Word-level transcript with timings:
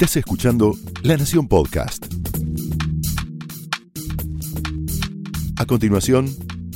Estás 0.00 0.18
escuchando 0.18 0.76
La 1.02 1.16
Nación 1.16 1.48
Podcast. 1.48 2.06
A 5.56 5.64
continuación, 5.66 6.32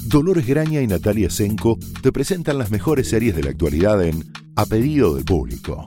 Dolores 0.08 0.44
Graña 0.44 0.80
y 0.80 0.88
Natalia 0.88 1.30
Senko 1.30 1.78
te 2.02 2.10
presentan 2.10 2.58
las 2.58 2.72
mejores 2.72 3.08
series 3.08 3.36
de 3.36 3.44
la 3.44 3.50
actualidad 3.50 4.02
en 4.02 4.24
A 4.56 4.66
Pedido 4.66 5.14
del 5.14 5.24
Público. 5.24 5.86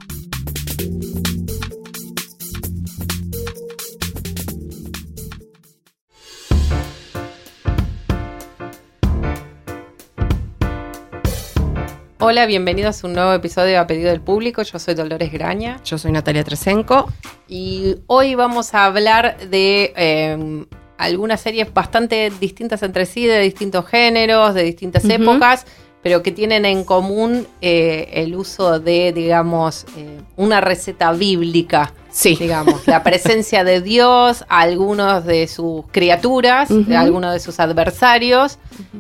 Hola, 12.28 12.48
bienvenidos 12.48 13.04
a 13.04 13.08
un 13.08 13.14
nuevo 13.14 13.34
episodio 13.34 13.80
a 13.80 13.86
pedido 13.86 14.10
del 14.10 14.20
público. 14.20 14.64
Yo 14.64 14.80
soy 14.80 14.96
Dolores 14.96 15.32
Graña. 15.32 15.80
Yo 15.86 16.00
soy 16.00 16.12
Natalia 16.12 16.44
Tresenco. 16.44 17.14
Y 17.48 17.98
hoy 18.08 18.34
vamos 18.34 18.74
a 18.74 18.86
hablar 18.86 19.38
de 19.48 19.94
eh, 19.96 20.66
algunas 20.98 21.40
series 21.40 21.72
bastante 21.72 22.32
distintas 22.40 22.82
entre 22.82 23.06
sí, 23.06 23.28
de 23.28 23.42
distintos 23.42 23.86
géneros, 23.86 24.56
de 24.56 24.64
distintas 24.64 25.06
épocas, 25.06 25.68
pero 26.02 26.24
que 26.24 26.32
tienen 26.32 26.66
en 26.66 26.84
común 26.84 27.46
eh, 27.62 28.10
el 28.14 28.34
uso 28.36 28.80
de, 28.80 29.14
digamos, 29.14 29.86
eh, 29.96 30.20
una 30.36 30.62
receta 30.62 31.12
bíblica. 31.12 31.94
Sí. 32.10 32.36
Digamos, 32.40 32.88
la 32.88 33.04
presencia 33.04 33.64
de 33.64 33.82
Dios, 33.82 34.46
algunos 34.50 35.26
de 35.26 35.46
sus 35.46 35.86
criaturas, 35.92 36.72
algunos 36.72 37.34
de 37.34 37.40
sus 37.40 37.60
adversarios. 37.60 38.58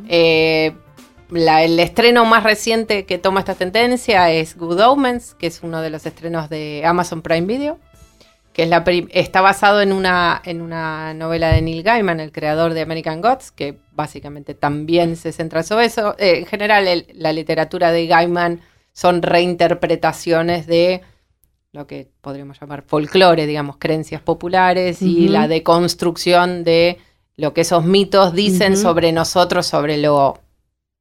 eh, 0.10 0.76
la- 1.30 1.64
el 1.64 1.80
estreno 1.80 2.26
más 2.26 2.44
reciente 2.44 3.06
que 3.06 3.18
toma 3.18 3.40
esta 3.40 3.56
tendencia 3.56 4.32
es 4.32 4.58
Good 4.58 4.80
Omens, 4.82 5.34
que 5.36 5.48
es 5.48 5.62
uno 5.64 5.82
de 5.82 5.90
los 5.90 6.06
estrenos 6.06 6.50
de 6.50 6.84
Amazon 6.86 7.22
Prime 7.22 7.48
Video, 7.48 7.80
que 8.54 8.64
es 8.64 8.70
la 8.70 8.84
está 9.10 9.42
basado 9.42 9.82
en 9.82 9.92
una, 9.92 10.42
en 10.46 10.62
una 10.62 11.14
novela 11.14 11.50
de 11.52 11.62
Neil 11.62 11.84
Gaiman, 11.84 12.20
el 12.20 12.32
creador 12.32 12.74
de 12.74 12.82
American 12.82 13.22
Gods, 13.22 13.52
que 13.52 13.78
básicamente 13.92 14.54
también 14.54 15.18
se 15.18 15.32
centra 15.34 15.62
sobre 15.64 15.86
eso. 15.86 16.16
Eh, 16.20 16.40
en 16.40 16.46
general, 16.46 16.88
el- 16.88 17.08
la 17.14 17.34
literatura 17.34 17.92
de 17.92 18.08
Gaiman 18.08 18.62
son 18.94 19.22
reinterpretaciones 19.22 20.68
de 20.68 21.02
lo 21.74 21.86
que 21.88 22.08
podríamos 22.22 22.58
llamar 22.60 22.84
folclore, 22.84 23.46
digamos, 23.46 23.76
creencias 23.78 24.22
populares 24.22 25.02
y 25.02 25.28
la 25.28 25.48
deconstrucción 25.50 26.64
de 26.64 26.98
lo 27.36 27.54
que 27.54 27.62
esos 27.62 27.84
mitos 27.84 28.34
dicen 28.34 28.78
sobre 28.78 29.12
nosotros, 29.12 29.66
sobre 29.66 29.98
lo, 29.98 30.40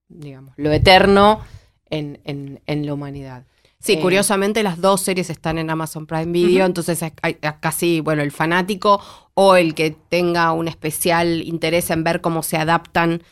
digamos, 0.09 0.55
lo 0.57 0.73
eterno 0.73 1.41
en, 1.91 2.21
en- 2.25 2.61
en 2.67 2.87
la 2.87 2.95
humanidad. 2.95 3.45
Sí, 3.79 3.95
Eh, 3.95 4.01
curiosamente 4.01 4.63
las 4.63 4.81
dos 4.81 5.03
series 5.03 5.29
están 5.29 5.59
en 5.59 5.69
Amazon 5.69 6.07
Prime 6.07 6.27
Video, 6.33 6.65
entonces 6.65 7.03
es- 7.03 7.13
hay- 7.23 7.37
es 7.41 7.53
casi, 7.61 8.01
bueno, 8.01 8.23
el 8.23 8.31
fanático 8.33 9.01
o 9.35 9.57
el 9.57 9.75
que 9.75 9.91
tenga 10.09 10.53
un 10.53 10.69
especial 10.69 11.43
interés 11.43 11.91
en 11.91 12.03
ver 12.05 12.21
cómo 12.21 12.43
se 12.43 12.57
adaptan 12.57 13.23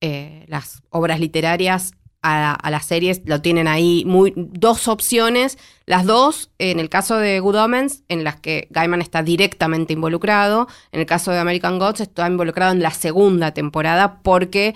eh, 0.00 0.46
las 0.48 0.82
obras 0.88 1.20
literarias 1.20 1.92
a, 2.22 2.52
a 2.54 2.70
las 2.70 2.86
series, 2.86 3.22
lo 3.26 3.40
tienen 3.42 3.68
ahí 3.68 4.02
muy 4.06 4.32
dos 4.36 4.88
opciones, 4.88 5.58
las 5.86 6.04
dos, 6.06 6.50
en 6.58 6.80
el 6.80 6.88
caso 6.88 7.16
de 7.18 7.38
Good 7.40 7.56
Omens, 7.56 8.02
en 8.08 8.24
las 8.24 8.36
que 8.40 8.66
Gaiman 8.70 9.00
está 9.02 9.22
directamente 9.22 9.92
involucrado, 9.92 10.68
en 10.92 11.00
el 11.00 11.06
caso 11.06 11.30
de 11.32 11.38
American 11.38 11.78
Gods 11.78 12.00
está 12.00 12.26
involucrado 12.26 12.72
en 12.72 12.82
la 12.82 12.90
segunda 12.90 13.52
temporada 13.52 14.20
porque 14.22 14.74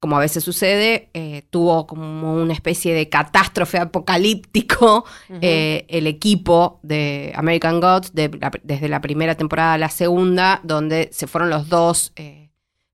como 0.00 0.16
a 0.16 0.20
veces 0.20 0.42
sucede, 0.42 1.10
eh, 1.12 1.42
tuvo 1.50 1.86
como 1.86 2.34
una 2.34 2.54
especie 2.54 2.94
de 2.94 3.10
catástrofe 3.10 3.78
apocalíptico 3.78 5.04
eh, 5.42 5.84
el 5.88 6.06
equipo 6.06 6.80
de 6.82 7.32
American 7.36 7.80
Gods 7.80 8.14
de 8.14 8.30
la- 8.40 8.50
desde 8.62 8.88
la 8.88 9.00
primera 9.02 9.34
temporada 9.34 9.74
a 9.74 9.78
la 9.78 9.90
segunda, 9.90 10.60
donde 10.64 11.10
se 11.12 11.26
fueron 11.26 11.50
los 11.50 11.68
dos 11.68 12.12
eh, 12.16 12.39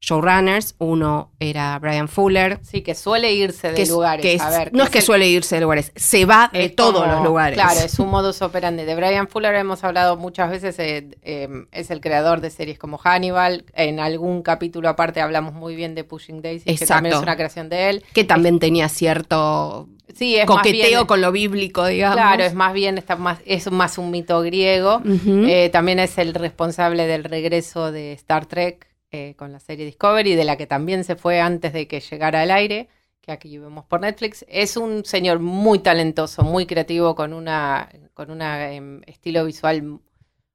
showrunners. 0.01 0.75
Uno 0.79 1.33
era 1.41 1.79
Brian 1.79 2.09
Fuller. 2.09 2.59
Sí, 2.63 2.83
que 2.83 2.95
suele 2.95 3.33
irse 3.33 3.69
de 3.73 3.75
que 3.75 3.87
lugares. 3.87 4.23
que 4.23 4.35
es- 4.35 4.43
a 4.43 4.51
ver, 4.51 4.73
no 4.73 4.85
es 4.85 4.91
que 4.91 4.99
el- 4.99 5.05
suele 5.05 5.29
irse 5.29 5.57
de 5.57 5.61
lugares, 5.63 5.93
se 5.97 6.25
va 6.25 6.51
de 6.53 6.69
todos 6.69 7.03
como- 7.03 7.13
los 7.15 7.25
lugares. 7.25 7.57
Claro, 7.59 7.81
es 7.81 7.99
un 7.99 8.09
modus 8.11 8.43
operandi. 8.43 8.85
De 8.85 8.95
Brian 8.95 9.29
Fuller 9.29 9.55
hemos 9.55 9.83
hablado 9.85 10.17
muchas 10.17 10.51
veces, 10.51 10.79
eh, 10.79 11.09
eh, 11.23 11.49
es 11.73 11.91
el 11.91 12.01
creador 12.01 12.41
de 12.41 12.51
series 12.51 12.79
como 12.79 12.99
Hannibal. 12.99 13.65
En 13.75 14.01
algún 14.01 14.43
capítulo 14.43 14.89
aparte 14.89 15.21
hablamos 15.21 15.55
muy 15.55 15.75
bien 15.75 15.95
de 15.95 16.05
Pushing 16.05 16.43
Daisy, 16.43 16.77
que 16.77 16.87
también 16.87 17.15
es 17.17 17.23
una 17.23 17.37
creación 17.37 17.69
de 17.69 17.91
él. 17.91 18.05
que 18.13 18.25
también 18.25 18.59
tenía 18.59 18.89
cierto 18.89 19.89
Sí, 20.15 20.37
es 20.37 20.47
más 20.49 20.59
coqueteo 20.59 20.89
bien- 21.01 21.07
con 21.07 21.21
lo 21.21 21.33
bíblico, 21.33 21.85
digamos. 21.87 22.17
Claro, 22.17 22.45
es 22.45 22.55
más 22.55 22.73
bien, 22.73 22.97
está 22.97 23.17
más, 23.17 23.39
es 23.45 23.71
más 23.71 23.99
un 23.99 24.11
mito 24.11 24.41
griego. 24.43 25.03
Eh, 25.05 25.69
también 25.73 25.99
es 25.99 26.17
el 26.19 26.33
responsable 26.35 27.07
del 27.07 27.25
regreso 27.25 27.91
de 27.93 28.13
Star 28.13 28.47
Trek 28.47 28.87
eh, 29.11 29.35
con 29.37 29.53
la 29.53 29.61
serie 29.61 29.85
Discovery, 29.87 30.35
de 30.35 30.45
la 30.45 30.57
que 30.57 30.67
también 30.67 31.05
se 31.05 31.17
fue 31.17 31.41
antes 31.41 31.73
de 31.73 31.87
que 31.89 32.01
llegara 32.01 32.43
al 32.43 32.51
aire, 32.51 32.89
que 33.21 33.33
aquí 33.33 33.59
vemos 33.59 33.85
por 33.87 34.01
Netflix. 34.01 34.45
Es 34.49 34.77
un 34.77 35.05
señor 35.05 35.39
muy 35.41 35.79
talentoso, 35.81 36.43
muy 36.43 36.67
creativo, 36.67 37.15
con 37.15 37.33
una 37.33 37.89
con 38.15 38.31
una 38.31 38.73
em, 38.73 39.03
estilo 39.07 39.45
visual 39.45 40.01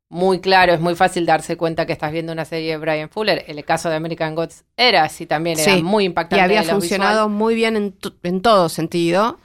muy 0.09 0.41
claro. 0.41 0.73
Es 0.73 0.79
muy 0.81 0.95
fácil 0.95 1.25
darse 1.25 1.57
cuenta 1.57 1.85
que 1.85 1.93
estás 1.93 2.11
viendo 2.11 2.33
una 2.33 2.45
serie 2.45 2.71
de 2.71 2.77
Brian 2.77 3.09
Fuller. 3.09 3.43
El 3.47 3.63
caso 3.65 3.89
de 3.89 3.95
American 3.95 4.35
Gods 4.35 4.65
era 4.77 5.03
así 5.03 5.25
también, 5.25 5.59
era 5.59 5.75
Sí, 5.75 5.83
muy 5.83 6.03
Y 6.03 6.07
impactante. 6.07 6.43
había 6.43 6.61
de 6.61 6.67
lo 6.67 6.73
funcionado 6.73 7.29
muy 7.29 7.55
bien 7.55 7.75
en, 7.77 7.95
en 8.23 8.41
todo 8.41 8.69
sentido. 8.69 9.39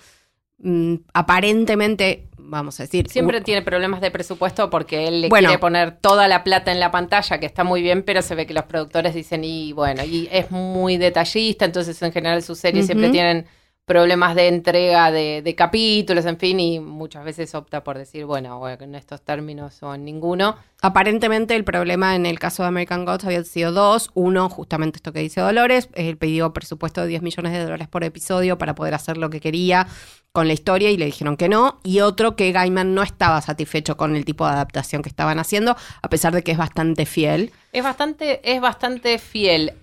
Mm, 0.59 0.97
aparentemente, 1.15 2.29
vamos 2.49 2.79
a 2.81 2.85
decir. 2.85 3.09
Siempre 3.09 3.41
tiene 3.41 3.63
problemas 3.63 4.01
de 4.01 4.11
presupuesto 4.11 4.71
porque 4.71 5.09
él 5.09 5.23
le 5.23 5.29
Bueno. 5.29 5.49
quiere 5.49 5.59
poner 5.61 5.99
toda 5.99 6.29
la 6.29 6.45
plata 6.45 6.73
en 6.73 6.81
la 6.81 6.91
pantalla, 6.91 7.39
que 7.39 7.47
está 7.47 7.65
muy 7.65 7.83
bien, 7.83 8.03
pero 8.03 8.23
se 8.23 8.35
ve 8.35 8.47
que 8.47 8.55
los 8.55 8.65
productores 8.65 9.15
dicen, 9.15 9.45
y 9.45 9.73
bueno, 9.73 10.05
y 10.05 10.29
es 10.33 10.51
muy 10.51 10.97
detallista, 10.97 11.65
entonces 11.65 12.01
en 12.03 12.13
general 12.13 12.43
sus 12.43 12.59
series 12.59 12.87
siempre 12.87 13.11
tienen 13.11 13.47
problemas 13.87 14.35
de 14.35 14.49
entrega 14.49 15.13
de, 15.13 15.43
de 15.43 15.55
capítulos, 15.55 16.27
en 16.27 16.39
fin, 16.39 16.59
y 16.59 16.81
muchas 16.81 17.25
veces 17.25 17.55
opta 17.55 17.85
por 17.85 17.97
decir, 17.97 18.25
bueno, 18.25 18.59
bueno, 18.59 18.85
en 18.85 18.97
estos 18.97 19.23
términos 19.23 19.81
o 19.83 19.95
en 19.95 20.05
ninguno. 20.05 20.57
Aparentemente 20.83 21.55
el 21.55 21.65
problema 21.65 22.17
en 22.17 22.27
el 22.27 22.41
caso 22.41 22.65
de 22.65 22.69
American 22.69 23.05
Gods 23.05 23.25
había 23.25 23.45
sido 23.45 23.71
dos. 23.71 24.11
Uno, 24.15 24.51
justamente 24.51 24.97
esto 24.97 25.13
que 25.13 25.21
dice 25.21 25.41
Dolores, 25.41 25.89
él 25.95 26.19
pidió 26.19 26.53
presupuesto 26.53 27.01
de 27.01 27.07
10 27.07 27.23
millones 27.23 27.53
de 27.53 27.63
dólares 27.63 27.87
por 27.87 28.03
episodio 28.03 28.59
para 28.59 28.75
poder 28.75 28.93
hacer 28.93 29.17
lo 29.17 29.31
que 29.31 29.41
quería 29.41 29.87
con 30.33 30.49
la 30.49 30.53
historia 30.53 30.91
y 30.91 30.97
le 30.97 31.07
dijeron 31.07 31.37
que 31.37 31.49
no. 31.49 31.79
Y 31.85 32.01
otro, 32.01 32.35
que 32.35 32.51
Gaiman 32.51 32.93
no 32.93 33.05
estaba 33.05 33.41
satisfecho 33.41 33.97
con 33.97 34.17
el 34.17 34.25
tipo 34.25 34.45
de 34.47 34.53
adaptación 34.53 35.03
que 35.03 35.09
estaban 35.09 35.39
haciendo, 35.39 35.77
a 36.03 36.09
pesar 36.11 36.35
de 36.35 36.43
que 36.43 36.51
es 36.51 36.59
bastante 36.59 37.07
fiel. 37.07 37.53
Es 37.73 37.85
bastante, 37.85 38.41
es 38.53 38.61
bastante 38.61 39.19
fiel. 39.19 39.75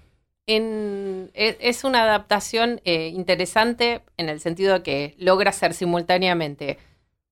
En, 0.45 1.31
es, 1.33 1.83
una 1.83 2.03
adaptación 2.03 2.81
eh, 2.83 3.07
interesante 3.07 4.01
en 4.17 4.27
el 4.27 4.39
sentido 4.41 4.73
de 4.73 4.83
que 4.83 5.15
logra 5.17 5.51
ser 5.51 5.73
simultáneamente 5.73 6.77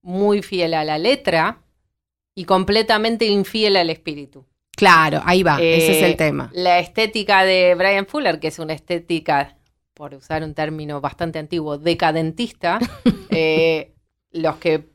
muy 0.02 0.42
fiel 0.42 0.74
a 0.74 0.86
la 0.86 0.98
letra 0.98 1.62
y 2.34 2.46
completamente 2.46 3.26
infiel 3.26 3.76
al 3.76 3.90
espíritu. 3.90 4.46
Claro, 4.76 5.22
ahí 5.26 5.44
va, 5.44 5.62
ese 5.62 5.92
es 5.92 6.02
Eh, 6.02 6.06
el 6.06 6.16
tema. 6.16 6.50
La 6.54 6.80
estética 6.80 7.44
de 7.44 7.76
Brian 7.76 8.08
Fuller, 8.08 8.40
que 8.40 8.48
es 8.48 8.60
una 8.60 8.74
estética, 8.74 9.58
por 9.94 10.14
usar 10.16 10.44
un 10.44 10.54
término 10.54 11.02
bastante 11.02 11.38
antiguo, 11.38 11.78
decadentista, 11.78 12.80
eh, 13.30 13.94
los 14.32 14.56
que 14.56 14.91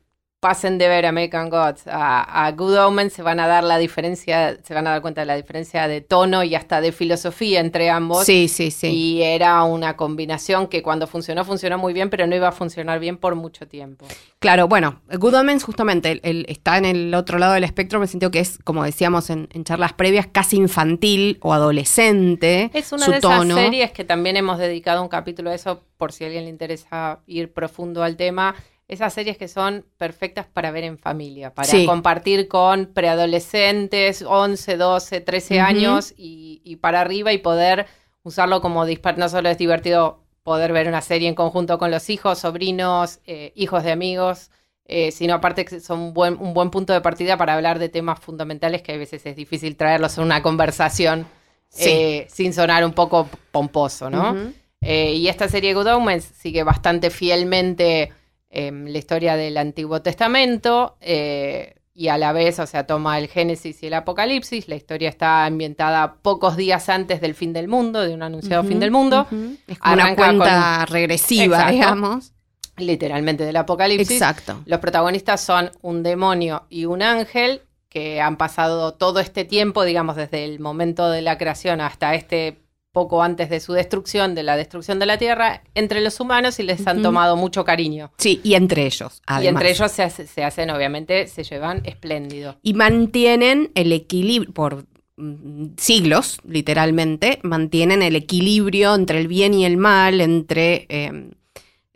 pasen 0.46 0.78
de 0.78 0.86
ver 0.86 1.06
American 1.06 1.50
Gods 1.50 1.88
a, 1.88 2.46
a 2.46 2.52
Good 2.52 2.78
Omens 2.78 3.12
se 3.14 3.22
van 3.22 3.40
a 3.40 3.48
dar 3.48 3.64
la 3.64 3.78
diferencia, 3.78 4.56
se 4.62 4.74
van 4.74 4.86
a 4.86 4.90
dar 4.90 5.02
cuenta 5.02 5.22
de 5.22 5.26
la 5.26 5.34
diferencia 5.34 5.88
de 5.88 6.00
tono 6.02 6.44
y 6.44 6.54
hasta 6.54 6.80
de 6.80 6.92
filosofía 6.92 7.58
entre 7.58 7.90
ambos. 7.90 8.24
Sí, 8.24 8.46
sí, 8.46 8.70
sí. 8.70 8.86
Y 8.86 9.22
era 9.22 9.64
una 9.64 9.96
combinación 9.96 10.68
que 10.68 10.84
cuando 10.84 11.08
funcionó, 11.08 11.44
funcionó 11.44 11.78
muy 11.78 11.92
bien, 11.92 12.10
pero 12.10 12.28
no 12.28 12.36
iba 12.36 12.46
a 12.46 12.52
funcionar 12.52 13.00
bien 13.00 13.16
por 13.16 13.34
mucho 13.34 13.66
tiempo. 13.66 14.06
Claro, 14.38 14.68
bueno, 14.68 15.00
Good 15.18 15.34
Omens 15.34 15.64
justamente 15.64 16.12
el- 16.12 16.20
el- 16.22 16.46
está 16.48 16.78
en 16.78 16.84
el 16.84 17.12
otro 17.14 17.38
lado 17.40 17.54
del 17.54 17.64
espectro, 17.64 17.98
me 17.98 18.06
siento 18.06 18.30
que 18.30 18.38
es, 18.38 18.58
como 18.62 18.84
decíamos 18.84 19.30
en, 19.30 19.48
en 19.52 19.64
charlas 19.64 19.94
previas, 19.94 20.28
casi 20.28 20.58
infantil 20.58 21.38
o 21.42 21.54
adolescente. 21.54 22.70
Es 22.72 22.92
una 22.92 23.04
su 23.06 23.10
de 23.10 23.18
esas 23.18 23.38
tono. 23.40 23.56
series 23.56 23.90
que 23.90 24.04
también 24.04 24.36
hemos 24.36 24.58
dedicado 24.58 25.02
un 25.02 25.08
capítulo 25.08 25.50
a 25.50 25.54
eso, 25.54 25.82
por 25.96 26.12
si 26.12 26.22
a 26.22 26.26
alguien 26.28 26.44
le 26.44 26.50
interesa 26.50 27.18
ir 27.26 27.52
profundo 27.52 28.04
al 28.04 28.16
tema. 28.16 28.54
Esas 28.88 29.12
series 29.14 29.36
que 29.36 29.48
son 29.48 29.84
perfectas 29.98 30.46
para 30.46 30.70
ver 30.70 30.84
en 30.84 30.96
familia, 30.98 31.52
para 31.52 31.68
Sí. 31.68 31.86
compartir 31.86 32.46
con 32.46 32.86
preadolescentes, 32.86 34.22
11, 34.22 34.76
12, 34.76 35.20
13 35.20 35.56
Ujú. 35.56 35.66
años 35.66 36.14
y, 36.16 36.60
y 36.64 36.76
para 36.76 37.00
arriba 37.00 37.32
y 37.32 37.38
poder 37.38 37.86
usarlo 38.22 38.60
como 38.60 38.86
dispar. 38.86 39.18
No 39.18 39.28
solo 39.28 39.48
es 39.48 39.58
divertido 39.58 40.20
poder 40.44 40.72
ver 40.72 40.86
una 40.86 41.00
serie 41.02 41.28
en 41.28 41.34
conjunto 41.34 41.78
con 41.78 41.90
los 41.90 42.08
hijos, 42.10 42.38
sobrinos, 42.38 43.18
eh, 43.26 43.52
hijos 43.56 43.82
de 43.82 43.90
amigos, 43.90 44.50
eh, 44.84 45.10
sino 45.10 45.34
aparte 45.34 45.64
que 45.64 45.80
son 45.80 45.98
un 45.98 46.14
buen, 46.14 46.34
un 46.40 46.54
buen 46.54 46.70
punto 46.70 46.92
de 46.92 47.00
partida 47.00 47.36
para 47.36 47.54
hablar 47.54 47.80
de 47.80 47.88
temas 47.88 48.20
fundamentales 48.20 48.82
que 48.82 48.92
a 48.92 48.96
veces 48.96 49.26
es 49.26 49.34
difícil 49.34 49.76
traerlos 49.76 50.16
en 50.18 50.24
una 50.24 50.42
conversación 50.42 51.26
Sí. 51.68 51.90
eh, 51.90 52.26
sin 52.30 52.52
sonar 52.54 52.84
un 52.84 52.92
poco 52.92 53.28
pomposo, 53.50 54.08
¿no? 54.08 54.36
Y 54.80 55.26
esta 55.26 55.48
serie 55.48 55.74
Good 55.74 55.88
Omens 55.88 56.24
sigue 56.24 56.62
bastante 56.62 57.10
fielmente 57.10 58.12
eh, 58.50 58.70
la 58.72 58.98
historia 58.98 59.36
del 59.36 59.56
Antiguo 59.56 60.02
Testamento. 60.02 60.96
eh, 61.00 61.76
y 61.96 62.08
a 62.08 62.18
la 62.18 62.32
vez, 62.32 62.58
o 62.58 62.66
sea, 62.66 62.86
toma 62.86 63.18
el 63.18 63.26
Génesis 63.26 63.82
y 63.82 63.86
el 63.86 63.94
Apocalipsis. 63.94 64.68
La 64.68 64.74
historia 64.76 65.08
está 65.08 65.46
ambientada 65.46 66.16
pocos 66.20 66.54
días 66.54 66.90
antes 66.90 67.22
del 67.22 67.34
fin 67.34 67.54
del 67.54 67.68
mundo, 67.68 68.02
de 68.02 68.12
un 68.12 68.22
anunciado 68.22 68.64
fin 68.64 68.78
del 68.78 68.90
mundo. 68.90 69.26
Es 69.66 69.78
como 69.78 69.94
una 69.94 70.14
cuenta 70.14 70.84
regresiva, 70.84 71.70
digamos. 71.70 72.34
Literalmente 72.76 73.46
del 73.46 73.56
Apocalipsis. 73.56 74.10
Exacto. 74.10 74.60
Los 74.66 74.80
protagonistas 74.80 75.40
son 75.40 75.70
un 75.80 76.02
demonio 76.02 76.66
y 76.68 76.84
un 76.84 77.00
ángel 77.00 77.62
que 77.88 78.20
han 78.20 78.36
pasado 78.36 78.92
todo 78.92 79.18
este 79.20 79.46
tiempo, 79.46 79.84
digamos, 79.84 80.16
desde 80.16 80.44
el 80.44 80.60
momento 80.60 81.08
de 81.08 81.22
la 81.22 81.38
creación 81.38 81.80
hasta 81.80 82.14
este 82.14 82.60
poco 82.96 83.22
antes 83.22 83.50
de 83.50 83.60
su 83.60 83.74
destrucción, 83.74 84.34
de 84.34 84.42
la 84.42 84.56
destrucción 84.56 84.98
de 84.98 85.04
la 85.04 85.18
Tierra, 85.18 85.62
entre 85.74 86.00
los 86.00 86.18
humanos 86.18 86.58
y 86.60 86.62
les 86.62 86.86
han 86.86 87.02
tomado 87.02 87.36
mucho 87.36 87.62
cariño. 87.62 88.10
Sí, 88.16 88.40
y 88.42 88.54
entre 88.54 88.86
ellos. 88.86 89.20
Además. 89.26 89.44
Y 89.44 89.48
entre 89.48 89.70
ellos 89.70 89.92
se, 89.92 90.08
se, 90.08 90.42
hacen, 90.42 90.70
obviamente, 90.70 91.26
se 91.26 91.44
llevan 91.44 91.82
espléndido. 91.84 92.56
Y 92.62 92.72
mantienen 92.72 93.70
el 93.74 93.92
equilibrio, 93.92 94.50
por 94.54 94.86
mm, 95.18 95.74
siglos, 95.76 96.38
literalmente, 96.48 97.38
mantienen 97.42 98.02
el 98.02 98.16
equilibrio 98.16 98.94
entre 98.94 99.18
el 99.18 99.28
bien 99.28 99.52
y 99.52 99.66
el 99.66 99.76
mal, 99.76 100.22
entre 100.22 100.86
eh, 100.88 101.32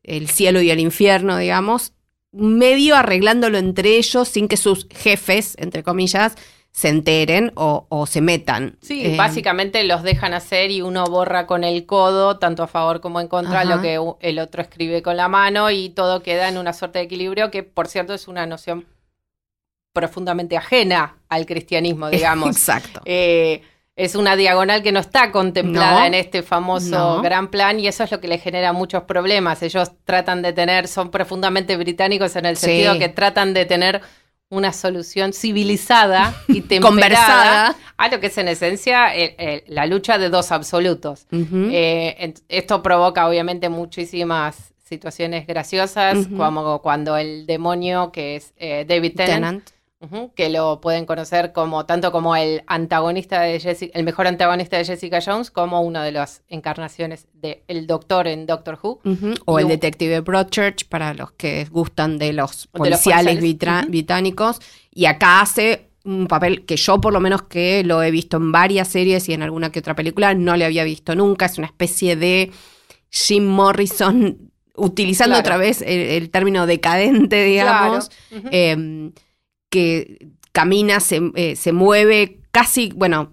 el 0.03 0.29
cielo 0.29 0.61
y 0.61 0.71
el 0.71 0.81
infierno, 0.81 1.39
digamos, 1.39 1.95
medio 2.31 2.95
arreglándolo 2.95 3.57
entre 3.57 3.97
ellos 3.97 4.29
sin 4.29 4.49
que 4.49 4.59
sus 4.59 4.87
jefes, 4.91 5.55
entre 5.59 5.83
comillas, 5.83 6.37
se 6.81 6.89
enteren 6.89 7.53
o, 7.57 7.85
o 7.91 8.07
se 8.07 8.23
metan. 8.23 8.79
Sí, 8.81 9.05
Eh, 9.05 9.17
básicamente 9.19 9.85
los 9.85 10.03
dejan 10.03 10.33
hacer 10.33 10.71
y 10.71 10.81
uno 10.81 11.05
borra 11.05 11.47
con 11.47 11.63
el 11.63 11.85
codo, 11.85 12.39
tanto 12.39 12.63
a 12.63 12.69
favor 12.69 13.03
como 13.03 13.21
en 13.21 13.29
contra, 13.29 13.61
Ajá. 13.61 13.77
lo 13.77 13.83
que 13.83 13.99
el 14.27 14.39
otro 14.39 14.63
escribe 14.63 15.03
con 15.03 15.19
la 15.19 15.29
mano 15.29 15.71
y 15.71 15.91
todo 15.91 16.23
queda 16.23 16.49
en 16.49 16.57
una 16.57 16.73
suerte 16.73 17.01
de 17.01 17.05
equilibrio 17.05 17.51
que, 17.51 17.63
por 17.65 17.87
cierto, 17.87 18.15
es 18.15 18.29
una 18.29 18.47
noción 18.47 18.87
profundamente 19.93 20.57
ajena 20.57 21.17
al 21.29 21.45
cristianismo, 21.45 22.09
digamos. 22.11 22.49
Exacto. 22.57 23.03
Eh, 23.05 23.63
es 23.97 24.15
una 24.15 24.35
diagonal 24.37 24.83
que 24.83 24.93
no 24.93 25.01
está 25.01 25.31
contemplada 25.31 26.01
No, 26.01 26.07
en 26.07 26.15
este 26.15 26.43
famoso 26.43 27.17
no. 27.17 27.23
gran 27.23 27.49
plan 27.49 27.79
y 27.79 27.89
eso 27.89 28.05
es 28.05 28.11
lo 28.11 28.21
que 28.21 28.29
le 28.29 28.39
genera 28.39 28.73
muchos 28.73 29.03
problemas. 29.03 29.63
Ellos 29.63 29.91
tratan 30.07 30.41
de 30.41 30.55
tener, 30.55 30.89
son 30.89 31.11
profundamente 31.11 31.77
británicos 31.77 32.35
en 32.37 32.47
el 32.47 32.57
Sí. 32.57 32.65
sentido 32.67 32.99
que 32.99 33.11
tratan 33.11 33.53
de 33.53 33.67
tener 33.67 34.01
una 34.51 34.73
solución 34.73 35.33
civilizada 35.33 36.35
y 36.49 36.61
temperada 36.61 36.91
Conversada. 36.91 37.77
a 37.97 38.09
lo 38.09 38.21
que 38.21 38.27
es 38.27 38.39
en 38.39 38.49
esencia 38.49 39.17
eh, 39.17 39.35
eh, 39.39 39.65
la 39.69 39.87
lucha 39.87 40.19
de 40.19 40.29
dos 40.29 40.53
absolutos. 40.53 41.27
Eh, 41.33 42.35
esto 42.49 42.83
provoca 42.83 43.27
obviamente 43.29 43.69
muchísimas 43.69 44.71
situaciones 44.91 45.47
graciosas, 45.47 46.27
como 46.37 46.83
cuando 46.83 47.17
el 47.17 47.47
demonio, 47.47 48.11
que 48.11 48.35
es 48.37 48.53
eh, 48.57 48.85
David 48.89 49.15
Tennant, 49.15 49.35
Tennant. 49.35 49.71
Que 50.35 50.49
lo 50.49 50.81
pueden 50.81 51.05
conocer 51.05 51.53
como 51.53 51.85
tanto 51.85 52.11
como 52.11 52.35
el 52.35 52.63
antagonista 52.67 53.43
de 53.43 53.61
Jessica, 53.61 53.93
el 53.99 54.03
mejor 54.05 54.27
antagonista 54.27 54.79
de 54.79 54.87
Jessica 54.87 55.21
Jones, 55.23 55.51
como 55.51 55.83
una 55.83 56.03
de 56.03 56.11
las 56.13 56.43
encarnaciones 56.49 57.27
de 57.35 57.63
el 57.69 57.87
Doctor 57.87 58.27
en 58.27 58.47
Doctor 58.47 58.79
Who. 58.83 59.01
O 59.45 59.59
Y 59.59 59.61
el 59.61 59.67
un- 59.67 59.71
detective 59.73 60.21
Broadchurch 60.21 60.87
para 60.89 61.13
los 61.13 61.33
que 61.33 61.67
gustan 61.67 62.17
de 62.17 62.33
los 62.33 62.63
De 62.73 62.91
los 62.91 63.03
policiales 63.03 63.41
británicos. 63.89 64.61
Y 64.91 65.05
acá 65.05 65.43
hace 65.43 65.91
un 66.05 66.29
papel 66.29 66.65
que 66.65 66.79
yo 66.79 66.99
por 66.99 67.13
lo 67.13 67.21
menos 67.21 67.43
que 67.43 67.85
lo 67.85 68.03
he 68.03 68.11
visto 68.11 68.39
en 68.39 68.53
varias 68.53 68.89
series 68.89 69.29
y 69.29 69.35
en 69.35 69.43
alguna 69.43 69.71
que 69.71 69.81
otra 69.81 69.95
película 69.95 70.33
no 70.33 70.57
le 70.57 70.65
había 70.65 70.83
visto 70.85 71.15
nunca. 71.15 71.45
Es 71.45 71.59
una 71.59 71.67
especie 71.67 72.17
de 72.17 72.51
Jim 73.11 73.45
Morrison 73.47 74.51
utilizando 74.77 75.35
Claro. 75.35 75.41
otra 75.47 75.57
vez 75.59 75.83
el, 75.83 75.89
el 76.01 76.31
término 76.31 76.65
decadente, 76.67 77.45
digamos. 77.45 78.09
Claro. 78.31 78.49
Eh, 78.51 79.11
que 79.71 80.29
camina, 80.53 81.01
se, 81.01 81.21
eh, 81.37 81.57
se 81.57 81.73
mueve, 81.73 82.41
casi, 82.51 82.93
bueno, 82.95 83.33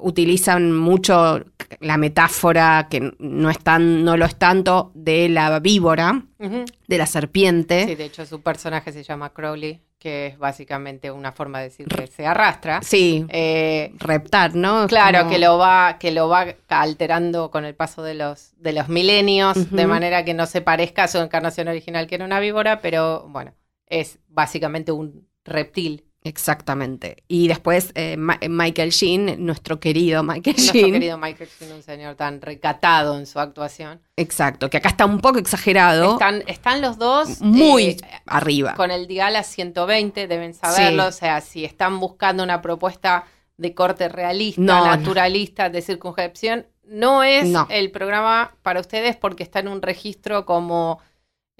utilizan 0.00 0.72
mucho 0.72 1.44
la 1.80 1.96
metáfora, 1.96 2.86
que 2.90 3.12
no, 3.18 3.50
es 3.50 3.58
tan, 3.58 4.04
no 4.04 4.16
lo 4.16 4.24
es 4.24 4.36
tanto, 4.36 4.92
de 4.94 5.28
la 5.28 5.58
víbora, 5.60 6.22
de 6.38 6.98
la 6.98 7.06
serpiente. 7.06 7.86
Sí, 7.86 7.94
de 7.96 8.04
hecho 8.04 8.24
su 8.24 8.40
personaje 8.42 8.92
se 8.92 9.02
llama 9.02 9.30
Crowley, 9.30 9.82
que 9.98 10.26
es 10.28 10.38
básicamente 10.38 11.10
una 11.10 11.32
forma 11.32 11.58
de 11.58 11.64
decir 11.64 11.86
que 11.88 12.06
se 12.06 12.26
arrastra. 12.26 12.80
Sí, 12.82 13.24
Eh, 13.28 13.92
reptar, 13.98 14.54
¿no? 14.54 14.86
Claro, 14.86 15.18
Como- 15.20 15.30
que 15.30 15.38
lo 15.38 15.58
va, 15.58 15.98
que 15.98 16.10
lo 16.12 16.28
va 16.28 16.46
alterando 16.68 17.50
con 17.50 17.64
el 17.64 17.74
paso 17.74 18.02
de 18.02 18.14
los, 18.14 18.52
de 18.58 18.72
los 18.72 18.88
milenios, 18.88 19.70
de 19.72 19.86
manera 19.86 20.24
que 20.24 20.34
no 20.34 20.46
se 20.46 20.60
parezca 20.60 21.04
a 21.04 21.08
su 21.08 21.18
encarnación 21.18 21.66
original, 21.68 22.06
que 22.06 22.14
era 22.16 22.24
una 22.24 22.38
víbora, 22.40 22.80
pero 22.80 23.26
bueno, 23.28 23.52
es 23.86 24.18
básicamente 24.28 24.92
un 24.92 25.28
reptil. 25.44 26.04
Exactamente. 26.24 27.24
Y 27.26 27.48
después 27.48 27.90
eh, 27.96 28.16
Ma- 28.16 28.38
Michael 28.48 28.90
Sheen, 28.90 29.44
nuestro 29.44 29.80
querido 29.80 30.22
Michael 30.22 30.54
Nuestro 30.56 30.80
Sheen. 30.80 30.92
querido 30.92 31.18
Michael 31.18 31.50
Sheen, 31.58 31.72
un 31.72 31.82
señor 31.82 32.14
tan 32.14 32.40
recatado 32.40 33.18
en 33.18 33.26
su 33.26 33.40
actuación. 33.40 34.00
Exacto, 34.16 34.70
que 34.70 34.76
acá 34.76 34.90
está 34.90 35.04
un 35.04 35.20
poco 35.20 35.38
exagerado, 35.40 36.12
Están, 36.12 36.44
están 36.46 36.80
los 36.80 36.96
dos 36.98 37.40
muy 37.40 37.82
eh, 37.82 37.96
arriba. 38.26 38.74
con 38.74 38.90
el 38.92 39.08
dial 39.08 39.34
a 39.34 39.42
120, 39.42 40.28
deben 40.28 40.54
saberlo. 40.54 41.02
Sí. 41.04 41.08
O 41.08 41.12
sea, 41.12 41.40
si 41.40 41.64
están 41.64 41.98
buscando 41.98 42.44
una 42.44 42.62
propuesta 42.62 43.24
de 43.56 43.74
corte 43.74 44.08
realista, 44.08 44.60
No, 44.60 44.84
no. 44.84 44.96
naturalista, 44.96 45.70
de 45.70 45.82
circunjeción, 45.82 46.66
no 46.84 47.22
es 47.24 47.48
No. 47.48 47.66
el 47.70 47.90
programa 47.90 48.56
para 48.62 48.80
ustedes 48.80 49.16
porque 49.16 49.42
está 49.42 49.58
en 49.60 49.68
un 49.68 49.82
registro 49.82 50.46
como 50.46 51.00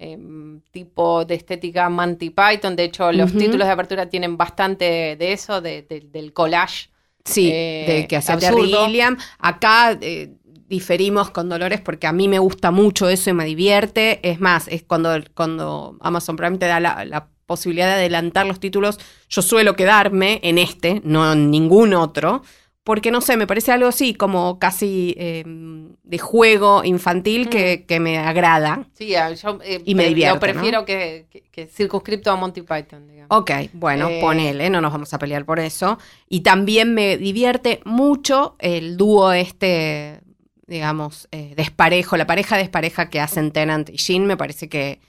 em, 0.02 0.60
tipo 0.70 1.24
de 1.24 1.34
estética 1.34 1.88
Monty 1.88 2.30
Python. 2.30 2.74
De 2.76 2.84
hecho, 2.84 3.10
los 3.12 3.32
títulos 3.32 3.66
de 3.66 3.72
apertura 3.72 4.08
tienen 4.08 4.36
bastante 4.36 5.16
de 5.18 5.32
eso, 5.32 5.60
de- 5.60 5.82
de- 5.82 6.00
del 6.12 6.32
collage. 6.32 6.90
Sí, 7.24 7.50
eh, 7.52 7.84
de 7.86 8.08
que 8.08 8.16
hace 8.16 8.36
Terry. 8.36 8.62
Gilliam. 8.72 9.16
Acá 9.38 9.96
eh, 10.00 10.32
diferimos 10.68 11.30
con 11.30 11.48
Dolores 11.48 11.80
porque 11.80 12.06
a 12.06 12.12
mí 12.12 12.26
me 12.28 12.38
gusta 12.38 12.70
mucho 12.70 13.08
eso 13.08 13.30
y 13.30 13.32
me 13.32 13.44
divierte. 13.44 14.18
Es 14.28 14.40
más, 14.40 14.66
es 14.68 14.82
cuando, 14.82 15.10
cuando 15.34 15.96
Amazon 16.00 16.36
Prime 16.36 16.58
te 16.58 16.66
da 16.66 16.80
la, 16.80 17.04
la 17.04 17.28
posibilidad 17.46 17.86
de 17.86 17.92
adelantar 17.94 18.46
los 18.46 18.58
títulos, 18.58 18.98
yo 19.28 19.42
suelo 19.42 19.76
quedarme 19.76 20.40
en 20.42 20.58
este, 20.58 21.00
no 21.04 21.32
en 21.32 21.50
ningún 21.50 21.92
otro. 21.94 22.42
Porque 22.84 23.12
no 23.12 23.20
sé, 23.20 23.36
me 23.36 23.46
parece 23.46 23.70
algo 23.70 23.86
así, 23.88 24.12
como 24.14 24.58
casi 24.58 25.14
eh, 25.16 25.44
de 25.46 26.18
juego 26.18 26.82
infantil 26.84 27.48
que, 27.48 27.84
que 27.86 28.00
me 28.00 28.18
agrada. 28.18 28.88
Sí, 28.94 29.14
a- 29.14 29.32
yo 29.32 29.58
eh, 29.62 29.80
Y 29.84 29.94
me 29.94 30.06
divierte, 30.08 30.40
prefiero 30.40 30.84
que, 30.84 31.26
que- 31.30 31.42
que 31.42 31.66
circunscripto 31.68 32.30
a 32.32 32.36
Monty 32.36 32.62
Python, 32.62 33.06
digamos. 33.06 33.28
Ok, 33.30 33.50
bueno, 33.72 34.08
Eh, 34.08 34.18
ponele, 34.20 34.68
no 34.68 34.80
nos 34.80 34.92
vamos 34.92 35.14
a 35.14 35.18
pelear 35.18 35.44
por 35.44 35.60
eso. 35.60 35.98
Y 36.28 36.40
también 36.40 36.92
me 36.92 37.16
divierte 37.18 37.80
mucho 37.84 38.56
el 38.58 38.96
dúo 38.96 39.32
este, 39.32 40.20
digamos, 40.66 41.28
eh, 41.30 41.52
desparejo, 41.56 42.16
la 42.16 42.26
pareja 42.26 42.56
despareja 42.56 43.10
que 43.10 43.20
hacen 43.20 43.52
Tennant 43.52 43.90
y 43.90 43.96
Jean, 43.98 44.26
me 44.26 44.36
parece 44.36 44.68
que, 44.68 45.00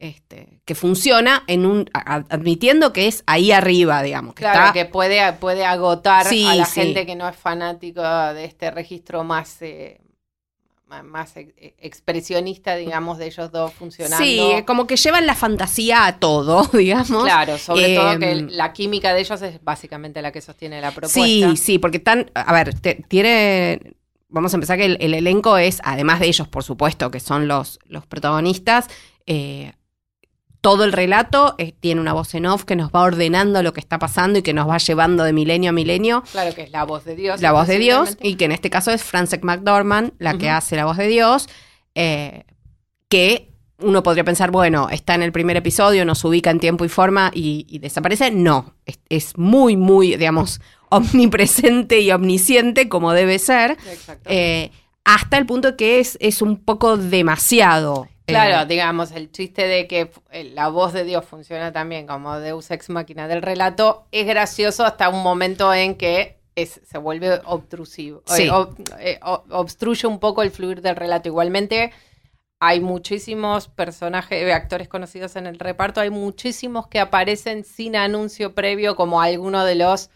este, 0.00 0.60
que 0.64 0.74
funciona 0.74 1.44
en 1.46 1.66
un, 1.66 1.88
a- 1.94 2.24
admitiendo 2.30 2.92
que 2.92 3.06
es 3.06 3.22
ahí 3.26 3.52
arriba, 3.52 4.02
digamos, 4.02 4.34
que 4.34 4.42
Claro, 4.42 4.66
está 4.66 4.72
que 4.72 4.86
puede, 4.86 5.32
puede 5.34 5.64
agotar 5.64 6.26
Sí, 6.26 6.44
a 6.46 6.56
la 6.56 6.64
sí. 6.64 6.80
gente 6.80 7.06
que 7.06 7.14
no 7.16 7.28
es 7.28 7.36
fanático 7.36 8.02
de 8.02 8.44
este 8.46 8.70
registro 8.72 9.22
más, 9.24 9.60
eh, 9.62 10.00
más 11.04 11.36
ex- 11.36 11.54
expresionista, 11.78 12.74
digamos, 12.76 13.18
de 13.18 13.26
ellos 13.26 13.52
dos 13.52 13.72
funcionando. 13.74 14.24
Sí, 14.24 14.64
como 14.66 14.86
que 14.86 14.96
llevan 14.96 15.26
la 15.26 15.34
fantasía 15.34 16.06
a 16.06 16.18
todo, 16.18 16.64
digamos. 16.72 17.24
Claro, 17.24 17.58
sobre 17.58 17.90
todo 17.90 18.18
que 18.18 18.34
Em, 18.34 18.48
la 18.50 18.72
química 18.72 19.14
de 19.14 19.20
ellos 19.20 19.42
es 19.42 19.62
básicamente 19.62 20.22
la 20.22 20.32
que 20.32 20.40
sostiene 20.40 20.80
la 20.80 20.90
propuesta. 20.90 21.46
Sí, 21.46 21.56
sí, 21.56 21.78
porque 21.78 21.98
están, 21.98 22.30
a 22.34 22.52
ver, 22.52 22.74
te- 22.74 23.04
tiene, 23.08 23.94
vamos 24.28 24.52
a 24.52 24.56
empezar 24.56 24.78
que 24.78 24.86
el, 24.86 24.96
el 25.00 25.14
elenco 25.14 25.58
es, 25.58 25.80
además 25.84 26.20
de 26.20 26.26
ellos, 26.26 26.48
por 26.48 26.64
supuesto, 26.64 27.10
que 27.10 27.20
son 27.20 27.46
los, 27.48 27.78
los 27.86 28.06
protagonistas, 28.06 28.88
eh, 29.26 29.72
todo 30.60 30.84
el 30.84 30.92
relato 30.92 31.54
eh, 31.58 31.72
tiene 31.78 32.00
una 32.00 32.12
voz 32.12 32.34
en 32.34 32.46
off 32.46 32.64
que 32.64 32.76
nos 32.76 32.90
va 32.90 33.02
ordenando 33.02 33.62
lo 33.62 33.72
que 33.72 33.80
está 33.80 33.98
pasando 33.98 34.38
y 34.38 34.42
que 34.42 34.52
nos 34.52 34.68
va 34.68 34.78
llevando 34.78 35.24
de 35.24 35.32
milenio 35.32 35.70
a 35.70 35.72
milenio. 35.72 36.22
Claro 36.32 36.54
que 36.54 36.62
es 36.62 36.70
la 36.70 36.84
voz 36.84 37.04
de 37.04 37.16
Dios. 37.16 37.40
La 37.40 37.52
voz 37.52 37.66
de 37.66 37.78
Dios, 37.78 38.18
y 38.20 38.34
que 38.34 38.44
en 38.44 38.52
este 38.52 38.70
caso 38.70 38.90
es 38.90 39.02
Frances 39.02 39.42
McDormand, 39.42 40.12
la 40.18 40.36
que 40.36 40.50
hace 40.50 40.76
la 40.76 40.84
voz 40.84 40.96
de 40.96 41.08
Dios, 41.08 41.48
eh, 41.94 42.44
que 43.08 43.50
uno 43.78 44.02
podría 44.02 44.24
pensar, 44.24 44.50
bueno, 44.50 44.88
está 44.90 45.14
en 45.14 45.22
el 45.22 45.32
primer 45.32 45.56
episodio, 45.56 46.04
nos 46.04 46.24
ubica 46.24 46.50
en 46.50 46.60
tiempo 46.60 46.84
y 46.84 46.88
forma 46.88 47.30
y, 47.34 47.66
y 47.68 47.78
desaparece. 47.78 48.30
No, 48.30 48.74
es, 48.84 49.00
es 49.08 49.38
muy, 49.38 49.76
muy, 49.76 50.16
digamos, 50.16 50.60
omnipresente 50.90 52.00
y 52.00 52.10
omnisciente 52.10 52.88
como 52.88 53.12
debe 53.12 53.38
ser, 53.38 53.78
Exacto. 53.90 54.28
eh, 54.30 54.70
hasta 55.04 55.38
el 55.38 55.46
punto 55.46 55.76
que 55.76 56.00
es, 56.00 56.18
es 56.20 56.42
un 56.42 56.58
poco 56.58 56.96
demasiado. 56.98 58.08
Eh, 58.30 58.32
Claro, 58.32 58.66
digamos, 58.66 59.12
el 59.12 59.30
chiste 59.30 59.66
de 59.66 59.86
que 59.86 60.10
eh, 60.30 60.44
la 60.54 60.68
voz 60.68 60.92
de 60.92 61.04
Dios 61.04 61.24
funciona 61.24 61.72
también 61.72 62.06
como 62.06 62.38
Deus 62.38 62.70
ex 62.70 62.88
máquina 62.90 63.28
del 63.28 63.42
relato 63.42 64.06
es 64.12 64.26
gracioso 64.26 64.84
hasta 64.84 65.08
un 65.08 65.22
momento 65.22 65.72
en 65.74 65.96
que 65.96 66.38
es, 66.56 66.80
se 66.84 66.98
vuelve 66.98 67.40
obtrusivo, 67.44 68.22
Sí. 68.26 68.44
eh, 68.44 68.50
ob- 68.50 68.74
eh, 68.98 69.20
obstruye 69.22 70.06
un 70.08 70.18
poco 70.18 70.42
el 70.42 70.50
fluir 70.50 70.82
del 70.82 70.96
relato. 70.96 71.28
Igualmente, 71.28 71.92
hay 72.62 72.80
muchísimos 72.80 73.68
personajes, 73.68 74.42
eh, 74.42 74.52
actores 74.52 74.88
conocidos 74.88 75.36
en 75.36 75.46
el 75.46 75.58
reparto, 75.58 76.00
hay 76.00 76.10
muchísimos 76.10 76.88
que 76.88 77.00
aparecen 77.00 77.64
sin 77.64 77.96
anuncio 77.96 78.54
previo 78.54 78.96
como 78.96 79.22
alguno 79.22 79.64
de 79.64 79.76
los 79.76 80.10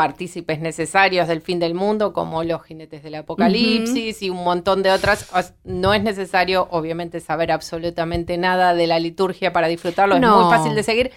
partícipes 0.00 0.60
necesarios 0.60 1.28
del 1.28 1.42
fin 1.42 1.58
del 1.58 1.74
mundo, 1.74 2.14
como 2.14 2.42
los 2.42 2.62
jinetes 2.62 3.02
del 3.02 3.16
apocalipsis 3.16 4.22
y 4.22 4.30
un 4.30 4.42
montón 4.42 4.82
de 4.82 4.90
otras. 4.92 5.30
No 5.62 5.92
es 5.92 6.02
necesario, 6.02 6.68
obviamente, 6.70 7.20
saber 7.20 7.52
absolutamente 7.52 8.38
nada 8.38 8.72
de 8.72 8.86
la 8.86 8.98
liturgia 8.98 9.52
para 9.52 9.68
disfrutarlo, 9.68 10.14
es 10.14 10.22
muy 10.22 10.50
fácil 10.50 10.74
de 10.74 10.82
seguir, 10.84 11.10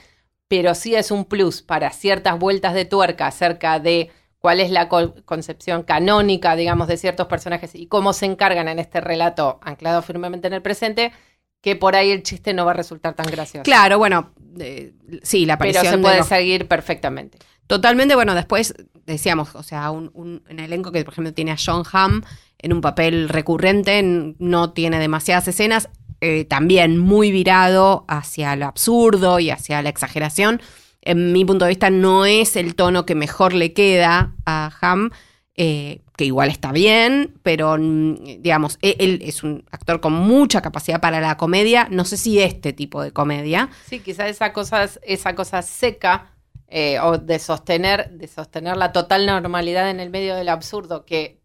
pero 0.49 0.75
sí 0.75 0.95
es 0.95 1.11
un 1.11 1.23
plus 1.23 1.61
para 1.61 1.91
ciertas 1.91 2.37
vueltas 2.37 2.73
de 2.73 2.83
tuerca 2.83 3.27
acerca 3.27 3.79
de 3.79 4.11
cuál 4.37 4.59
es 4.59 4.69
la 4.69 4.89
concepción 4.89 5.83
canónica, 5.83 6.57
digamos, 6.57 6.89
de 6.89 6.97
ciertos 6.97 7.27
personajes 7.27 7.75
y 7.75 7.87
cómo 7.87 8.11
se 8.11 8.25
encargan 8.25 8.67
en 8.67 8.79
este 8.79 8.99
relato 8.99 9.61
anclado 9.63 10.01
firmemente 10.01 10.47
en 10.47 10.55
el 10.55 10.61
presente, 10.61 11.13
que 11.61 11.77
por 11.77 11.95
ahí 11.95 12.11
el 12.11 12.21
chiste 12.21 12.53
no 12.53 12.65
va 12.65 12.71
a 12.71 12.73
resultar 12.73 13.13
tan 13.13 13.27
gracioso. 13.27 13.63
Claro, 13.63 13.97
bueno, 13.97 14.33
eh, 14.59 14.91
sí, 15.21 15.45
la 15.45 15.53
aparición 15.53 15.83
Pero 15.85 15.95
se 15.95 16.01
puede 16.01 16.23
seguir 16.23 16.67
perfectamente. 16.67 17.37
Totalmente, 17.67 18.15
bueno, 18.15 18.35
después 18.35 18.75
decíamos, 19.05 19.55
o 19.55 19.63
sea, 19.63 19.91
un, 19.91 20.43
elenco 20.47 20.91
que, 20.91 21.03
por 21.03 21.13
ejemplo, 21.13 21.33
tiene 21.33 21.51
a 21.51 21.57
John 21.63 21.83
Hamm 21.91 22.21
en 22.59 22.73
un 22.73 22.81
papel 22.81 23.29
recurrente, 23.29 24.01
no 24.39 24.71
tiene 24.71 24.99
demasiadas 24.99 25.47
escenas, 25.47 25.89
eh, 26.21 26.45
también 26.45 26.97
muy 26.97 27.31
virado 27.31 28.05
hacia 28.07 28.55
lo 28.55 28.67
absurdo 28.67 29.39
y 29.39 29.49
hacia 29.49 29.81
la 29.81 29.89
exageración. 29.89 30.61
En 31.01 31.33
mi 31.33 31.43
punto 31.43 31.65
de 31.65 31.69
vista, 31.69 31.89
no 31.89 32.25
es 32.25 32.55
el 32.55 32.75
tono 32.75 33.05
que 33.05 33.15
mejor 33.15 33.53
le 33.53 33.73
queda 33.73 34.33
a 34.45 34.71
Hamm. 34.81 35.09
Eh, 35.55 36.01
que 36.15 36.25
igual 36.25 36.49
está 36.49 36.71
bien, 36.71 37.33
pero 37.43 37.77
digamos, 37.77 38.77
e, 38.81 38.95
él, 38.99 39.19
es 39.23 39.43
un 39.43 39.65
actor 39.71 39.99
con 39.99 40.13
mucha 40.13 40.61
capacidad 40.61 41.01
para 41.01 41.21
la 41.21 41.37
comedia, 41.37 41.87
no 41.89 42.05
sé 42.05 42.17
si 42.17 42.39
este 42.39 42.73
tipo 42.73 43.01
de 43.01 43.11
comedia. 43.11 43.69
Sí, 43.87 43.99
quizás 43.99 44.29
esa 44.29 44.53
cosa, 44.53 44.89
esa 45.03 45.35
cosa 45.35 45.61
seca 45.61 46.32
eh, 46.75 46.99
o 46.99 47.19
de 47.19 47.37
sostener, 47.37 48.09
de 48.09 48.27
sostener 48.27 48.75
la 48.77 48.91
total 48.91 49.27
normalidad 49.27 49.91
en 49.91 49.99
el 49.99 50.09
medio 50.09 50.33
del 50.33 50.49
absurdo 50.49 51.05
que 51.05 51.39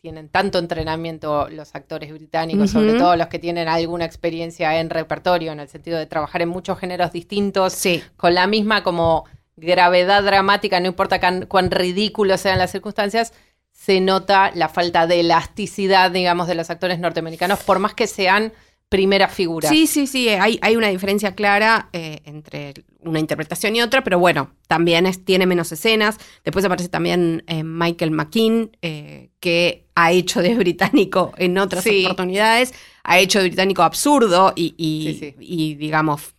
tienen 0.00 0.30
tanto 0.30 0.58
entrenamiento 0.58 1.50
los 1.50 1.74
actores 1.74 2.10
británicos, 2.10 2.70
sobre 2.70 2.94
todo 2.94 3.14
los 3.14 3.26
que 3.26 3.38
tienen 3.38 3.68
alguna 3.68 4.06
experiencia 4.06 4.80
en 4.80 4.88
repertorio, 4.88 5.52
en 5.52 5.60
el 5.60 5.68
sentido 5.68 5.98
de 5.98 6.06
trabajar 6.06 6.40
en 6.40 6.48
muchos 6.48 6.78
géneros 6.78 7.12
distintos, 7.12 7.78
con 8.16 8.32
la 8.32 8.46
misma 8.46 8.82
como 8.82 9.26
gravedad 9.54 10.22
dramática, 10.22 10.80
no 10.80 10.86
importa 10.86 11.20
cuán 11.46 11.70
ridículos 11.70 12.40
sean 12.40 12.58
las 12.58 12.70
circunstancias, 12.70 13.34
se 13.70 14.00
nota 14.00 14.50
la 14.54 14.70
falta 14.70 15.06
de 15.06 15.20
elasticidad, 15.20 16.10
digamos, 16.10 16.48
de 16.48 16.54
los 16.54 16.70
actores 16.70 16.98
norteamericanos, 16.98 17.62
por 17.64 17.80
más 17.80 17.92
que 17.92 18.06
sean 18.06 18.54
primera 18.90 19.28
figura. 19.28 19.68
Sí, 19.68 19.86
sí, 19.86 20.06
sí, 20.06 20.28
hay, 20.28 20.58
hay 20.60 20.76
una 20.76 20.88
diferencia 20.88 21.34
clara 21.36 21.88
eh, 21.92 22.20
entre 22.24 22.74
una 22.98 23.20
interpretación 23.20 23.76
y 23.76 23.82
otra, 23.82 24.02
pero 24.02 24.18
bueno, 24.18 24.50
también 24.66 25.06
es, 25.06 25.24
tiene 25.24 25.46
menos 25.46 25.70
escenas. 25.70 26.18
Después 26.44 26.64
aparece 26.64 26.88
también 26.88 27.44
eh, 27.46 27.62
Michael 27.62 28.10
McKean, 28.10 28.76
eh, 28.82 29.30
que 29.38 29.86
ha 29.94 30.10
hecho 30.10 30.42
de 30.42 30.54
británico 30.56 31.32
en 31.36 31.56
otras 31.56 31.86
oportunidades, 31.86 32.74
ha 33.04 33.20
hecho 33.20 33.38
de 33.38 33.46
británico 33.46 33.82
absurdo 33.84 34.52
y, 34.56 34.74
y, 34.76 35.74
digamos, 35.76 36.34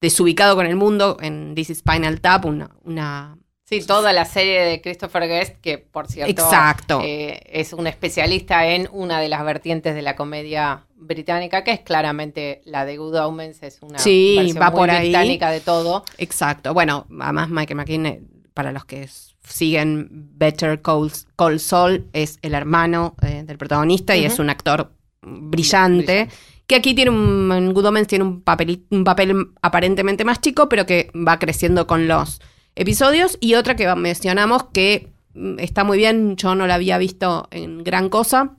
desubicado 0.00 0.56
con 0.56 0.66
el 0.66 0.74
mundo 0.74 1.16
en 1.20 1.54
This 1.54 1.70
is 1.70 1.78
Spinal 1.78 2.20
Tap, 2.20 2.44
una, 2.44 2.70
una 2.82 3.38
Sí, 3.68 3.82
toda 3.82 4.14
la 4.14 4.24
serie 4.24 4.62
de 4.62 4.80
Christopher 4.80 5.28
Guest, 5.28 5.56
que 5.60 5.76
por 5.76 6.06
cierto 6.06 6.30
Exacto. 6.30 7.02
es 7.04 7.74
un 7.74 7.86
especialista 7.86 8.66
en 8.66 8.88
una 8.92 9.20
de 9.20 9.28
las 9.28 9.44
vertientes 9.44 9.94
de 9.94 10.00
la 10.00 10.16
comedia 10.16 10.86
británica, 10.96 11.64
que 11.64 11.72
es 11.72 11.80
claramente 11.80 12.62
la 12.64 12.86
de 12.86 12.96
Good 12.96 13.16
Omens, 13.16 13.62
es 13.62 13.78
una 13.82 13.98
sí, 13.98 14.36
versión 14.38 14.62
va 14.62 14.70
muy 14.70 14.88
británica 14.88 15.50
de 15.50 15.60
todo. 15.60 16.02
Exacto. 16.16 16.72
Bueno, 16.72 17.06
además 17.20 17.50
Michael 17.50 17.76
McKean, 17.76 18.06
eh, 18.06 18.22
para 18.54 18.72
los 18.72 18.86
que 18.86 19.06
siguen 19.46 20.08
Better 20.10 20.80
Call, 20.80 21.12
Call 21.36 21.60
Saul, 21.60 22.08
es 22.14 22.38
el 22.40 22.54
hermano 22.54 23.16
eh, 23.20 23.42
del 23.44 23.58
protagonista 23.58 24.16
y 24.16 24.24
es 24.24 24.38
un 24.38 24.48
actor 24.48 24.92
brillante. 25.20 26.28
Que 26.66 26.76
aquí 26.76 26.94
tiene 26.94 27.10
un, 27.10 27.52
en 27.52 27.74
Good 27.74 27.84
Omens 27.84 28.08
tiene 28.08 28.24
un 28.24 28.40
papel, 28.40 28.86
un 28.88 29.04
papel 29.04 29.48
aparentemente 29.60 30.24
más 30.24 30.40
chico, 30.40 30.70
pero 30.70 30.86
que 30.86 31.10
va 31.14 31.38
creciendo 31.38 31.86
con 31.86 32.08
los 32.08 32.40
episodios. 32.78 33.36
Y 33.40 33.54
otra 33.54 33.76
que 33.76 33.92
mencionamos 33.94 34.64
que 34.72 35.12
mm, 35.34 35.58
está 35.58 35.84
muy 35.84 35.98
bien, 35.98 36.36
yo 36.36 36.54
no 36.54 36.66
la 36.66 36.74
había 36.74 36.96
visto 36.96 37.48
en 37.50 37.84
gran 37.84 38.08
cosa, 38.08 38.56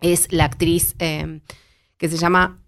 es 0.00 0.30
la 0.32 0.44
actriz 0.44 0.94
eh, 0.98 1.40
que 1.96 2.08
se 2.08 2.18
llama 2.18 2.58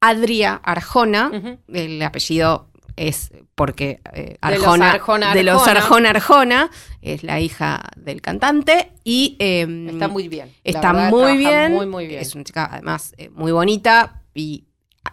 Adria 0.00 0.54
Arjona. 0.54 1.30
El 1.68 2.02
apellido 2.02 2.70
es 2.96 3.30
porque 3.54 4.00
eh, 4.12 4.36
Arjona, 4.40 4.92
de 5.34 5.42
los 5.42 5.66
Arjona, 5.68 6.10
Arjona, 6.10 6.70
es 7.00 7.22
la 7.22 7.40
hija 7.40 7.82
del 7.96 8.20
cantante 8.20 8.92
y 9.04 9.36
em, 9.38 9.88
está 9.88 10.08
muy 10.08 10.28
bien. 10.28 10.52
Está 10.64 10.92
muy 11.10 11.36
bien. 11.36 11.72
Muy, 11.90 12.06
bien. 12.06 12.20
Es 12.20 12.34
una 12.34 12.44
chica 12.44 12.68
además 12.72 13.14
eh, 13.18 13.28
muy 13.30 13.52
bonita 13.52 14.22
y 14.34 14.64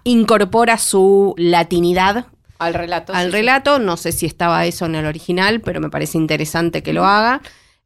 incorpora 0.04 0.78
su 0.78 1.34
latinidad 1.38 2.28
al 2.60 2.74
relato. 2.74 3.14
Al 3.14 3.32
relato, 3.32 3.80
no 3.80 3.98
sé 3.98 4.12
si 4.12 4.26
estaba 4.26 4.66
eso 4.66 4.86
en 4.86 4.96
el 4.96 5.06
original, 5.06 5.62
pero 5.62 5.82
me 5.82 5.90
parece 5.90 6.18
interesante 6.18 6.84
que 6.84 6.94
lo 6.94 7.06
haga. 7.06 7.42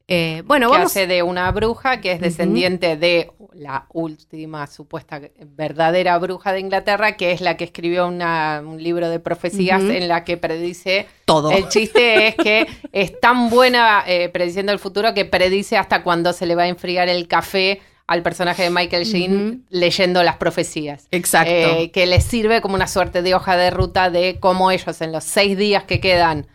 Eh, 0.08 0.44
bueno, 0.46 0.70
que 0.70 0.78
hace 0.78 1.08
de 1.08 1.24
una 1.24 1.50
bruja 1.52 2.02
que 2.02 2.12
es 2.12 2.20
descendiente 2.20 2.98
de 2.98 3.32
la 3.54 3.86
última 3.94 4.68
supuesta 4.68 5.22
verdadera 5.56 6.18
bruja 6.18 6.52
de 6.52 6.60
Inglaterra, 6.60 7.16
que 7.16 7.32
es 7.32 7.40
la 7.40 7.56
que 7.56 7.64
escribió 7.64 8.08
un 8.08 8.84
libro 8.84 9.10
de 9.10 9.20
profecías 9.20 9.82
en 9.82 10.10
la 10.10 10.26
que 10.26 10.36
predice 10.36 11.08
todo. 11.24 11.52
El 11.52 11.70
chiste 11.70 12.28
es 12.28 12.36
que 12.36 12.68
es 12.92 13.20
tan 13.22 13.50
buena 13.50 14.04
eh, 14.06 14.28
prediciendo 14.28 14.74
el 14.74 14.80
futuro 14.80 15.14
que 15.14 15.24
predice 15.24 15.78
hasta 15.78 16.04
cuando 16.04 16.34
se 16.34 16.48
le 16.48 16.56
va 16.56 16.64
a 16.64 16.68
enfriar 16.68 17.08
el 17.08 17.30
café 17.30 17.80
al 18.08 18.22
personaje 18.22 18.64
de 18.64 18.70
Michael 18.70 19.06
Sheen 19.06 19.66
leyendo 19.70 20.24
las 20.24 20.38
profecías. 20.38 21.08
Exacto. 21.12 21.52
Eh, 21.52 21.92
que 21.92 22.06
les 22.06 22.24
sirve 22.24 22.62
como 22.62 22.76
una 22.76 22.88
suerte 22.88 23.22
de 23.22 23.36
hoja 23.36 23.56
de 23.58 23.70
ruta 23.70 24.10
de 24.10 24.40
cómo 24.40 24.72
ellos 24.72 25.02
en 25.02 25.12
los 25.12 25.24
seis 25.24 25.58
días 25.58 25.84
que 25.84 26.00
quedan 26.00 26.48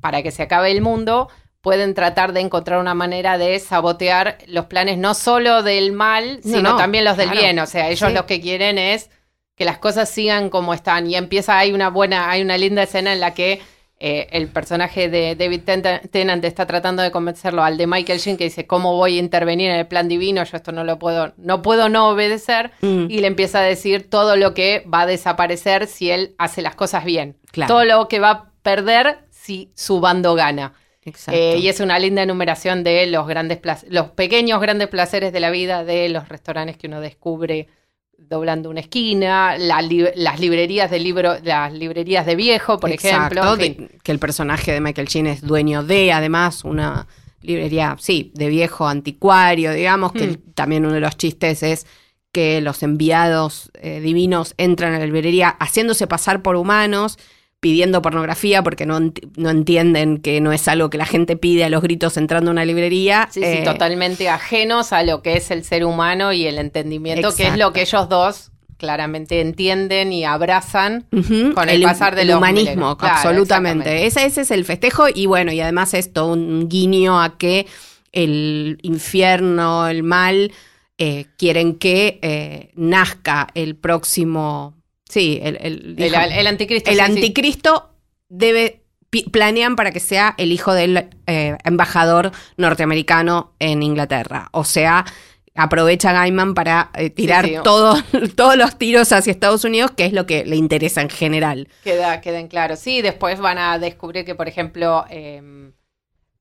para 0.00 0.22
que 0.22 0.30
se 0.30 0.42
acabe 0.42 0.70
el 0.70 0.80
mundo 0.80 1.28
pueden 1.62 1.94
tratar 1.94 2.32
de 2.32 2.40
encontrar 2.40 2.80
una 2.80 2.92
manera 2.92 3.38
de 3.38 3.58
sabotear 3.60 4.36
los 4.48 4.66
planes 4.66 4.98
no 4.98 5.14
solo 5.14 5.62
del 5.62 5.92
mal, 5.92 6.40
sino 6.42 6.76
también 6.76 7.04
los 7.04 7.16
del 7.16 7.30
bien. 7.30 7.58
O 7.60 7.66
sea, 7.66 7.88
ellos 7.88 8.12
lo 8.12 8.26
que 8.26 8.40
quieren 8.40 8.78
es 8.78 9.10
que 9.56 9.64
las 9.64 9.78
cosas 9.78 10.10
sigan 10.10 10.50
como 10.50 10.74
están. 10.74 11.08
Y 11.08 11.14
empieza, 11.14 11.56
hay 11.56 11.72
una 11.72 11.88
buena, 11.88 12.30
hay 12.30 12.42
una 12.42 12.58
linda 12.58 12.82
escena 12.82 13.12
en 13.12 13.20
la 13.20 13.32
que 13.32 13.62
eh, 14.04 14.26
el 14.32 14.48
personaje 14.48 15.08
de 15.08 15.36
David 15.36 15.60
Tennant 16.10 16.44
está 16.44 16.66
tratando 16.66 17.04
de 17.04 17.12
convencerlo 17.12 17.62
al 17.62 17.78
de 17.78 17.86
Michael 17.86 18.18
Sheen 18.18 18.36
que 18.36 18.42
dice, 18.42 18.66
¿cómo 18.66 18.96
voy 18.96 19.16
a 19.16 19.20
intervenir 19.20 19.70
en 19.70 19.76
el 19.76 19.86
plan 19.86 20.08
divino? 20.08 20.42
Yo 20.42 20.56
esto 20.56 20.72
no 20.72 20.82
lo 20.82 20.98
puedo, 20.98 21.32
no 21.36 21.62
puedo 21.62 21.88
no 21.88 22.08
obedecer. 22.08 22.72
Mm. 22.80 23.06
Y 23.08 23.20
le 23.20 23.28
empieza 23.28 23.60
a 23.60 23.62
decir 23.62 24.10
todo 24.10 24.34
lo 24.34 24.54
que 24.54 24.84
va 24.92 25.02
a 25.02 25.06
desaparecer 25.06 25.86
si 25.86 26.10
él 26.10 26.34
hace 26.36 26.62
las 26.62 26.74
cosas 26.74 27.04
bien. 27.04 27.36
Todo 27.68 27.84
lo 27.84 28.08
que 28.08 28.18
va 28.18 28.30
a 28.30 28.50
perder 28.64 29.20
si 29.30 29.70
su 29.76 30.00
bando 30.00 30.34
gana. 30.34 30.72
Eh, 31.28 31.58
y 31.60 31.68
es 31.68 31.78
una 31.78 32.00
linda 32.00 32.22
enumeración 32.22 32.82
de 32.82 33.06
los 33.06 33.28
grandes 33.28 33.60
los 33.88 34.10
pequeños 34.10 34.60
grandes 34.60 34.88
placeres 34.88 35.32
de 35.32 35.38
la 35.38 35.50
vida, 35.50 35.84
de 35.84 36.08
los 36.08 36.28
restaurantes 36.28 36.76
que 36.76 36.88
uno 36.88 37.00
descubre 37.00 37.68
doblando 38.28 38.70
una 38.70 38.80
esquina, 38.80 39.56
las 39.58 40.40
librerías 40.40 40.90
de 40.90 41.00
libro, 41.00 41.36
las 41.42 41.72
librerías 41.72 42.26
de 42.26 42.36
viejo, 42.36 42.78
por 42.78 42.90
ejemplo. 42.90 43.42
que 43.56 44.12
el 44.12 44.18
personaje 44.18 44.72
de 44.72 44.80
Michael 44.80 45.08
Sheen 45.08 45.26
es 45.26 45.42
dueño 45.42 45.82
de, 45.82 46.12
además, 46.12 46.64
una 46.64 47.06
librería, 47.40 47.96
sí, 47.98 48.32
de 48.34 48.48
viejo 48.48 48.86
anticuario, 48.86 49.72
digamos, 49.72 50.12
que 50.12 50.28
hmm. 50.28 50.52
también 50.54 50.84
uno 50.84 50.94
de 50.94 51.00
los 51.00 51.16
chistes 51.16 51.62
es 51.62 51.86
que 52.32 52.60
los 52.60 52.82
enviados 52.82 53.70
eh, 53.74 54.00
divinos 54.00 54.54
entran 54.56 54.94
a 54.94 54.98
la 54.98 55.04
librería 55.04 55.50
haciéndose 55.60 56.06
pasar 56.06 56.42
por 56.42 56.56
humanos 56.56 57.18
pidiendo 57.62 58.02
pornografía 58.02 58.64
porque 58.64 58.86
no, 58.86 58.98
no, 59.36 59.50
entienden 59.50 60.18
que 60.18 60.40
no 60.40 60.52
es 60.52 60.66
algo 60.66 60.90
que 60.90 60.98
la 60.98 61.06
gente 61.06 61.36
pide 61.36 61.62
a 61.62 61.68
los 61.68 61.80
gritos 61.80 62.16
entrando 62.16 62.50
a 62.50 62.52
una 62.52 62.64
librería. 62.64 63.28
Sí, 63.30 63.38
sí, 63.38 63.46
eh, 63.46 63.62
totalmente 63.64 64.28
ajenos 64.28 64.92
a 64.92 65.04
lo 65.04 65.22
que 65.22 65.36
es 65.36 65.52
el 65.52 65.62
ser 65.62 65.84
humano 65.84 66.32
y 66.32 66.44
el 66.44 66.58
entendimiento, 66.58 67.32
que 67.32 67.46
es 67.46 67.56
lo 67.56 67.72
que 67.72 67.82
ellos 67.82 68.08
dos 68.08 68.50
claramente 68.78 69.40
entienden 69.40 70.12
y 70.12 70.24
abrazan 70.24 71.06
con 71.54 71.68
el, 71.68 71.82
pasar 71.82 72.16
del 72.16 72.34
humanismo, 72.34 72.96
absolutamente. 72.98 74.06
Ese, 74.06 74.24
ese 74.26 74.40
es 74.40 74.50
el 74.50 74.64
festejo 74.64 75.04
y 75.14 75.26
bueno, 75.26 75.52
y 75.52 75.60
además 75.60 75.94
es 75.94 76.12
todo 76.12 76.32
un 76.32 76.68
guiño 76.68 77.22
a 77.22 77.38
que 77.38 77.68
el 78.10 78.78
infierno, 78.82 79.86
el 79.86 80.02
mal, 80.02 80.50
eh, 80.98 81.26
quieren 81.38 81.76
que 81.76 82.18
eh, 82.22 82.72
nazca 82.74 83.46
el 83.54 83.76
próximo 83.76 84.81
Sí, 85.12 85.38
el, 85.42 85.58
el, 85.60 86.46
anticristo. 86.46 86.90
El 86.90 87.00
anticristo 87.00 87.90
debe 88.30 88.80
planean 89.30 89.76
para 89.76 89.90
que 89.90 90.00
sea 90.00 90.34
el 90.38 90.52
hijo 90.52 90.72
del 90.72 91.10
eh, 91.26 91.58
embajador 91.64 92.32
norteamericano 92.56 93.52
en 93.58 93.82
Inglaterra. 93.82 94.48
O 94.52 94.64
sea, 94.64 95.04
aprovecha 95.54 96.12
Gaiman 96.14 96.54
para 96.54 96.90
eh, 96.94 97.10
tirar 97.10 97.44
sí. 97.44 97.56
todo- 97.62 98.02
todos 98.36 98.56
los 98.56 98.78
tiros 98.78 99.12
hacia 99.12 99.30
Estados 99.30 99.66
Unidos, 99.66 99.90
que 99.90 100.06
es 100.06 100.14
lo 100.14 100.24
que 100.24 100.46
le 100.46 100.56
interesa 100.56 101.02
en 101.02 101.10
general. 101.10 101.68
Queda, 101.84 102.22
queden 102.22 102.48
claros. 102.48 102.78
Sí, 102.78 103.02
después 103.02 103.38
van 103.38 103.58
a 103.58 103.78
descubrir 103.78 104.24
que, 104.24 104.34
por 104.34 104.48
ejemplo, 104.48 105.04
em, 105.10 105.72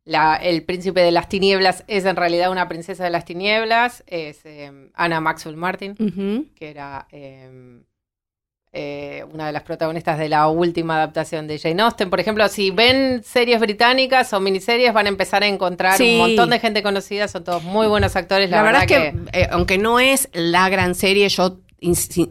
la- 0.05 0.37
el 0.37 0.63
príncipe 0.63 1.01
de 1.01 1.11
las 1.11 1.27
tinieblas 1.27 1.83
es 1.89 2.05
en 2.05 2.15
realidad 2.15 2.49
una 2.51 2.69
princesa 2.69 3.03
de 3.03 3.09
las 3.09 3.25
tinieblas, 3.25 4.01
es 4.07 4.45
em, 4.45 4.91
Anna 4.93 5.19
Maxwell 5.19 5.57
Martin, 5.57 5.95
que 6.55 6.69
era 6.69 7.05
em, 7.11 7.83
eh, 8.73 9.25
una 9.33 9.47
de 9.47 9.51
las 9.51 9.63
protagonistas 9.63 10.17
de 10.17 10.29
la 10.29 10.47
última 10.47 10.95
adaptación 10.95 11.47
de 11.47 11.59
Jane 11.59 11.81
Austen. 11.81 12.09
Por 12.09 12.19
ejemplo, 12.21 12.47
si 12.47 12.71
ven 12.71 13.21
series 13.23 13.59
británicas 13.59 14.31
o 14.33 14.39
miniseries, 14.39 14.93
van 14.93 15.07
a 15.07 15.09
empezar 15.09 15.43
a 15.43 15.47
encontrar 15.47 15.97
Sí. 15.97 16.13
un 16.13 16.17
montón 16.19 16.49
de 16.51 16.59
gente 16.59 16.81
conocida, 16.81 17.27
son 17.27 17.43
todos 17.43 17.63
muy 17.63 17.87
buenos 17.87 18.15
actores. 18.15 18.49
La, 18.49 18.63
verdad, 18.63 18.83
es 18.83 18.87
que, 18.87 19.13
eh, 19.33 19.47
aunque 19.51 19.77
no 19.77 19.99
es 19.99 20.29
la 20.33 20.69
gran 20.69 20.95
serie, 20.95 21.27
yo 21.29 21.57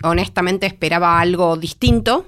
honestamente 0.03 0.67
esperaba 0.67 1.21
algo 1.21 1.57
distinto. 1.57 2.27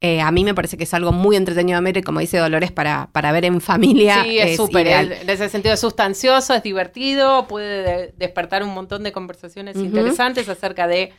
Eh, 0.00 0.20
a 0.20 0.30
mí 0.30 0.44
me 0.44 0.52
parece 0.54 0.76
que 0.76 0.84
es 0.84 0.92
algo 0.92 1.12
muy 1.12 1.34
entretenido 1.36 1.78
de 1.78 1.84
ver 1.84 1.96
y 1.96 2.02
como 2.02 2.20
dice 2.20 2.36
Dolores, 2.36 2.70
para, 2.70 3.08
para 3.12 3.32
ver 3.32 3.46
en 3.46 3.62
familia. 3.62 4.22
Sí, 4.24 4.38
es 4.38 4.56
súper. 4.56 4.86
En 4.86 5.30
ese 5.30 5.48
sentido 5.48 5.72
es 5.72 5.80
sustancioso, 5.80 6.52
es 6.52 6.62
divertido, 6.62 7.46
puede 7.46 7.82
de- 7.82 8.14
despertar 8.18 8.62
un 8.62 8.74
montón 8.74 9.02
de 9.02 9.12
conversaciones 9.12 9.76
interesantes 9.76 10.46
acerca 10.50 10.86
de 10.86 11.12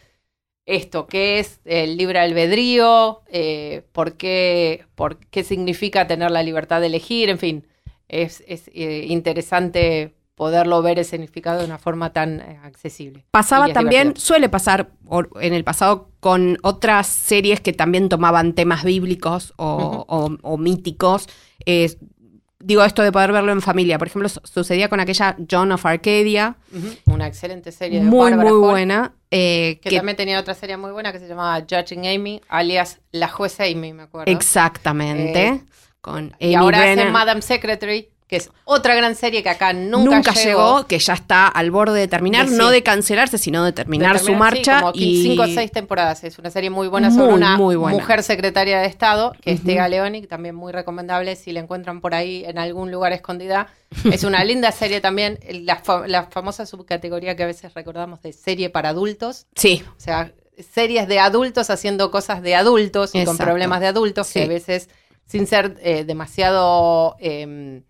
esto, 0.65 1.07
qué 1.07 1.39
es 1.39 1.59
el 1.65 1.97
libre 1.97 2.19
albedrío, 2.19 3.21
eh, 3.27 3.83
por, 3.91 4.13
qué, 4.13 4.85
por 4.95 5.17
qué 5.17 5.43
significa 5.43 6.07
tener 6.07 6.31
la 6.31 6.41
libertad 6.43 6.81
de 6.81 6.87
elegir, 6.87 7.29
en 7.29 7.37
fin, 7.39 7.67
es, 8.07 8.43
es, 8.47 8.69
eh, 8.73 9.05
interesante 9.09 10.15
poderlo 10.35 10.81
ver 10.81 10.99
el 10.99 11.05
significado 11.05 11.59
de 11.59 11.65
una 11.65 11.77
forma 11.77 12.11
tan 12.11 12.41
eh, 12.41 12.59
accesible. 12.63 13.25
Pasaba 13.31 13.69
también, 13.71 14.03
divertido. 14.09 14.25
suele 14.25 14.49
pasar 14.49 14.89
en 15.39 15.53
el 15.53 15.63
pasado 15.63 16.09
con 16.19 16.57
otras 16.61 17.07
series 17.07 17.61
que 17.61 17.71
también 17.71 18.09
tomaban 18.09 18.53
temas 18.53 18.83
bíblicos 18.83 19.53
o, 19.55 20.05
o- 20.09 20.37
o 20.41 20.57
míticos. 20.57 21.27
Eh, 21.65 21.89
digo 22.65 22.83
esto 22.83 23.01
de 23.03 23.11
poder 23.11 23.31
verlo 23.31 23.51
en 23.51 23.61
familia. 23.61 23.97
Por 23.97 24.07
ejemplo, 24.07 24.27
su- 24.29 24.41
sucedía 24.43 24.89
con 24.89 24.99
aquella 24.99 25.35
John 25.49 25.71
of 25.71 25.85
Arcadia. 25.85 26.55
Una 27.05 27.27
excelente 27.27 27.71
serie 27.71 27.99
de 27.99 28.05
muy, 28.05 28.31
Barbara 28.31 28.49
muy 28.49 28.61
Hall, 28.61 28.69
buena. 28.71 29.13
eh, 29.31 29.79
Que, 29.81 29.89
que- 29.91 29.95
también 29.97 30.15
tenía 30.17 30.39
otra 30.39 30.53
serie 30.53 30.75
muy 30.77 30.91
buena 30.91 31.11
que 31.11 31.19
se 31.19 31.27
llamaba 31.27 31.59
Judging 31.69 32.07
Amy, 32.07 32.41
alias 32.49 32.99
La 33.11 33.27
Jueza 33.27 33.63
Amy, 33.65 33.93
me 33.93 34.03
acuerdo. 34.03 34.31
exactamente. 34.31 35.47
Eh, 35.47 35.61
con 36.01 36.35
Y 36.39 36.53
Amy 36.53 36.55
ahora 36.55 36.77
hace 36.79 36.93
Brennan. 36.95 37.13
Madam 37.13 37.41
Secretary, 37.41 38.09
que 38.27 38.37
es 38.37 38.49
otra 38.63 38.95
gran 38.95 39.13
serie 39.15 39.43
que 39.43 39.49
acá 39.49 39.71
nunca, 39.71 40.15
Nunca, 40.15 40.33
llegó. 40.33 40.87
que 40.87 40.97
ya 40.97 41.13
está 41.13 41.47
al 41.47 41.69
borde 41.69 41.99
de 41.99 42.07
terminar, 42.07 42.47
Sí, 42.47 42.55
no 42.55 42.71
de 42.71 42.81
cancelarse, 42.81 43.37
sino 43.37 43.63
de 43.63 43.71
terminar, 43.71 44.13
De 44.13 44.19
su 44.19 44.25
sí, 44.27 44.31
marcha. 44.35 44.79
como 44.81 44.93
y 44.95 45.21
cinco 45.21 45.43
o 45.43 45.47
seis 45.47 45.71
temporadas. 45.71 46.23
Es 46.23 46.39
una 46.39 46.49
serie 46.49 46.71
muy 46.71 46.87
buena 46.87 47.11
sobre 47.11 47.25
Muy, 47.27 47.33
una 47.35 47.55
muy 47.57 47.75
buena. 47.75 47.95
mujer 47.97 48.23
secretaria 48.23 48.79
de 48.79 48.87
Estado, 48.87 49.33
que 49.41 49.51
es 49.51 49.59
Ujú. 49.59 49.67
Tega 49.67 49.87
Leoni, 49.87 50.25
también 50.25 50.55
muy 50.55 50.71
recomendable 50.73 51.35
si 51.35 51.51
la 51.51 51.59
encuentran 51.59 52.01
por 52.01 52.15
ahí 52.15 52.43
en 52.45 52.57
algún 52.57 52.91
lugar 52.91 53.13
escondida. 53.13 53.67
Es 54.11 54.23
una 54.23 54.43
linda 54.43 54.71
serie 54.71 55.01
también, 55.01 55.37
la, 55.63 55.75
fa- 55.75 56.07
la 56.07 56.23
famosa 56.23 56.65
subcategoría 56.65 57.35
que 57.35 57.43
a 57.43 57.47
veces 57.47 57.75
recordamos 57.75 58.21
de 58.23 58.33
serie 58.33 58.71
para 58.71 58.89
adultos. 58.89 59.45
Sí, 59.55 59.83
O 59.97 59.99
sea, 59.99 60.31
series 60.73 61.07
de 61.07 61.19
adultos 61.19 61.69
haciendo 61.69 62.09
cosas 62.09 62.41
de 62.41 62.55
adultos 62.55 63.13
y 63.13 63.23
con 63.23 63.37
problemas 63.37 63.81
de 63.81 63.87
adultos 63.87 64.31
que 64.31 64.43
a 64.45 64.47
veces, 64.47 64.89
sin 65.27 65.45
ser 65.47 65.75
eh, 65.83 66.05
demasiado 66.05 67.15
eh, 67.19 67.81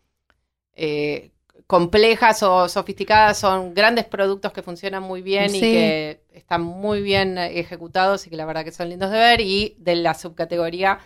eh, 0.76 1.32
complejas 1.68 2.44
o 2.44 2.70
sofisticadas, 2.70 3.40
son 3.40 3.74
grandes 3.74 4.06
productos 4.06 4.52
que 4.52 4.62
funcionan 4.62 5.04
muy 5.04 5.22
bien 5.22 5.54
y 5.56 5.60
que 5.60 6.22
están 6.34 6.62
muy 6.62 7.02
bien 7.02 7.38
ejecutados 7.38 8.28
y 8.28 8.30
que 8.30 8.36
la 8.36 8.46
verdad 8.46 8.64
que 8.64 8.72
son 8.72 8.90
lindos 8.90 9.12
de 9.12 9.18
ver. 9.18 9.42
Y 9.42 9.76
de 9.80 9.96
la 9.96 10.14
subcategoría, 10.14 11.00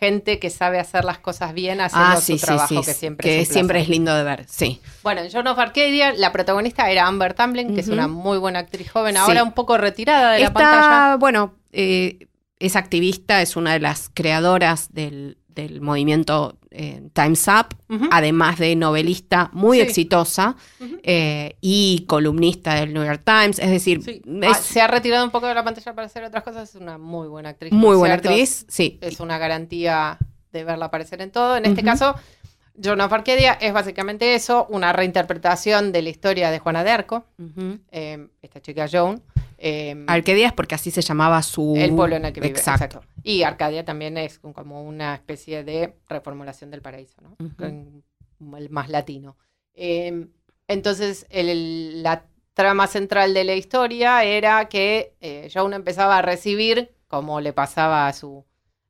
gente 0.00 0.40
que 0.40 0.50
sabe 0.50 0.80
hacer 0.80 1.04
las 1.04 1.18
cosas 1.18 1.54
bien 1.54 1.80
haciendo 1.80 2.08
ah, 2.08 2.16
su 2.16 2.22
sí, 2.22 2.38
sí, 2.38 2.44
trabajo, 2.44 2.82
que 2.82 2.94
siempre 2.94 3.28
que 3.28 3.40
es 3.42 3.48
siempre 3.48 3.80
es 3.80 3.88
lindo 3.88 4.12
de 4.12 4.24
ver, 4.24 4.44
sí. 4.48 4.80
Bueno, 5.04 5.20
en 5.20 5.30
John 5.30 5.46
of 5.46 5.56
Arcadia, 5.56 6.12
la 6.14 6.32
protagonista 6.32 6.90
era 6.90 7.06
Amber 7.06 7.34
Tamblyn, 7.34 7.72
que 7.72 7.82
es 7.82 7.88
una 7.88 8.08
muy 8.08 8.38
buena 8.38 8.58
actriz 8.58 8.90
joven, 8.90 9.16
ahora 9.16 9.44
un 9.44 9.52
poco 9.52 9.78
retirada 9.78 10.32
de 10.32 10.40
la 10.40 10.52
pantalla. 10.52 11.16
bueno, 11.18 11.54
eh, 11.70 12.26
es 12.58 12.74
activista, 12.74 13.42
es 13.42 13.54
una 13.54 13.74
de 13.74 13.78
las 13.78 14.08
creadoras 14.12 14.92
del, 14.92 15.38
del 15.54 15.80
movimiento 15.80 16.56
eh, 16.70 17.02
Time's 17.12 17.46
Up, 17.48 17.76
además 18.10 18.58
de 18.58 18.74
novelista 18.76 19.50
muy 19.52 19.78
Sí. 19.78 19.82
exitosa 19.82 20.56
eh, 21.02 21.56
y 21.60 22.04
columnista 22.08 22.74
del 22.76 22.94
New 22.94 23.04
York 23.04 23.22
Times, 23.24 23.58
es 23.58 23.70
decir, 23.70 24.02
Sí. 24.02 24.22
es 24.42 24.48
Ah, 24.50 24.54
se 24.54 24.80
ha 24.80 24.86
retirado 24.88 25.24
un 25.24 25.30
poco 25.30 25.46
de 25.46 25.54
la 25.54 25.62
pantalla 25.64 25.94
para 25.94 26.06
hacer 26.06 26.24
otras 26.24 26.42
cosas. 26.42 26.70
Es 26.70 26.74
una 26.80 26.96
muy 26.98 27.28
buena 27.28 27.50
actriz. 27.50 27.72
muy 27.72 27.96
buena 27.96 28.14
cierto. 28.14 28.30
actriz, 28.30 28.64
sí. 28.68 28.98
Es 29.02 29.20
una 29.20 29.36
garantía 29.38 30.18
de 30.52 30.64
verla 30.64 30.86
aparecer 30.86 31.20
en 31.22 31.30
todo. 31.30 31.56
En 31.56 31.64
este 31.66 31.82
caso, 31.82 32.14
John 32.82 33.00
of 33.02 33.12
Arcadia 33.12 33.52
es 33.60 33.72
básicamente 33.74 34.34
eso, 34.34 34.66
una 34.70 34.92
reinterpretación 34.94 35.92
de 35.92 36.00
la 36.02 36.08
historia 36.08 36.50
de 36.50 36.58
Juana 36.58 36.84
de 36.84 36.90
Arco, 36.90 37.26
eh, 37.90 38.28
esta 38.40 38.60
chica 38.60 38.86
Joan. 38.90 39.22
eh, 39.58 40.04
Arcadia 40.08 40.46
es 40.48 40.52
porque 40.54 40.74
así 40.74 40.90
se 40.90 41.02
llamaba 41.02 41.42
su... 41.42 41.74
el 41.76 41.94
pueblo 41.94 42.16
en 42.16 42.24
el 42.24 42.32
que 42.32 42.40
vive. 42.40 42.50
Exacto. 42.58 42.84
Exacto. 42.84 43.08
Y 43.22 43.42
Arcadia 43.44 43.84
también 43.84 44.18
es 44.18 44.38
como 44.38 44.82
una 44.82 45.14
especie 45.14 45.64
de 45.64 45.94
reformulación 46.08 46.70
del 46.70 46.82
paraíso, 46.82 47.20
¿no? 47.22 47.36
El 48.58 48.70
más 48.70 48.88
latino. 48.88 49.36
Eh, 49.74 50.26
entonces, 50.68 51.26
el- 51.30 52.02
la 52.02 52.26
trama 52.54 52.86
central 52.86 53.32
de 53.34 53.44
la 53.44 53.54
historia 53.54 54.24
era 54.24 54.68
que 54.68 55.14
eh, 55.20 55.48
Joan 55.52 55.72
empezaba 55.72 56.18
a 56.18 56.22
recibir, 56.22 56.94
como 57.08 57.40
le 57.40 57.52
pasaba 57.52 58.06
a 58.08 58.12
su, 58.12 58.44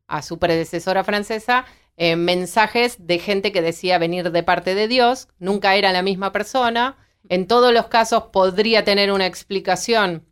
a 0.07 0.23
su 0.23 0.39
predecesora 0.39 1.05
francesa, 1.05 1.65
eh, 1.97 2.17
mensajes 2.17 3.07
de 3.07 3.19
gente 3.19 3.53
que 3.53 3.63
decía 3.63 3.99
venir 3.99 4.31
de 4.33 4.43
parte 4.43 4.75
de 4.75 4.89
Dios, 4.89 5.29
nunca 5.39 5.77
era 5.77 5.93
la 5.93 6.03
misma 6.03 6.33
persona, 6.33 6.97
en 7.29 7.47
todos 7.47 7.73
los 7.73 7.87
casos 7.87 8.25
podría 8.33 8.83
tener 8.85 9.13
una 9.13 9.27
explicación 9.27 10.25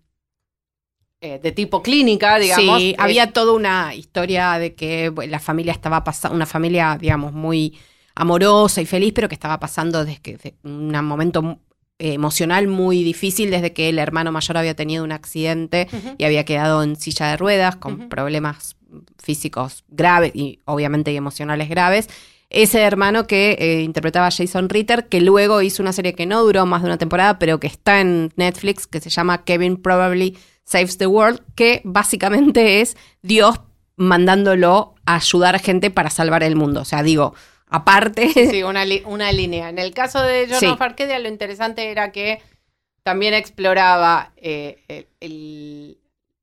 eh, 1.22 1.38
de 1.42 1.52
tipo 1.52 1.82
clínica, 1.82 2.38
digamos. 2.38 2.78
Sí, 2.78 2.94
había 2.98 3.32
toda 3.32 3.52
una 3.52 3.94
historia 3.94 4.58
de 4.58 4.74
que 4.74 5.12
la 5.28 5.38
familia 5.38 5.72
estaba 5.72 6.02
pasando, 6.02 6.34
una 6.34 6.46
familia, 6.46 6.96
digamos, 6.98 7.32
muy 7.32 7.78
amorosa 8.14 8.80
y 8.80 8.86
feliz, 8.86 9.12
pero 9.14 9.28
que 9.28 9.34
estaba 9.34 9.60
pasando 9.60 10.04
desde 10.04 10.20
que, 10.20 10.36
de 10.38 10.54
un 10.62 10.90
momento 11.04 11.58
eh, 11.98 12.14
emocional 12.14 12.68
muy 12.68 13.02
difícil 13.02 13.50
desde 13.50 13.74
que 13.74 13.90
el 13.90 13.98
hermano 13.98 14.32
mayor 14.32 14.56
había 14.56 14.74
tenido 14.74 15.04
un 15.04 15.12
accidente 15.12 15.88
y 16.16 16.24
había 16.24 16.46
quedado 16.46 16.82
en 16.82 16.96
silla 16.96 17.26
de 17.26 17.36
ruedas 17.36 17.76
con 17.76 18.08
problemas 18.08 18.76
físicos 19.22 19.84
graves 19.88 20.32
y 20.34 20.60
obviamente 20.64 21.12
y 21.12 21.16
emocionales 21.16 21.68
graves. 21.68 22.08
Ese 22.48 22.80
hermano 22.80 23.26
que 23.26 23.58
eh, 23.60 23.82
interpretaba 23.82 24.26
a 24.26 24.30
Jason 24.30 24.70
Ritter, 24.70 25.06
que 25.08 25.20
luego 25.20 25.60
hizo 25.60 25.82
una 25.82 25.92
serie 25.92 26.14
que 26.14 26.24
no 26.24 26.42
duró 26.42 26.64
más 26.64 26.80
de 26.80 26.88
una 26.88 26.98
temporada, 26.98 27.38
pero 27.38 27.60
que 27.60 27.66
está 27.66 28.00
en 28.00 28.32
Netflix, 28.36 28.86
que 28.86 29.00
se 29.00 29.10
llama 29.10 29.44
Kevin 29.44 29.76
Probably 29.76 30.36
Saves 30.64 30.98
the 30.98 31.06
World, 31.06 31.40
que 31.54 31.80
básicamente 31.84 32.80
es 32.80 32.96
Dios 33.22 33.60
mandándolo 33.96 34.94
a 35.06 35.16
ayudar 35.16 35.56
a 35.56 35.58
gente 35.58 35.90
para 35.90 36.10
salvar 36.10 36.42
el 36.42 36.56
mundo. 36.56 36.80
O 36.80 36.84
sea, 36.84 37.02
digo, 37.02 37.34
aparte... 37.66 38.28
Sí, 38.50 38.62
una, 38.62 38.84
línea. 38.84 39.68
En 39.68 39.78
el 39.78 39.92
caso 39.92 40.22
de 40.22 40.46
John 40.48 40.60
Sí. 40.60 40.66
of 40.66 40.80
Arcadia, 40.80 41.18
lo 41.18 41.28
interesante 41.28 41.90
era 41.90 42.12
que 42.12 42.40
también 43.02 43.34
exploraba 43.34 44.32
eh, 44.36 45.06
el- 45.20 45.98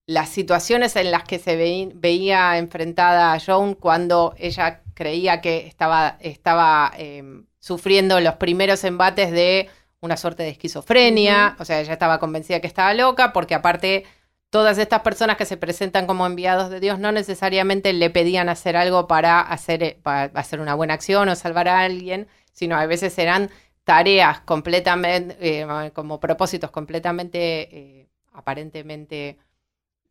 las 0.06 0.30
situaciones 0.30 0.95
en 0.95 1.12
las 1.12 1.23
que 1.23 1.38
se 1.38 1.58
veí- 1.58 1.91
veía 1.93 2.58
enfrentada 2.58 3.34
a 3.34 3.39
Joan 3.39 3.73
cuando 3.73 4.34
ella 4.38 4.82
creía 4.93 5.41
que 5.41 5.67
estaba, 5.67 6.17
estaba 6.21 6.93
eh, 6.97 7.23
sufriendo 7.60 8.19
los 8.21 8.36
primeros 8.36 8.84
embates 8.86 9.32
de 9.32 9.69
una 10.01 10.17
suerte 10.17 10.43
de 10.43 10.49
esquizofrenia. 10.49 11.55
O 11.60 11.65
sea, 11.65 11.79
ella 11.81 11.93
estaba 11.93 12.19
convencida 12.19 12.60
que 12.60 12.67
estaba 12.67 12.93
loca, 12.93 13.33
porque 13.33 13.55
aparte 13.55 14.05
todas 14.49 14.77
estas 14.77 15.01
personas 15.01 15.38
que 15.38 15.45
se 15.45 15.57
presentan 15.57 16.07
como 16.07 16.25
enviados 16.25 16.69
de 16.69 16.79
Dios 16.79 16.99
no 16.99 17.12
necesariamente 17.12 17.91
le 17.93 18.10
pedían 18.10 18.49
hacer 18.49 18.77
algo 18.77 19.07
para 19.07 19.41
hacer, 19.41 19.83
eh, 19.83 19.99
para 20.01 20.25
hacer 20.39 20.60
una 20.60 20.75
buena 20.75 20.93
acción 20.93 21.29
o 21.29 21.36
salvar 21.36 21.67
a 21.67 21.81
alguien, 21.81 22.27
sino 22.53 22.77
a 22.77 22.86
veces 22.86 23.17
eran 23.17 23.49
tareas 23.83 24.41
completamente, 24.41 25.38
eh, 25.39 25.91
como 25.93 26.19
propósitos 26.19 26.71
completamente, 26.71 27.99
eh, 28.01 28.07
aparentemente 28.33 29.38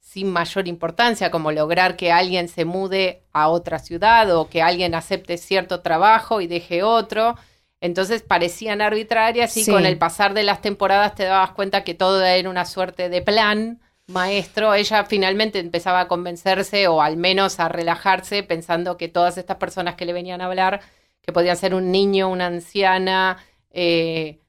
sin 0.00 0.30
mayor 0.30 0.68
importancia, 0.68 1.30
como 1.30 1.50
lograr 1.50 1.96
que 1.96 2.12
alguien 2.12 2.48
se 2.48 2.64
mude 2.64 3.24
a 3.32 3.48
otra 3.48 3.80
ciudad 3.80 4.30
o 4.36 4.48
que 4.48 4.62
alguien 4.62 4.94
acepte 4.94 5.36
cierto 5.36 5.80
trabajo 5.80 6.40
y 6.40 6.46
deje 6.46 6.84
otro. 6.84 7.34
Entonces 7.80 8.22
parecían 8.22 8.80
arbitrarias 8.80 9.56
y 9.56 9.64
Sí. 9.64 9.70
con 9.70 9.84
el 9.86 9.98
pasar 9.98 10.34
de 10.34 10.42
las 10.42 10.60
temporadas 10.62 11.14
te 11.14 11.24
dabas 11.24 11.50
cuenta 11.52 11.84
que 11.84 11.94
todo 11.94 12.24
era 12.24 12.48
una 12.48 12.64
suerte 12.64 13.08
de 13.08 13.22
plan 13.22 13.80
maestro. 14.06 14.72
Ella 14.74 15.04
finalmente 15.04 15.58
empezaba 15.58 16.00
a 16.00 16.08
convencerse 16.08 16.88
o 16.88 17.02
al 17.02 17.16
menos 17.16 17.60
a 17.60 17.68
relajarse 17.68 18.42
pensando 18.42 18.96
que 18.96 19.08
todas 19.08 19.36
estas 19.38 19.56
personas 19.58 19.94
que 19.96 20.06
le 20.06 20.12
venían 20.12 20.40
a 20.40 20.46
hablar, 20.46 20.80
que 21.22 21.32
podían 21.32 21.56
ser 21.56 21.74
un 21.74 21.90
niño, 21.92 22.28
una 22.30 22.46
anciana, 22.46 23.38
eh, 23.70 24.40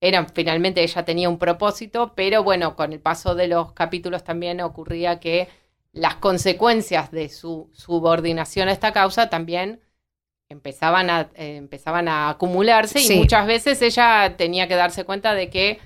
eran 0.00 0.28
finalmente 0.28 0.82
ella 0.82 1.04
tenía 1.04 1.28
un 1.30 1.38
propósito, 1.38 2.12
pero 2.14 2.42
bueno, 2.42 2.76
con 2.76 2.92
el 2.92 3.00
paso 3.00 3.34
de 3.34 3.48
los 3.48 3.72
capítulos 3.72 4.22
también 4.24 4.60
ocurría 4.60 5.18
que 5.20 5.48
las 5.92 6.16
consecuencias 6.16 7.10
de 7.10 7.30
su 7.30 7.70
subordinación 7.72 8.68
a 8.68 8.72
esta 8.72 8.92
causa 8.92 9.30
también 9.30 9.80
empezaban 10.48 11.10
a, 11.10 11.28
eh, 11.34 11.56
empezaban 11.56 12.08
a 12.08 12.28
acumularse 12.30 13.00
Sí. 13.00 13.14
y 13.14 13.18
muchas 13.18 13.46
veces 13.46 13.82
ella 13.82 14.34
tenía 14.36 14.68
que 14.68 14.74
darse 14.76 15.04
cuenta 15.04 15.34
de 15.34 15.50
que 15.50 15.78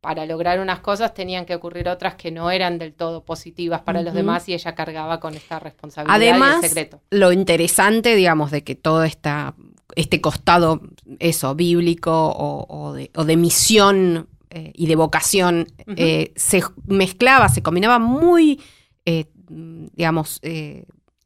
para 0.00 0.26
lograr 0.26 0.60
unas 0.60 0.78
cosas 0.80 1.12
tenían 1.12 1.44
que 1.44 1.54
ocurrir 1.56 1.88
otras 1.88 2.14
que 2.14 2.30
no 2.30 2.50
eran 2.50 2.78
del 2.78 2.94
todo 2.94 3.24
positivas 3.24 3.80
para 3.82 4.00
los 4.02 4.14
demás 4.14 4.48
y 4.48 4.54
ella 4.54 4.74
cargaba 4.74 5.18
con 5.18 5.34
esta 5.34 5.58
responsabilidad 5.58 6.14
Además, 6.16 6.56
y 6.62 6.64
el 6.64 6.68
secreto. 6.68 7.00
lo 7.10 7.32
interesante, 7.32 8.14
digamos, 8.14 8.50
de 8.52 8.62
que 8.62 8.76
todo 8.76 9.02
esta, 9.02 9.54
este 9.96 10.20
costado, 10.20 10.80
eso, 11.18 11.54
bíblico 11.56 12.12
o, 12.12 12.64
o 12.68 12.92
de, 12.92 13.10
o 13.16 13.24
de 13.24 13.36
misión 13.36 14.28
eh, 14.50 14.70
y 14.74 14.86
de 14.86 14.94
vocación, 14.96 15.66
eh, 15.96 16.32
se 16.36 16.62
mezclaba, 16.86 17.48
se 17.48 17.62
combinaba 17.62 17.98
muy, 17.98 18.60
eh, 19.04 19.26
digamos, 19.48 20.40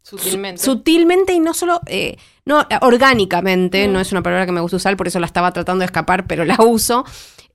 Sutilmente. 0.03 0.61
Su- 0.63 0.73
Sutilmente 0.73 1.33
y 1.33 1.41
no 1.41 1.55
solo, 1.55 1.81
eh, 1.87 2.17
no, 2.45 2.67
orgánicamente, 2.81 3.87
Mm. 3.89 3.93
no 3.93 4.01
es 4.01 4.13
una 4.13 4.23
palabra 4.23 4.47
que 4.47 4.53
me 4.53 4.61
gusta 4.61 4.77
usar, 4.77 4.97
por 4.97 5.07
eso 5.09 5.21
la 5.21 5.27
estaba 5.27 5.53
tratando 5.53 5.81
de 5.81 5.87
escapar, 5.87 6.27
pero 6.27 6.45
la 6.45 6.57
uso, 6.61 7.05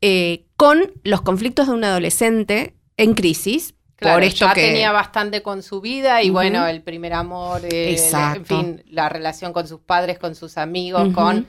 eh, 0.02 0.46
con 0.56 0.92
los 1.04 1.22
conflictos 1.22 1.68
de 1.68 1.74
un 1.74 1.84
adolescente 1.84 2.76
en 2.98 3.14
crisis. 3.14 3.74
Claro, 3.96 4.18
por 4.18 4.24
esto 4.24 4.46
ya 4.46 4.54
que 4.54 4.62
tenía 4.62 4.92
bastante 4.92 5.42
con 5.42 5.64
su 5.64 5.82
vida 5.82 6.22
y 6.22 6.30
bueno, 6.30 6.68
el 6.68 6.84
primer 6.84 7.14
amor, 7.14 7.62
eh, 7.66 7.92
Exacto. 7.94 8.60
en 8.60 8.66
fin, 8.78 8.84
la 8.90 9.10
relación 9.10 9.54
con 9.54 9.68
sus 9.68 9.80
padres, 9.80 10.20
con 10.20 10.36
sus 10.36 10.58
amigos, 10.60 11.12
con 11.16 11.48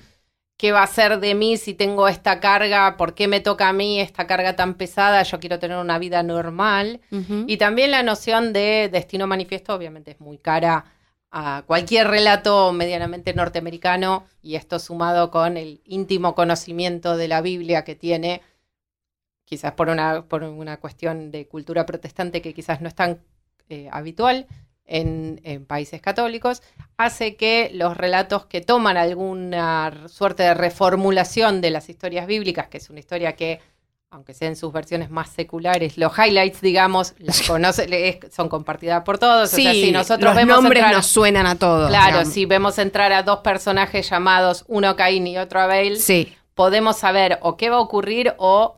qué 0.58 0.72
va 0.72 0.82
a 0.82 0.86
ser 0.88 1.20
de 1.20 1.34
mí 1.36 1.56
si 1.56 1.72
tengo 1.72 2.08
esta 2.08 2.40
carga, 2.40 2.96
por 2.96 3.14
qué 3.14 3.28
me 3.28 3.40
toca 3.40 3.68
a 3.68 3.72
mí 3.72 4.00
esta 4.00 4.26
carga 4.26 4.56
tan 4.56 4.74
pesada, 4.74 5.22
yo 5.22 5.38
quiero 5.38 5.60
tener 5.60 5.78
una 5.78 5.98
vida 5.98 6.22
normal. 6.22 7.00
Y 7.46 7.56
también 7.56 7.92
la 7.92 8.02
noción 8.02 8.52
de 8.52 8.90
destino 8.92 9.26
manifiesto, 9.28 9.72
obviamente 9.72 10.10
es 10.10 10.20
muy 10.20 10.36
cara 10.36 10.84
a 11.30 11.62
cualquier 11.66 12.08
relato 12.08 12.72
medianamente 12.72 13.32
norteamericano. 13.34 14.26
Y 14.42 14.56
esto 14.56 14.80
sumado 14.80 15.30
con 15.30 15.56
el 15.56 15.80
íntimo 15.84 16.34
conocimiento 16.34 17.16
de 17.16 17.28
la 17.28 17.40
Biblia 17.40 17.84
que 17.84 17.94
tiene, 17.94 18.42
quizás 19.44 19.72
por 19.72 19.88
una, 19.88 20.24
por 20.26 20.42
una 20.42 20.78
cuestión 20.78 21.30
de 21.30 21.46
cultura 21.46 21.86
protestante 21.86 22.42
que 22.42 22.52
quizás 22.52 22.80
no 22.80 22.88
es 22.88 22.96
tan 22.96 23.20
eh, 23.68 23.88
habitual 23.92 24.48
en, 24.88 25.40
en 25.44 25.64
países 25.66 26.00
católicos, 26.00 26.62
hace 26.96 27.36
que 27.36 27.70
los 27.74 27.96
relatos 27.96 28.46
que 28.46 28.60
toman 28.60 28.96
alguna 28.96 29.92
suerte 30.08 30.42
de 30.42 30.54
reformulación 30.54 31.60
de 31.60 31.70
las 31.70 31.88
historias 31.88 32.26
bíblicas, 32.26 32.68
que 32.68 32.78
es 32.78 32.90
una 32.90 32.98
historia 33.00 33.36
que 33.36 33.60
aunque 34.10 34.32
sean 34.32 34.56
sus 34.56 34.72
versiones 34.72 35.10
más 35.10 35.28
seculares, 35.28 35.98
los 35.98 36.12
highlights, 36.18 36.62
digamos, 36.62 37.12
las 37.18 37.42
conoce, 37.42 38.18
son 38.34 38.48
compartidas 38.48 39.02
por 39.02 39.18
todos. 39.18 39.50
Sí, 39.50 39.60
o 39.60 39.62
sea, 39.64 39.72
si 39.74 39.92
nosotros 39.92 40.24
los 40.24 40.34
vemos 40.34 40.62
nombres 40.62 40.82
entrar- 40.82 40.94
nos 40.96 41.06
suenan 41.06 41.46
a 41.46 41.56
todos. 41.56 41.90
Claro, 41.90 42.12
digamos. 42.12 42.32
si 42.32 42.46
vemos 42.46 42.78
entrar 42.78 43.12
a 43.12 43.22
dos 43.22 43.40
personajes 43.40 44.08
llamados 44.08 44.64
uno 44.66 44.96
Caín 44.96 45.26
y 45.26 45.36
otro 45.36 45.60
Abel, 45.60 45.98
Sí, 45.98 46.34
podemos 46.54 46.96
saber 46.96 47.38
o 47.42 47.58
qué 47.58 47.68
va 47.68 47.76
a 47.76 47.80
ocurrir 47.80 48.32
o 48.38 48.77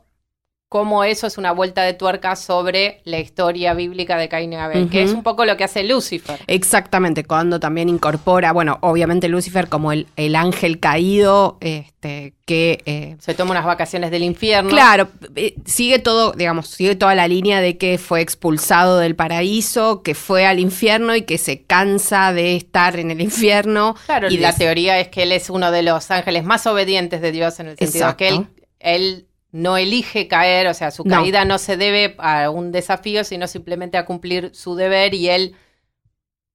cómo 0.71 1.03
eso 1.03 1.27
es 1.27 1.37
una 1.37 1.51
vuelta 1.51 1.83
de 1.83 1.91
tuerca 1.93 2.37
sobre 2.37 3.01
la 3.03 3.19
historia 3.19 3.73
bíblica 3.73 4.15
de 4.15 4.29
Caín 4.29 4.53
y 4.53 4.55
Abel, 4.55 4.89
que 4.89 5.03
es 5.03 5.11
un 5.11 5.21
poco 5.21 5.43
lo 5.43 5.57
que 5.57 5.65
hace 5.65 5.83
Lucifer. 5.83 6.39
exactamente, 6.47 7.25
cuando 7.25 7.59
también 7.59 7.89
incorpora, 7.89 8.53
bueno, 8.53 8.77
obviamente 8.79 9.27
Lucifer 9.27 9.67
como 9.67 9.91
el, 9.91 10.07
el 10.15 10.33
ángel 10.33 10.79
caído, 10.79 11.57
este, 11.59 12.35
que... 12.45 12.81
eh, 12.85 13.17
Se 13.19 13.33
toma 13.33 13.51
unas 13.51 13.65
vacaciones 13.65 14.11
del 14.11 14.23
infierno. 14.23 14.69
Claro, 14.69 15.09
eh, 15.35 15.55
sigue 15.65 15.99
todo, 15.99 16.31
digamos, 16.31 16.69
sigue 16.69 16.95
toda 16.95 17.15
la 17.15 17.27
línea 17.27 17.59
de 17.59 17.77
que 17.77 17.97
fue 17.97 18.21
expulsado 18.21 18.97
del 18.97 19.13
paraíso, 19.17 20.03
que 20.03 20.15
fue 20.15 20.45
al 20.45 20.59
infierno 20.61 21.13
y 21.17 21.23
que 21.23 21.37
se 21.37 21.63
cansa 21.63 22.31
de 22.31 22.55
estar 22.55 22.97
en 22.97 23.11
el 23.11 23.19
infierno. 23.19 23.97
Claro, 24.05 24.29
y 24.29 24.37
la 24.37 24.53
de- 24.53 24.57
teoría 24.59 24.97
es 25.01 25.09
que 25.09 25.23
él 25.23 25.33
es 25.33 25.49
uno 25.49 25.69
de 25.69 25.83
los 25.83 26.09
ángeles 26.11 26.45
más 26.45 26.65
obedientes 26.65 27.19
de 27.19 27.33
Dios 27.33 27.59
en 27.59 27.67
el 27.67 27.77
sentido 27.77 28.05
Exacto. 28.05 28.17
que 28.17 28.27
él, 28.29 28.47
él 28.79 29.25
no 29.51 29.77
elige 29.77 30.27
caer, 30.27 30.67
o 30.67 30.73
sea, 30.73 30.91
su 30.91 31.03
No. 31.03 31.17
caída 31.17 31.43
no 31.45 31.57
se 31.57 31.77
debe 31.77 32.15
a 32.19 32.49
un 32.49 32.71
desafío, 32.71 33.23
sino 33.23 33.47
simplemente 33.47 33.97
a 33.97 34.05
cumplir 34.05 34.51
su 34.53 34.75
deber 34.75 35.13
y 35.13 35.29
él 35.29 35.55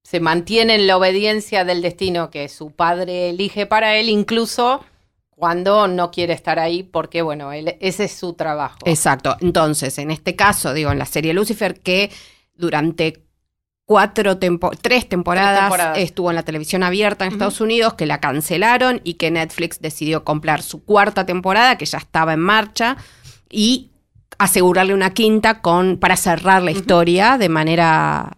se 0.03 0.19
mantiene 0.19 0.75
en 0.75 0.87
la 0.87 0.97
obediencia 0.97 1.65
del 1.65 1.81
destino 1.81 2.29
que 2.31 2.47
su 2.49 2.71
padre 2.71 3.29
elige 3.29 3.65
para 3.65 3.97
él, 3.97 4.09
incluso 4.09 4.83
cuando 5.29 5.87
no 5.87 6.09
quiere 6.09 6.33
estar 6.33 6.57
ahí, 6.59 6.81
porque 6.81 7.21
bueno, 7.21 7.51
él, 7.53 7.75
ese 7.81 8.05
es 8.05 8.13
su 8.13 8.33
trabajo. 8.33 8.79
Exacto. 8.85 9.35
Entonces, 9.41 9.97
en 9.99 10.09
este 10.09 10.35
caso, 10.35 10.73
digo, 10.73 10.91
en 10.91 10.97
la 10.97 11.05
serie 11.05 11.33
Lucifer, 11.33 11.79
que 11.79 12.09
durante 12.55 13.26
cuatro 13.87 14.37
tempo 14.37 14.69
tres 14.81 15.07
temporadas, 15.07 15.61
temporadas. 15.61 15.97
estuvo 15.97 16.29
en 16.29 16.35
la 16.35 16.43
televisión 16.43 16.83
abierta 16.83 17.25
en 17.25 17.31
Estados 17.31 17.61
Unidos, 17.61 17.93
que 17.93 18.05
la 18.05 18.19
cancelaron 18.19 18.99
y 19.05 19.13
que 19.13 19.31
Netflix 19.31 19.79
decidió 19.79 20.25
comprar 20.25 20.61
su 20.61 20.83
cuarta 20.83 21.25
temporada, 21.25 21.77
que 21.77 21.85
ya 21.85 21.97
estaba 21.97 22.33
en 22.33 22.41
marcha, 22.41 22.97
y 23.49 23.91
asegurarle 24.37 24.93
una 24.93 25.13
quinta 25.13 25.61
con 25.61 25.97
para 25.97 26.17
cerrar 26.17 26.61
la 26.61 26.71
historia 26.71 27.37
de 27.37 27.47
manera, 27.47 28.37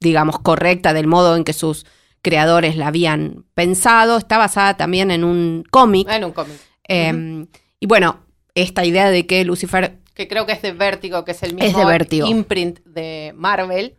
digamos, 0.00 0.38
correcta, 0.38 0.92
del 0.92 1.06
modo 1.06 1.34
en 1.34 1.44
que 1.44 1.54
sus 1.54 1.86
creadores 2.20 2.76
la 2.76 2.88
habían 2.88 3.46
pensado. 3.54 4.18
Está 4.18 4.36
basada 4.36 4.76
también 4.76 5.10
en 5.10 5.24
un 5.24 5.64
cómic. 5.70 6.08
En 6.10 6.24
un 6.24 6.32
cómic. 6.32 6.56
eh, 6.86 7.46
Y 7.80 7.86
bueno, 7.86 8.20
esta 8.54 8.84
idea 8.84 9.10
de 9.10 9.26
que 9.26 9.46
Lucifer 9.46 9.98
Que 10.12 10.28
creo 10.28 10.44
que 10.44 10.52
es 10.52 10.60
de 10.60 10.72
Vértigo, 10.72 11.24
que 11.24 11.30
es 11.30 11.42
el 11.42 11.58
Es 11.58 11.74
mismo 11.74 11.88
de 11.88 12.16
imprint 12.28 12.80
de 12.84 13.32
Marvel. 13.34 13.96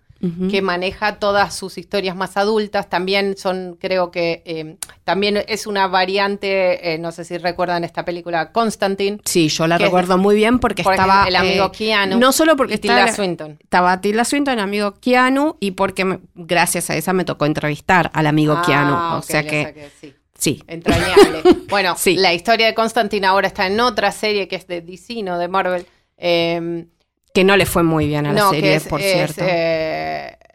Que 0.51 0.61
maneja 0.61 1.15
todas 1.17 1.55
sus 1.55 1.79
historias 1.79 2.15
más 2.15 2.37
adultas. 2.37 2.87
También 2.89 3.35
son, 3.37 3.75
creo 3.81 4.11
que, 4.11 4.43
eh, 4.45 4.75
también 5.03 5.43
es 5.47 5.65
una 5.65 5.87
variante, 5.87 6.93
eh, 6.93 6.97
no 6.99 7.11
sé 7.11 7.25
si 7.25 7.37
recuerdan 7.39 7.83
esta 7.83 8.05
película 8.05 8.51
Constantine, 8.51 9.17
Sí, 9.25 9.49
yo 9.49 9.65
la 9.65 9.77
es- 9.77 9.81
recuerdo 9.81 10.19
muy 10.19 10.35
bien 10.35 10.59
porque 10.59 10.83
por 10.83 10.93
estaba 10.93 11.25
el 11.27 11.35
amigo 11.35 11.65
eh, 11.65 11.71
Keanu 11.77 12.19
No 12.19 12.31
solo 12.33 12.55
porque 12.55 12.75
estaba, 12.75 13.11
Swinton. 13.11 13.57
estaba 13.63 13.99
Tilda 13.99 14.23
Swinton, 14.23 14.53
el 14.53 14.59
amigo 14.59 14.93
Keanu, 15.01 15.57
y 15.59 15.71
porque 15.71 16.05
me- 16.05 16.19
gracias 16.35 16.89
a 16.91 16.95
esa 16.95 17.13
me 17.13 17.25
tocó 17.25 17.45
entrevistar 17.45 18.11
al 18.13 18.27
amigo 18.27 18.53
Ah, 18.57 18.63
Keanu. 18.65 19.17
O 19.17 19.21
sea 19.23 19.43
que, 19.43 19.89
sí. 19.99 20.13
sí. 20.37 20.63
Entrañable. 20.67 21.41
bueno, 21.69 21.95
Sí. 21.97 22.15
la 22.15 22.33
historia 22.33 22.67
de 22.67 22.75
Constantine 22.75 23.25
ahora 23.25 23.47
está 23.47 23.65
en 23.65 23.79
otra 23.79 24.11
serie 24.11 24.47
que 24.47 24.55
es 24.57 24.67
de 24.67 24.81
DC, 24.81 25.23
no 25.23 25.39
de 25.39 25.47
Marvel. 25.47 25.85
Eh, 26.17 26.85
Que 27.33 27.43
no 27.45 27.55
le 27.55 27.65
fue 27.65 27.81
muy 27.81 28.07
bien 28.07 28.25
a 28.25 28.33
la 28.33 28.39
no, 28.41 28.49
serie, 28.51 28.75
es, 28.75 28.83
por 28.87 28.99
es, 29.01 29.11
cierto. 29.13 29.41
eh, 29.47 30.00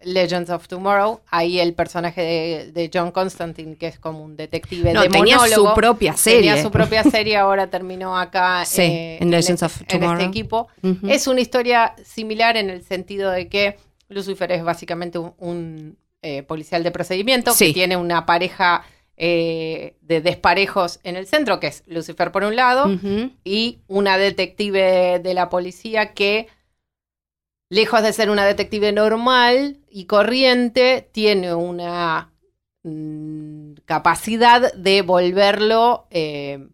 Legends 0.07 0.51
of 0.51 0.69
Tomorrow. 0.69 1.21
Ahí 1.29 1.61
el 1.61 1.75
personaje 1.75 2.21
de, 2.23 2.73
de 2.73 2.90
John 2.92 3.11
Constantine, 3.11 3.77
que 3.77 3.88
es 3.88 3.99
como 3.99 4.23
un 4.23 4.37
detective 4.37 4.92
no, 4.92 5.03
tenía 5.09 5.38
su 5.38 5.75
propia 5.75 6.16
serie. 6.16 6.51
Tenía 6.53 6.62
su 6.62 6.71
propia 6.71 7.03
serie, 7.05 7.37
ahora 7.37 7.66
terminó 7.69 8.16
acá 8.19 8.64
Sí, 8.66 8.83
eh, 8.83 9.19
en 9.21 9.31
Legends 9.31 9.62
of 9.62 9.81
en 9.83 9.87
Tomorrow. 9.88 10.14
este 10.14 10.25
equipo. 10.25 10.69
Es 11.09 11.27
una 11.27 11.40
historia 11.40 11.95
similar 12.05 12.57
en 12.57 12.71
el 12.71 12.83
sentido 12.85 13.31
de 13.31 13.49
que 13.49 13.77
Lucifer 14.09 14.53
es 14.53 14.62
básicamente 14.62 15.19
un, 15.19 15.35
un, 15.38 15.99
eh, 16.23 16.42
policial 16.45 16.83
de 16.83 16.90
procedimiento 16.92 17.53
Sí. 17.53 17.66
que 17.69 17.73
tiene 17.75 17.97
una 17.97 18.25
pareja 18.27 18.85
eh, 19.19 19.97
de 20.03 20.21
desparejos 20.21 21.01
en 21.03 21.16
el 21.16 21.27
centro, 21.27 21.59
que 21.59 21.69
es 21.69 21.83
Lucifer 21.87 22.31
por 22.33 22.45
un 22.45 22.55
lado, 22.55 22.87
y 23.45 23.79
una 23.88 24.19
detective 24.19 25.21
de 25.23 25.35
la 25.35 25.49
policía 25.49 26.12
que, 26.12 26.49
lejos 27.69 28.03
de 28.03 28.13
ser 28.13 28.31
una 28.31 28.45
detective 28.45 28.93
normal 28.93 29.79
y 29.91 30.05
corriente, 30.05 31.09
tiene 31.13 31.55
una 31.55 32.33
mm, 32.85 33.73
capacidad 33.85 34.73
de 34.75 35.03
volverlo 35.03 36.07
eh, 36.11 36.69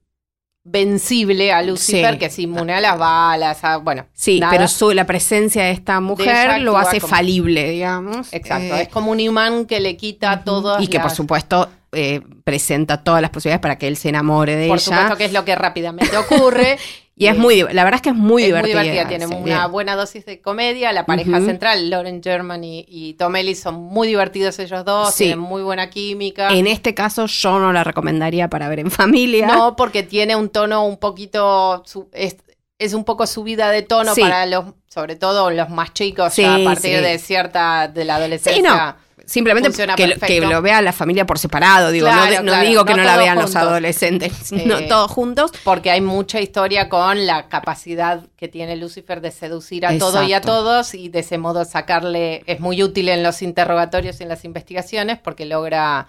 vencible 0.64 1.52
a 1.52 1.62
Lucifer, 1.62 2.12
Sí. 2.12 2.18
que 2.18 2.26
es 2.26 2.38
inmune 2.38 2.72
a 2.74 2.80
las 2.80 2.96
balas, 2.98 3.64
a, 3.64 3.78
bueno. 3.78 4.06
Sí, 4.12 4.38
nada. 4.38 4.52
pero 4.52 4.68
su, 4.68 4.92
la 4.92 5.06
presencia 5.06 5.64
de 5.64 5.72
esta 5.72 6.00
mujer 6.00 6.60
lo 6.60 6.76
hace 6.78 7.00
como- 7.00 7.10
falible, 7.10 7.68
digamos. 7.70 8.32
Exacto, 8.32 8.76
Eh, 8.76 8.82
es 8.82 8.88
como 8.88 9.10
un 9.10 9.18
imán 9.20 9.66
que 9.66 9.80
le 9.80 9.96
quita 9.96 10.44
todas 10.44 10.80
Y 10.82 10.86
que 10.86 11.00
por 11.00 11.10
supuesto 11.10 11.68
eh, 11.94 12.20
presenta 12.44 13.02
todas 13.02 13.20
las 13.20 13.30
posibilidades 13.30 13.60
para 13.60 13.76
que 13.76 13.88
él 13.88 13.96
se 13.96 14.08
enamore 14.10 14.54
de 14.56 14.68
por 14.68 14.78
ella. 14.78 14.84
supuesto 14.84 15.16
que 15.16 15.24
es 15.24 15.32
lo 15.32 15.44
que 15.44 15.54
rápidamente 15.56 16.16
ocurre. 16.16 16.78
Y 17.14 17.26
es 17.26 17.36
muy, 17.36 17.60
la 17.60 17.84
verdad 17.84 17.96
es 17.96 18.02
que 18.02 18.08
es 18.08 18.14
muy 18.16 18.42
es 18.42 18.48
divertida. 18.48 18.76
muy 18.80 18.88
divertida, 18.88 19.08
tiene 19.08 19.26
sí, 19.28 19.34
una 19.34 19.44
bien. 19.60 19.70
buena 19.72 19.96
dosis 19.96 20.24
de 20.24 20.40
comedia. 20.40 20.92
La 20.92 21.04
pareja 21.04 21.40
central, 21.40 21.90
Lauren 21.90 22.22
German 22.22 22.64
y, 22.64 22.84
y 22.88 23.14
Tom 23.14 23.36
Ellis, 23.36 23.60
son 23.60 23.74
muy 23.74 24.08
divertidos 24.08 24.58
ellos 24.58 24.84
dos, 24.84 25.14
Sí. 25.14 25.24
tienen 25.24 25.38
muy 25.40 25.62
buena 25.62 25.90
química. 25.90 26.48
En 26.48 26.66
este 26.66 26.94
caso 26.94 27.26
yo 27.26 27.58
no 27.58 27.72
la 27.72 27.84
recomendaría 27.84 28.48
para 28.48 28.68
ver 28.68 28.80
en 28.80 28.90
familia. 28.90 29.46
No, 29.46 29.76
porque 29.76 30.02
tiene 30.02 30.36
un 30.36 30.48
tono 30.48 30.84
un 30.86 30.96
poquito, 30.96 31.82
su- 31.86 32.08
es, 32.12 32.36
es 32.78 32.94
un 32.94 33.04
poco 33.04 33.26
subida 33.26 33.70
de 33.70 33.82
tono 33.82 34.14
Sí. 34.14 34.22
para 34.22 34.46
los, 34.46 34.64
sobre 34.88 35.14
todo 35.14 35.50
los 35.50 35.68
más 35.68 35.92
chicos, 35.92 36.34
ya 36.36 36.56
a 36.56 36.64
partir 36.64 37.00
de 37.02 37.18
cierta, 37.18 37.88
de 37.88 38.04
la 38.06 38.14
Sí, 38.16 38.20
adolescencia. 38.20 38.96
no. 38.98 39.11
Simplemente 39.32 39.70
que, 39.72 39.86
lo- 39.86 39.94
que 39.96 40.08
perfecto. 40.08 40.50
lo 40.50 40.60
vea 40.60 40.82
la 40.82 40.92
familia 40.92 41.24
por 41.24 41.38
separado, 41.38 41.90
digo, 41.90 42.06
no, 42.06 42.12
Claro, 42.12 42.30
de- 42.30 42.36
no 42.42 42.52
claro, 42.52 42.68
digo 42.68 42.84
que 42.84 42.92
no 42.92 42.98
no, 42.98 43.04
la 43.04 43.16
vean 43.16 43.38
los 43.38 43.56
adolescentes, 43.56 44.52
no 44.66 44.78
Eh, 44.78 44.86
todos 44.88 45.10
juntos. 45.10 45.52
Porque 45.64 45.90
hay 45.90 46.02
mucha 46.02 46.38
historia 46.40 46.90
con 46.90 47.26
la 47.26 47.48
capacidad 47.48 48.26
que 48.36 48.48
tiene 48.48 48.76
Lucifer 48.76 49.22
de 49.22 49.30
seducir 49.30 49.86
a 49.86 49.96
todo 49.98 50.22
y 50.22 50.34
a 50.34 50.36
Exacto. 50.36 50.48
todos 50.48 50.92
y 50.94 51.08
de 51.08 51.20
ese 51.20 51.38
modo 51.38 51.64
sacarle, 51.64 52.42
es 52.46 52.60
muy 52.60 52.82
útil 52.82 53.08
en 53.08 53.22
los 53.22 53.40
interrogatorios 53.40 54.20
y 54.20 54.24
en 54.24 54.28
las 54.28 54.44
investigaciones 54.44 55.18
porque 55.18 55.46
logra 55.46 56.08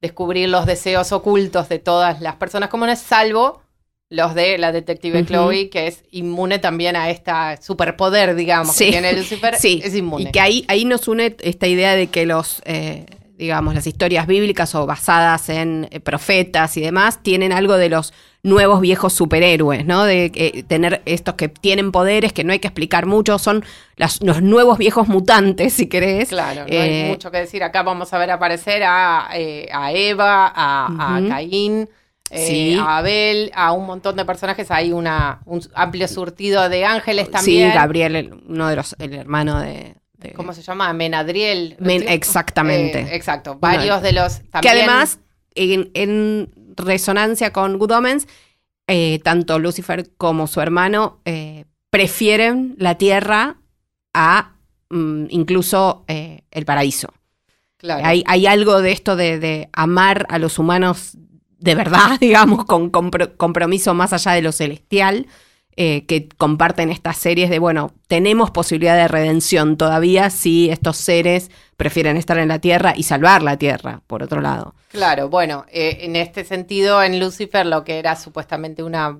descubrir 0.00 0.48
los 0.48 0.66
deseos 0.66 1.12
ocultos 1.12 1.68
de 1.68 1.78
todas 1.78 2.20
las 2.20 2.34
personas 2.34 2.68
comunes, 2.68 2.98
salvo 2.98 3.62
los 4.08 4.34
de 4.34 4.56
la 4.58 4.72
detective. 4.72 5.24
Chloe, 5.24 5.68
que 5.68 5.88
es 5.88 6.04
inmune 6.12 6.58
también 6.58 6.94
a 6.96 7.10
este 7.10 7.32
superpoder, 7.60 8.34
digamos, 8.36 8.74
Sí. 8.76 8.86
que 8.86 8.90
tiene 8.92 9.12
Lucifer, 9.14 9.56
Sí, 9.56 9.80
es 9.84 9.94
inmune. 9.94 10.24
y 10.24 10.32
que 10.32 10.40
ahí, 10.40 10.64
ahí 10.68 10.84
nos 10.84 11.08
une 11.08 11.36
esta 11.40 11.66
idea 11.66 11.96
de 11.96 12.06
que 12.06 12.24
los, 12.24 12.62
eh, 12.66 13.06
digamos, 13.36 13.74
las 13.74 13.86
historias 13.86 14.26
bíblicas 14.26 14.74
o 14.76 14.86
basadas 14.86 15.48
en 15.48 15.88
eh, 15.90 16.00
profetas 16.00 16.76
y 16.76 16.80
demás 16.82 17.22
tienen 17.22 17.52
algo 17.52 17.76
de 17.76 17.88
los 17.88 18.12
nuevos 18.44 18.80
viejos 18.80 19.12
superhéroes, 19.12 19.84
¿no? 19.84 20.04
De 20.04 20.30
eh, 20.32 20.62
tener 20.62 21.02
estos 21.04 21.34
que 21.34 21.48
tienen 21.48 21.90
poderes 21.90 22.32
que 22.32 22.44
no 22.44 22.52
hay 22.52 22.60
que 22.60 22.68
explicar 22.68 23.04
mucho, 23.06 23.40
son 23.40 23.64
las- 23.96 24.22
los 24.22 24.40
nuevos 24.40 24.78
viejos 24.78 25.08
mutantes, 25.08 25.72
si 25.72 25.88
querés. 25.88 26.28
Claro, 26.28 26.60
no 26.60 26.68
Eh, 26.72 27.02
hay 27.04 27.10
mucho 27.10 27.32
que 27.32 27.38
decir. 27.38 27.64
Acá 27.64 27.82
vamos 27.82 28.12
a 28.14 28.18
ver 28.18 28.30
aparecer 28.30 28.84
a, 28.84 29.30
eh, 29.34 29.68
a 29.72 29.90
Eva, 29.92 30.46
a, 30.54 30.86
a 31.16 31.18
Ujú. 31.18 31.28
Caín, 31.28 31.88
eh, 32.30 32.46
Sí. 32.46 32.78
a 32.78 32.98
Abel, 32.98 33.50
a 33.54 33.72
un 33.72 33.86
montón 33.86 34.16
de 34.16 34.24
personajes. 34.24 34.70
Hay 34.70 34.92
una, 34.92 35.40
un 35.44 35.60
amplio 35.74 36.08
surtido 36.08 36.68
de 36.68 36.84
ángeles 36.84 37.26
Sí, 37.26 37.32
también. 37.32 37.72
Gabriel, 37.74 38.16
el- 38.16 38.34
uno 38.48 38.68
de 38.68 38.76
los, 38.76 38.96
el 38.98 39.14
hermano 39.14 39.60
de... 39.60 39.94
de- 40.14 40.32
¿Cómo 40.32 40.52
se 40.52 40.62
llama? 40.62 40.92
Menadriel. 40.92 41.76
Men- 41.78 42.02
¿sí? 42.02 42.06
exactamente. 42.08 43.00
Eh, 43.00 43.14
exacto. 43.16 43.58
Varios 43.60 44.02
de 44.02 44.12
los. 44.12 44.38
que 44.38 44.44
también- 44.50 44.74
además, 44.78 45.18
en, 45.54 45.90
en 45.94 46.50
resonancia 46.76 47.52
con 47.52 47.78
Good 47.78 47.90
Omens, 47.92 48.26
eh, 48.88 49.20
tanto 49.24 49.58
Lucifer 49.58 50.10
como 50.16 50.46
su 50.46 50.60
hermano 50.60 51.20
eh, 51.24 51.64
prefieren 51.90 52.74
la 52.78 52.96
tierra 52.96 53.56
a 54.14 54.52
mm, 54.90 55.26
incluso 55.30 56.04
el 56.08 56.64
paraíso. 56.64 57.12
Claro. 57.78 58.04
Hay, 58.06 58.22
hay 58.26 58.46
algo 58.46 58.80
de 58.80 58.92
esto 58.92 59.16
de, 59.16 59.38
de 59.38 59.68
amar 59.72 60.26
a 60.30 60.38
los 60.38 60.58
humanos 60.58 61.16
de 61.58 61.74
verdad, 61.74 62.18
digamos, 62.20 62.64
con 62.64 62.90
compro- 62.92 63.36
compromiso 63.36 63.94
más 63.94 64.12
allá 64.12 64.32
de 64.32 64.42
lo 64.42 64.52
celestial, 64.52 65.26
eh, 65.76 66.06
que 66.06 66.28
comparten 66.28 66.90
estas 66.90 67.18
series 67.18 67.50
de, 67.50 67.58
bueno, 67.58 67.92
tenemos 68.08 68.50
posibilidad 68.50 68.96
de 68.96 69.08
redención 69.08 69.76
todavía 69.76 70.30
si 70.30 70.70
estos 70.70 70.96
seres 70.96 71.50
prefieren 71.76 72.16
estar 72.16 72.38
en 72.38 72.48
la 72.48 72.60
tierra 72.60 72.94
y 72.96 73.02
salvar 73.02 73.42
la 73.42 73.58
tierra, 73.58 74.00
por 74.06 74.22
otro 74.22 74.40
lado. 74.40 74.74
Claro, 74.88 75.28
bueno, 75.28 75.66
eh, 75.70 75.98
en 76.02 76.16
este 76.16 76.44
sentido, 76.44 77.02
en 77.02 77.20
Lucifer, 77.20 77.66
lo 77.66 77.84
que 77.84 77.98
era 77.98 78.16
supuestamente 78.16 78.82
una, 78.82 79.18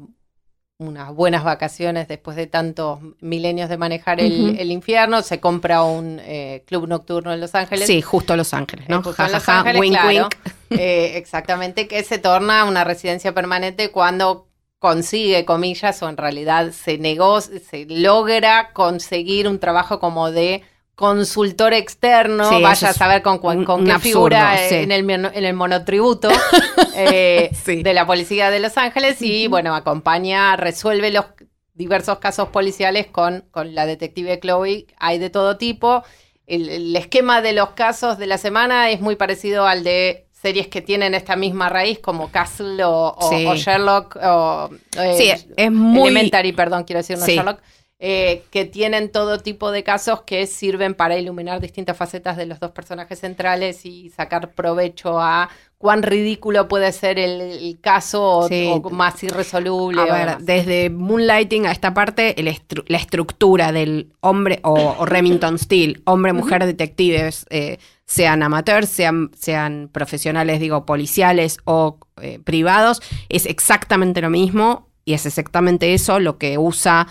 unas 0.78 1.14
buenas 1.14 1.42
vacaciones 1.42 2.06
después 2.06 2.36
de 2.36 2.46
tantos 2.46 3.00
milenios 3.20 3.70
de 3.70 3.78
manejar 3.78 4.20
el, 4.20 4.70
infierno, 4.70 5.22
se 5.22 5.40
compra 5.40 5.82
un 5.82 6.20
eh, 6.22 6.64
club 6.66 6.86
nocturno 6.86 7.32
en 7.32 7.40
Los 7.40 7.54
Ángeles. 7.54 7.86
Sí, 7.86 8.02
justo 8.02 8.36
Los 8.36 8.52
Ángeles, 8.52 8.88
¿no? 8.88 8.96
Eh, 8.96 9.02
justo 9.02 9.14
Ja, 9.14 9.24
en 9.24 9.30
ja, 9.30 9.36
Los 9.36 9.44
ja, 9.44 9.58
Ángeles, 9.60 9.80
wink, 9.80 9.92
claro. 9.92 10.08
wink. 10.08 10.36
Eh, 10.68 11.16
exactamente, 11.16 11.86
que 11.86 12.02
se 12.02 12.18
torna 12.18 12.64
una 12.64 12.82
residencia 12.82 13.32
permanente 13.32 13.92
cuando 13.92 14.48
consigue, 14.80 15.44
comillas, 15.44 16.02
o 16.02 16.08
en 16.08 16.16
realidad 16.16 16.72
se 16.72 16.98
negó, 16.98 17.40
se 17.40 17.86
logra 17.88 18.72
conseguir 18.72 19.46
un 19.46 19.60
trabajo 19.60 20.00
como 20.00 20.32
de 20.32 20.64
consultor 20.96 21.72
externo, 21.74 22.48
Sí, 22.50 22.60
vaya 22.62 22.88
a 22.88 22.92
saber 22.94 23.22
con, 23.22 23.38
con 23.38 23.58
un 23.58 23.64
qué 23.84 23.92
absurdo, 23.92 24.00
figura 24.00 24.56
sí. 24.68 24.74
en, 24.76 24.90
el, 24.92 25.08
en 25.10 25.44
el 25.44 25.54
monotributo 25.54 26.28
eh, 26.96 27.50
Sí. 27.64 27.82
de 27.82 27.94
la 27.94 28.06
policía 28.06 28.50
de 28.50 28.60
Los 28.60 28.76
Ángeles 28.78 29.20
y 29.22 29.46
bueno, 29.46 29.74
acompaña, 29.74 30.56
resuelve 30.56 31.10
los 31.12 31.26
diversos 31.74 32.18
casos 32.18 32.48
policiales 32.48 33.06
con, 33.06 33.44
con 33.50 33.74
la 33.74 33.84
detective 33.86 34.40
Chloe, 34.40 34.86
hay 34.98 35.18
de 35.18 35.28
todo 35.30 35.58
tipo. 35.58 36.02
El, 36.46 36.68
el 36.70 36.96
esquema 36.96 37.42
de 37.42 37.52
los 37.52 37.70
casos 37.70 38.16
de 38.18 38.26
la 38.26 38.38
semana 38.38 38.88
es 38.90 39.00
muy 39.02 39.16
parecido 39.16 39.66
al 39.66 39.84
de 39.84 40.26
series 40.32 40.68
que 40.68 40.80
tienen 40.80 41.12
esta 41.14 41.36
misma 41.36 41.68
raíz, 41.68 41.98
como 41.98 42.30
Castle 42.30 42.82
o, 42.84 43.14
o- 43.18 43.28
Sí. 43.28 43.44
o 43.46 43.54
Sherlock, 43.56 44.16
o 44.22 44.70
eh, 44.98 45.14
Sí, 45.18 45.50
es 45.56 45.72
muy... 45.72 46.08
Elementary, 46.08 46.52
perdón, 46.52 46.84
quiero 46.84 47.00
decir, 47.00 47.18
no 47.18 47.26
Sí. 47.26 47.34
Sherlock, 47.34 47.60
eh, 47.98 48.42
que 48.50 48.66
tienen 48.66 49.10
todo 49.10 49.38
tipo 49.38 49.70
de 49.70 49.82
casos 49.82 50.22
que 50.22 50.46
sirven 50.46 50.94
para 50.94 51.16
iluminar 51.18 51.60
distintas 51.60 51.96
facetas 51.96 52.36
de 52.36 52.44
los 52.44 52.60
dos 52.60 52.72
personajes 52.72 53.20
centrales 53.20 53.86
y 53.86 54.10
sacar 54.10 54.52
provecho 54.52 55.18
a 55.18 55.48
cuán 55.78 56.02
ridículo 56.02 56.68
puede 56.68 56.92
ser 56.92 57.18
el, 57.18 57.40
el 57.40 57.78
caso 57.80 58.22
o, 58.22 58.48
Sí. 58.48 58.68
o 58.70 58.90
más 58.90 59.22
irresoluble. 59.22 60.02
A 60.02 60.04
ver, 60.26 60.38
desde 60.40 60.90
Moonlighting 60.90 61.66
a 61.66 61.72
esta 61.72 61.94
parte, 61.94 62.38
el 62.38 62.48
estru- 62.48 62.84
la 62.86 62.98
estructura 62.98 63.72
del 63.72 64.12
hombre 64.20 64.60
o, 64.62 64.72
o 64.98 65.06
Remington 65.06 65.58
Steele, 65.58 66.00
hombre, 66.04 66.32
mujer, 66.34 66.66
detectives, 66.66 67.46
eh, 67.50 67.78
sean 68.04 68.42
amateurs, 68.42 68.88
sean, 68.90 69.30
sean 69.36 69.88
profesionales, 69.90 70.60
digo, 70.60 70.84
policiales 70.86 71.58
o 71.64 71.98
eh, 72.20 72.40
privados, 72.44 73.00
es 73.30 73.46
exactamente 73.46 74.20
lo 74.20 74.28
mismo 74.30 74.86
y 75.04 75.14
es 75.14 75.24
exactamente 75.26 75.92
eso 75.94 76.18
lo 76.20 76.36
que 76.38 76.56
usa 76.58 77.06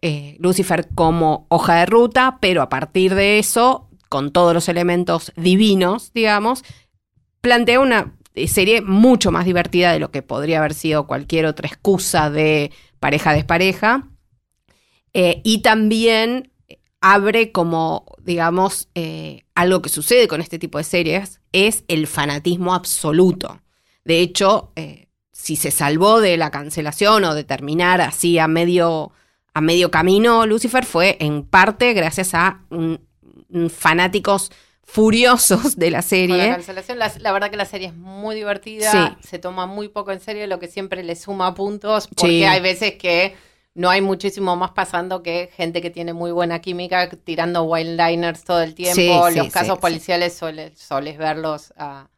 eh, 0.00 0.36
Lucifer 0.38 0.88
como 0.94 1.46
hoja 1.48 1.76
de 1.76 1.86
ruta, 1.86 2.38
pero 2.40 2.62
a 2.62 2.68
partir 2.68 3.14
de 3.14 3.38
eso, 3.38 3.88
con 4.08 4.30
todos 4.30 4.54
los 4.54 4.68
elementos 4.68 5.32
divinos, 5.36 6.12
digamos, 6.14 6.64
plantea 7.40 7.80
una 7.80 8.14
serie 8.46 8.80
mucho 8.80 9.32
más 9.32 9.44
divertida 9.44 9.92
de 9.92 9.98
lo 9.98 10.12
que 10.12 10.22
podría 10.22 10.58
haber 10.58 10.74
sido 10.74 11.08
cualquier 11.08 11.46
otra 11.46 11.66
excusa 11.66 12.30
de 12.30 12.70
pareja-despareja. 13.00 14.08
Eh, 15.14 15.40
y 15.44 15.62
también 15.62 16.52
abre 17.00 17.50
como, 17.50 18.06
digamos, 18.22 18.88
eh, 18.94 19.42
algo 19.56 19.82
que 19.82 19.88
sucede 19.88 20.28
con 20.28 20.40
este 20.40 20.60
tipo 20.60 20.78
de 20.78 20.84
series, 20.84 21.40
es 21.52 21.84
el 21.88 22.06
fanatismo 22.06 22.72
absoluto. 22.72 23.62
De 24.04 24.20
hecho, 24.20 24.72
si 25.32 25.56
se 25.56 25.70
salvó 25.70 26.20
de 26.20 26.36
la 26.36 26.50
cancelación 26.50 27.24
o 27.24 27.34
de 27.34 27.44
terminar 27.44 28.00
así 28.00 28.38
a 28.38 28.48
medio, 28.48 29.12
a 29.58 29.60
medio 29.60 29.90
camino, 29.90 30.46
Lucifer 30.46 30.84
fue 30.86 31.16
en 31.20 31.44
parte 31.44 31.92
gracias 31.92 32.32
a 32.34 32.60
un- 32.70 33.00
un 33.50 33.70
fanáticos 33.70 34.50
furiosos 34.84 35.76
de 35.76 35.90
la 35.90 35.98
Con 35.98 36.02
la 36.02 36.02
serie. 36.02 36.48
cancelación, 36.50 36.98
la, 36.98 37.12
la 37.18 37.32
verdad 37.32 37.50
que 37.50 37.56
la 37.56 37.64
serie 37.66 37.88
es 37.88 37.94
muy 37.94 38.36
divertida, 38.36 38.90
Sí. 39.20 39.28
se 39.28 39.38
toma 39.38 39.66
muy 39.66 39.88
poco 39.88 40.12
en 40.12 40.20
serio, 40.20 40.46
lo 40.46 40.58
que 40.58 40.68
siempre 40.68 41.02
le 41.02 41.14
suma 41.16 41.54
puntos, 41.54 42.08
porque 42.08 42.26
Sí. 42.38 42.44
hay 42.44 42.60
veces 42.60 42.94
que 42.94 43.34
no 43.74 43.90
hay 43.90 44.00
muchísimo 44.00 44.56
más 44.56 44.70
pasando 44.72 45.22
que 45.22 45.50
gente 45.56 45.82
que 45.82 45.90
tiene 45.90 46.12
muy 46.12 46.30
buena 46.32 46.60
química 46.60 47.08
tirando 47.10 47.64
wild-liners 47.64 48.44
todo 48.44 48.62
el 48.62 48.74
tiempo. 48.74 49.28
Sí, 49.30 49.36
Los 49.36 49.50
casos 49.52 49.78
policiales 49.78 50.36
suele- 50.38 50.72
soles 50.76 51.18
verlos 51.18 51.72
a 51.76 52.08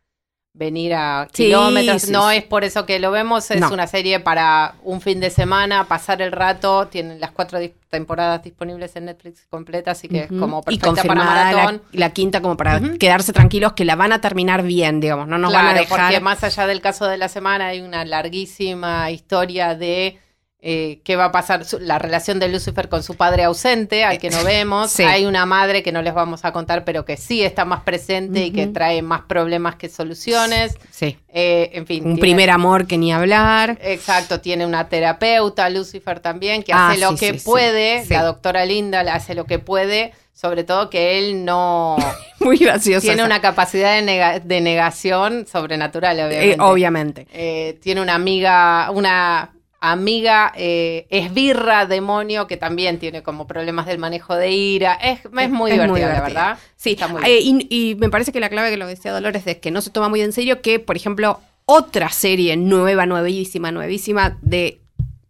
venir 0.52 0.94
a 0.94 1.28
Sí, 1.32 1.44
kilómetros. 1.44 2.02
sí, 2.02 2.10
no 2.10 2.30
es 2.30 2.42
por 2.42 2.64
eso 2.64 2.84
que 2.84 2.98
lo 2.98 3.10
vemos, 3.12 3.50
es 3.50 3.60
No. 3.60 3.72
una 3.72 3.86
serie 3.86 4.18
para 4.20 4.74
un 4.82 5.00
fin 5.00 5.20
de 5.20 5.30
semana, 5.30 5.86
pasar 5.86 6.20
el 6.22 6.32
rato. 6.32 6.88
Tienen 6.88 7.20
las 7.20 7.30
cuatro 7.30 7.60
dis- 7.60 7.72
temporadas 7.88 8.42
disponibles 8.42 8.94
en 8.96 9.04
Netflix 9.06 9.46
completas, 9.48 9.98
así 9.98 10.08
que 10.08 10.22
es 10.24 10.28
como 10.28 10.60
y 10.68 10.78
perfecta 10.78 11.02
para 11.02 11.20
confirmada 11.20 11.52
la, 11.52 11.56
maratón. 11.56 11.82
la 11.92 12.10
quinta 12.10 12.40
como 12.42 12.56
para 12.56 12.80
quedarse 12.98 13.32
tranquilos 13.32 13.72
que 13.74 13.84
la 13.84 13.94
van 13.96 14.12
a 14.12 14.20
terminar 14.20 14.62
bien, 14.62 15.00
digamos, 15.00 15.28
no 15.28 15.38
nos 15.38 15.52
van 15.52 15.66
a 15.66 15.70
Claro, 15.70 15.84
dejar. 15.84 16.00
porque 16.00 16.20
más 16.20 16.42
allá 16.44 16.66
del 16.66 16.80
caso 16.80 17.06
de 17.06 17.16
la 17.16 17.28
semana 17.28 17.68
hay 17.68 17.80
una 17.80 18.04
larguísima 18.04 19.10
historia 19.10 19.74
de 19.76 20.18
eh, 20.62 21.00
qué 21.04 21.16
va 21.16 21.26
a 21.26 21.32
pasar, 21.32 21.64
su- 21.64 21.78
la 21.80 21.98
relación 21.98 22.38
de 22.38 22.48
Lucifer 22.48 22.88
con 22.90 23.02
su 23.02 23.14
padre 23.16 23.44
ausente, 23.44 24.04
al 24.04 24.18
que 24.18 24.28
no 24.28 24.44
vemos. 24.44 24.90
Sí. 24.90 25.02
Hay 25.04 25.24
una 25.24 25.46
madre 25.46 25.82
que 25.82 25.90
no 25.92 26.02
les 26.02 26.12
vamos 26.12 26.44
a 26.44 26.52
contar, 26.52 26.84
pero 26.84 27.04
que 27.06 27.16
sí 27.16 27.42
está 27.42 27.64
más 27.64 27.80
presente 27.82 28.44
y 28.44 28.50
que 28.50 28.66
trae 28.66 29.00
más 29.00 29.22
problemas 29.22 29.76
que 29.76 29.88
soluciones. 29.88 30.76
Sí. 30.90 31.16
Eh, 31.28 31.70
en 31.72 31.86
fin. 31.86 31.98
Un 32.04 32.14
tiene- 32.16 32.20
primer 32.20 32.50
amor 32.50 32.86
que 32.86 32.98
ni 32.98 33.10
hablar. 33.12 33.78
Exacto, 33.82 34.40
tiene 34.40 34.66
una 34.66 34.88
terapeuta, 34.88 35.70
Lucifer 35.70 36.20
también, 36.20 36.62
que 36.62 36.72
Ah, 36.74 36.90
hace 36.90 37.00
lo 37.00 37.10
sí, 37.12 37.16
que 37.16 37.38
sí, 37.38 37.44
puede, 37.44 38.04
la 38.10 38.22
doctora 38.22 38.64
Linda 38.66 39.02
le 39.02 39.10
hace 39.12 39.34
lo 39.34 39.46
que 39.46 39.58
puede, 39.58 40.12
sobre 40.34 40.64
todo 40.64 40.90
que 40.90 41.18
él 41.18 41.44
no 41.44 41.96
Muy 42.40 42.58
gracioso. 42.58 43.00
tiene 43.02 43.16
esa. 43.16 43.24
una 43.24 43.40
capacidad 43.40 43.94
de, 43.94 44.02
nega- 44.02 44.40
de 44.42 44.60
negación 44.60 45.46
sobrenatural, 45.46 46.18
Eh, 46.18 46.24
obviamente. 46.56 46.60
obviamente. 46.62 47.26
Eh, 47.32 47.78
tiene 47.82 48.00
una 48.02 48.14
amiga, 48.14 48.90
una 48.92 49.52
amiga 49.80 50.52
eh, 50.56 51.06
esbirra 51.10 51.86
demonio 51.86 52.46
que 52.46 52.56
también 52.56 52.98
tiene 52.98 53.22
como 53.22 53.46
problemas 53.46 53.86
del 53.86 53.98
manejo 53.98 54.34
de 54.36 54.50
ira. 54.50 54.94
Es, 54.94 55.20
es 55.24 55.30
muy 55.30 55.42
Es 55.44 55.50
muy 55.50 55.70
divertida, 55.72 56.12
la 56.12 56.20
verdad. 56.20 56.58
Sí, 56.76 56.92
Está 56.92 57.08
muy 57.08 57.22
eh, 57.24 57.40
y, 57.42 57.66
y 57.70 57.94
me 57.96 58.10
parece 58.10 58.30
que 58.32 58.40
la 58.40 58.50
clave 58.50 58.70
que 58.70 58.76
lo 58.76 58.86
decía 58.86 59.12
Dolores 59.12 59.46
es 59.46 59.56
que 59.56 59.70
no 59.70 59.80
se 59.80 59.90
toma 59.90 60.08
muy 60.08 60.20
en 60.20 60.32
serio 60.32 60.60
que, 60.62 60.78
por 60.80 60.96
ejemplo, 60.96 61.40
otra 61.64 62.10
serie 62.10 62.56
nueva, 62.56 63.06
nuevísima, 63.06 63.72
nuevísima 63.72 64.38
de, 64.42 64.80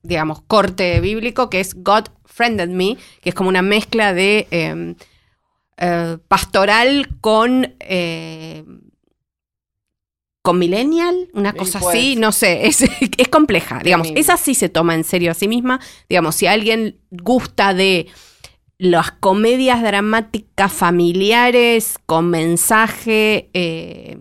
digamos, 0.02 0.42
corte 0.42 1.00
bíblico, 1.00 1.48
que 1.48 1.60
es 1.60 1.74
God 1.82 2.06
Friended 2.24 2.68
Me, 2.70 2.96
que 3.22 3.30
es 3.30 3.34
como 3.34 3.48
una 3.48 3.62
mezcla 3.62 4.12
de... 4.12 4.46
eh, 4.50 4.94
eh, 5.82 6.18
pastoral 6.28 7.08
con... 7.20 7.74
con 10.42 10.58
millennial, 10.58 11.28
una 11.34 11.52
cosa 11.52 11.80
puede 11.80 11.98
así, 11.98 12.16
no 12.16 12.32
sé, 12.32 12.66
es, 12.66 12.80
es 13.18 13.28
compleja, 13.28 13.80
digamos, 13.84 14.08
esa 14.14 14.36
sí 14.36 14.54
se 14.54 14.68
toma 14.68 14.94
en 14.94 15.04
serio 15.04 15.30
a 15.30 15.34
sí 15.34 15.48
misma, 15.48 15.80
digamos, 16.08 16.34
si 16.34 16.46
alguien 16.46 16.96
gusta 17.10 17.74
de 17.74 18.06
las 18.78 19.10
comedias 19.12 19.82
dramáticas 19.82 20.72
familiares 20.72 21.98
con 22.06 22.30
mensaje, 22.30 23.50
eh, 23.52 24.18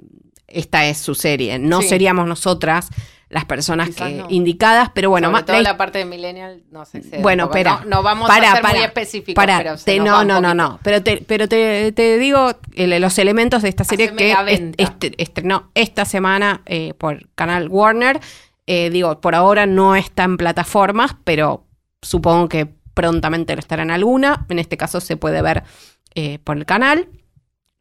esta 0.47 0.87
es 0.87 0.97
su 0.97 1.15
serie, 1.15 1.57
no 1.59 1.81
Sí. 1.81 1.87
seríamos 1.89 2.27
nosotras 2.27 2.89
las 3.29 3.45
personas 3.45 3.89
que, 3.95 4.09
no. 4.15 4.25
indicadas, 4.29 4.89
pero 4.93 5.11
bueno, 5.11 5.29
Sobre 5.29 5.43
todo 5.43 5.55
la 5.57 5.61
la 5.61 5.77
parte 5.77 5.99
de 5.99 6.05
Millennial 6.05 6.63
no 6.71 6.83
se 6.85 6.97
excede. 6.97 7.21
Bueno, 7.21 7.43
espera. 7.45 7.81
No, 7.83 7.97
no 7.97 8.03
vamos 8.03 8.27
Para, 8.27 8.51
a 8.51 8.55
ser 8.55 8.63
muy 8.63 8.71
para, 8.73 8.85
específicos, 8.85 9.35
Para, 9.35 9.57
pero 9.59 9.75
te- 9.77 9.99
no, 9.99 10.23
no, 10.25 10.41
no, 10.41 10.53
no. 10.55 10.79
Pero 10.81 11.03
te, 11.03 11.17
pero 11.17 11.47
te, 11.47 11.91
te 11.91 12.17
digo 12.17 12.51
el- 12.73 12.99
los 12.99 13.17
elementos 13.19 13.61
de 13.61 13.69
esta 13.69 13.83
serie 13.83 14.07
Haceme 14.07 14.17
que 14.17 14.53
est- 14.53 14.81
est- 15.03 15.15
estrenó 15.19 15.69
esta 15.75 16.05
semana 16.05 16.63
eh, 16.65 16.93
por 16.95 17.29
canal 17.35 17.67
Warner. 17.69 18.19
Eh, 18.65 18.89
digo, 18.89 19.21
por 19.21 19.35
ahora 19.35 19.65
no 19.67 19.95
está 19.95 20.23
en 20.23 20.37
plataformas, 20.37 21.15
pero 21.23 21.65
supongo 22.01 22.49
que 22.49 22.65
prontamente 22.95 23.53
lo 23.55 23.59
estará 23.59 23.83
en 23.83 23.91
alguna. 23.91 24.45
En 24.49 24.57
este 24.59 24.75
caso 24.75 24.99
se 25.01 25.17
puede 25.17 25.41
ver 25.43 25.63
eh, 26.15 26.39
por 26.43 26.57
el 26.57 26.65
canal. 26.65 27.09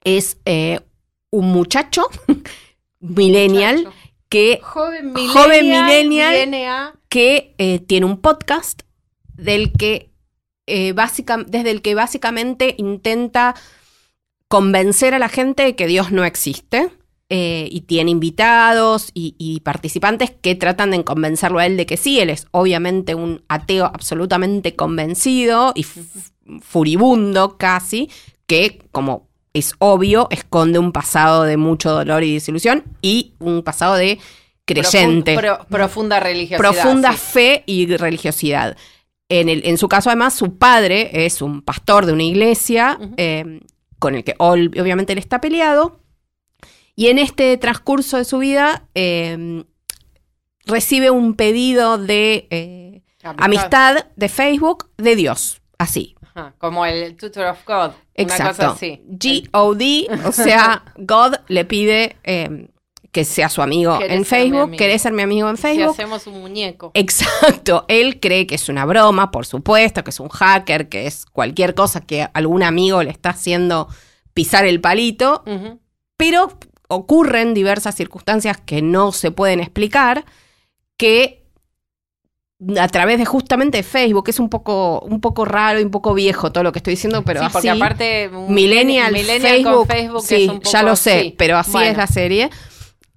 Es 0.04 0.36
eh, 0.44 0.80
un 1.30 1.46
muchacho 1.52 2.06
millennial 3.00 3.76
Muchacho. 3.78 3.96
Que 4.28 4.60
Joven 4.62 5.12
millennial, 5.12 5.32
Joven 5.84 6.08
millennial. 6.08 6.92
que 7.08 7.54
eh, 7.58 7.78
tiene 7.80 8.06
un 8.06 8.20
podcast 8.20 8.82
del 9.36 9.72
que 9.72 10.10
eh, 10.66 10.92
básica- 10.92 11.44
desde 11.46 11.70
el 11.70 11.80
que 11.82 11.94
básicamente 11.94 12.74
intenta 12.78 13.54
convencer 14.48 15.14
a 15.14 15.18
la 15.18 15.28
gente 15.28 15.62
de 15.62 15.76
que 15.76 15.86
Dios 15.86 16.10
no 16.12 16.24
existe. 16.24 16.90
eh, 17.30 17.68
y 17.70 17.82
tiene 17.82 18.10
invitados 18.10 19.10
y, 19.12 19.34
y 19.38 19.60
participantes 19.60 20.30
que 20.30 20.54
tratan 20.54 20.92
de 20.92 21.04
convencerlo 21.04 21.58
a 21.58 21.66
él 21.66 21.76
de 21.76 21.84
que 21.84 21.98
sí, 21.98 22.18
él 22.20 22.30
es 22.30 22.46
obviamente 22.52 23.14
un 23.14 23.44
ateo 23.48 23.84
absolutamente 23.84 24.74
convencido 24.74 25.72
y 25.74 25.84
furibundo 26.62 27.58
casi, 27.58 28.10
que 28.46 28.80
como 28.92 29.27
es 29.54 29.74
obvio, 29.78 30.28
esconde 30.30 30.78
un 30.78 30.92
pasado 30.92 31.44
de 31.44 31.56
mucho 31.56 31.90
dolor 31.90 32.22
y 32.24 32.34
desilusión 32.34 32.84
y 33.02 33.34
un 33.38 33.62
pasado 33.62 33.94
de 33.94 34.18
creyente 34.64 35.34
Profun- 35.36 35.40
pro- 35.40 35.66
profunda 35.68 36.20
religiosidad. 36.20 36.58
profunda 36.58 37.12
sí. 37.12 37.18
fe 37.18 37.62
y 37.66 37.96
religiosidad. 37.96 38.76
En, 39.30 39.48
el- 39.48 39.62
en 39.66 39.78
su 39.78 39.88
caso, 39.88 40.10
además, 40.10 40.34
su 40.34 40.56
padre 40.58 41.26
es 41.26 41.42
un 41.42 41.62
pastor 41.62 42.06
de 42.06 42.12
una 42.12 42.22
iglesia 42.24 42.98
eh, 43.16 43.60
con 43.98 44.14
el 44.14 44.24
que 44.24 44.34
obviamente 44.38 45.12
él 45.12 45.18
está 45.18 45.40
peleado. 45.40 46.00
Y 46.94 47.06
en 47.08 47.18
este 47.18 47.56
transcurso 47.58 48.16
de 48.16 48.24
su 48.24 48.38
vida 48.38 48.84
eh, 48.94 49.64
recibe 50.66 51.10
un 51.10 51.34
pedido 51.34 51.96
de 51.98 52.46
eh, 52.50 53.02
amistad 53.22 54.06
de 54.16 54.28
Facebook 54.28 54.90
de 54.98 55.16
Dios. 55.16 55.60
Así. 55.78 56.14
Ajá, 56.38 56.54
como 56.58 56.86
el 56.86 57.16
Tutor 57.16 57.46
of 57.46 57.58
God. 57.66 57.74
Una 57.74 57.92
cosa 58.26 58.50
Exacto. 58.50 58.66
así. 58.72 59.02
G-O-D, 59.08 60.08
o 60.26 60.32
sea, 60.32 60.84
God 60.96 61.34
le 61.48 61.64
pide 61.64 62.16
eh, 62.24 62.68
que 63.12 63.24
sea 63.24 63.48
su 63.48 63.62
amigo 63.62 63.98
¿Querés 63.98 64.16
en 64.16 64.24
Facebook. 64.24 64.60
amigo? 64.62 64.76
¿Querés 64.76 65.02
ser 65.02 65.12
mi 65.12 65.22
amigo 65.22 65.48
en 65.50 65.56
Si 65.56 65.62
Facebook? 65.62 65.90
hacemos 65.92 66.26
un 66.26 66.40
muñeco. 66.40 66.90
Exacto, 66.94 67.84
él 67.88 68.20
cree 68.20 68.46
que 68.46 68.54
es 68.54 68.68
una 68.68 68.84
broma, 68.84 69.30
por 69.30 69.46
supuesto, 69.46 70.04
que 70.04 70.10
es 70.10 70.20
un 70.20 70.28
hacker, 70.28 70.88
que 70.88 71.06
es 71.06 71.24
cualquier 71.26 71.74
cosa 71.74 72.00
que 72.00 72.28
algún 72.34 72.62
amigo 72.62 73.02
le 73.02 73.10
está 73.10 73.30
haciendo 73.30 73.88
pisar 74.34 74.64
el 74.66 74.80
palito, 74.80 75.42
pero 76.16 76.56
ocurren 76.88 77.54
diversas 77.54 77.94
circunstancias 77.96 78.58
que 78.64 78.82
no 78.82 79.12
se 79.12 79.30
pueden 79.30 79.60
explicar, 79.60 80.24
que 80.96 81.37
a 82.76 82.88
través 82.88 83.18
de 83.18 83.24
justamente 83.24 83.82
Facebook, 83.82 84.28
es 84.28 84.40
un 84.40 84.48
poco, 84.48 85.00
un 85.00 85.20
poco 85.20 85.44
raro 85.44 85.78
y 85.78 85.84
un 85.84 85.90
poco 85.90 86.12
viejo 86.12 86.50
todo 86.50 86.64
lo 86.64 86.72
que 86.72 86.80
estoy 86.80 86.94
diciendo, 86.94 87.22
pero 87.22 87.40
sí, 87.40 87.46
así, 87.46 87.52
porque 87.52 87.70
aparte 87.70 88.30
un 88.32 88.52
Millennial, 88.52 89.12
millennial 89.12 89.52
Facebook, 89.52 89.74
con 89.74 89.86
Facebook 89.86 90.22
sí, 90.22 90.34
es 90.34 90.48
un 90.48 90.58
poco 90.58 90.70
ya 90.70 90.82
lo 90.82 90.96
sé, 90.96 91.20
sí. 91.20 91.34
pero 91.38 91.56
así 91.56 91.72
Bueno, 91.72 91.90
es 91.90 91.96
la 91.96 92.08
serie, 92.08 92.50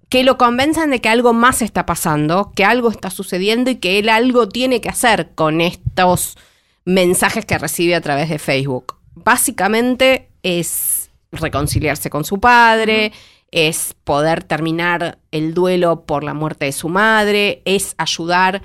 que 0.09 0.23
lo 0.23 0.37
convenzan 0.37 0.91
de 0.91 1.01
que 1.01 1.09
algo 1.09 1.33
más 1.33 1.63
está 1.63 1.87
pasando, 1.87 2.51
que 2.55 2.65
algo 2.65 2.91
está 2.91 3.09
sucediendo 3.09 3.71
y 3.71 3.75
que 3.77 3.97
él 3.97 4.09
algo 4.09 4.47
tiene 4.47 4.79
que 4.79 4.89
hacer 4.89 5.31
con 5.33 5.59
estos 5.59 6.37
mensajes 6.85 7.45
que 7.45 7.57
recibe 7.57 7.95
a 7.95 8.01
través 8.01 8.29
de 8.29 8.37
Facebook. 8.37 8.97
Básicamente 9.15 10.29
es 10.43 11.09
reconciliarse 11.31 12.11
con 12.11 12.25
su 12.25 12.39
padre, 12.39 13.11
es 13.51 13.95
poder 14.03 14.43
terminar 14.43 15.17
el 15.31 15.53
duelo 15.53 16.05
por 16.05 16.23
la 16.23 16.33
muerte 16.33 16.65
de 16.65 16.71
su 16.73 16.89
madre, 16.89 17.61
es 17.65 17.95
ayudar 17.97 18.61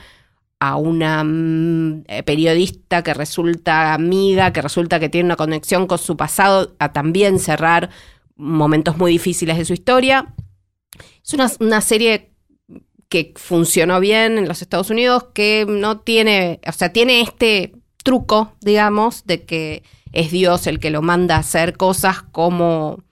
a 0.68 0.76
una 0.76 1.22
mm, 1.24 2.04
eh, 2.08 2.22
periodista 2.22 3.02
que 3.02 3.14
resulta 3.14 3.94
amiga, 3.94 4.52
que 4.52 4.62
resulta 4.62 5.00
que 5.00 5.08
tiene 5.08 5.26
una 5.26 5.36
conexión 5.36 5.86
con 5.86 5.98
su 5.98 6.16
pasado, 6.16 6.74
a 6.78 6.92
también 6.92 7.38
cerrar 7.38 7.90
momentos 8.36 8.96
muy 8.96 9.12
difíciles 9.12 9.56
de 9.58 9.64
su 9.64 9.72
historia. 9.72 10.34
Es 11.24 11.34
una, 11.34 11.50
una 11.60 11.80
serie 11.80 12.32
que 13.08 13.32
funcionó 13.36 14.00
bien 14.00 14.38
en 14.38 14.48
los 14.48 14.62
Estados 14.62 14.90
Unidos, 14.90 15.26
que 15.32 15.64
no 15.68 16.00
tiene, 16.00 16.60
o 16.66 16.72
sea, 16.72 16.92
tiene 16.92 17.20
este 17.20 17.72
truco, 18.02 18.52
digamos, 18.60 19.24
de 19.26 19.44
que 19.44 19.82
es 20.12 20.30
Dios 20.30 20.66
el 20.66 20.80
que 20.80 20.90
lo 20.90 21.02
manda 21.02 21.36
a 21.36 21.40
hacer 21.40 21.76
cosas 21.76 22.22
como... 22.22 23.04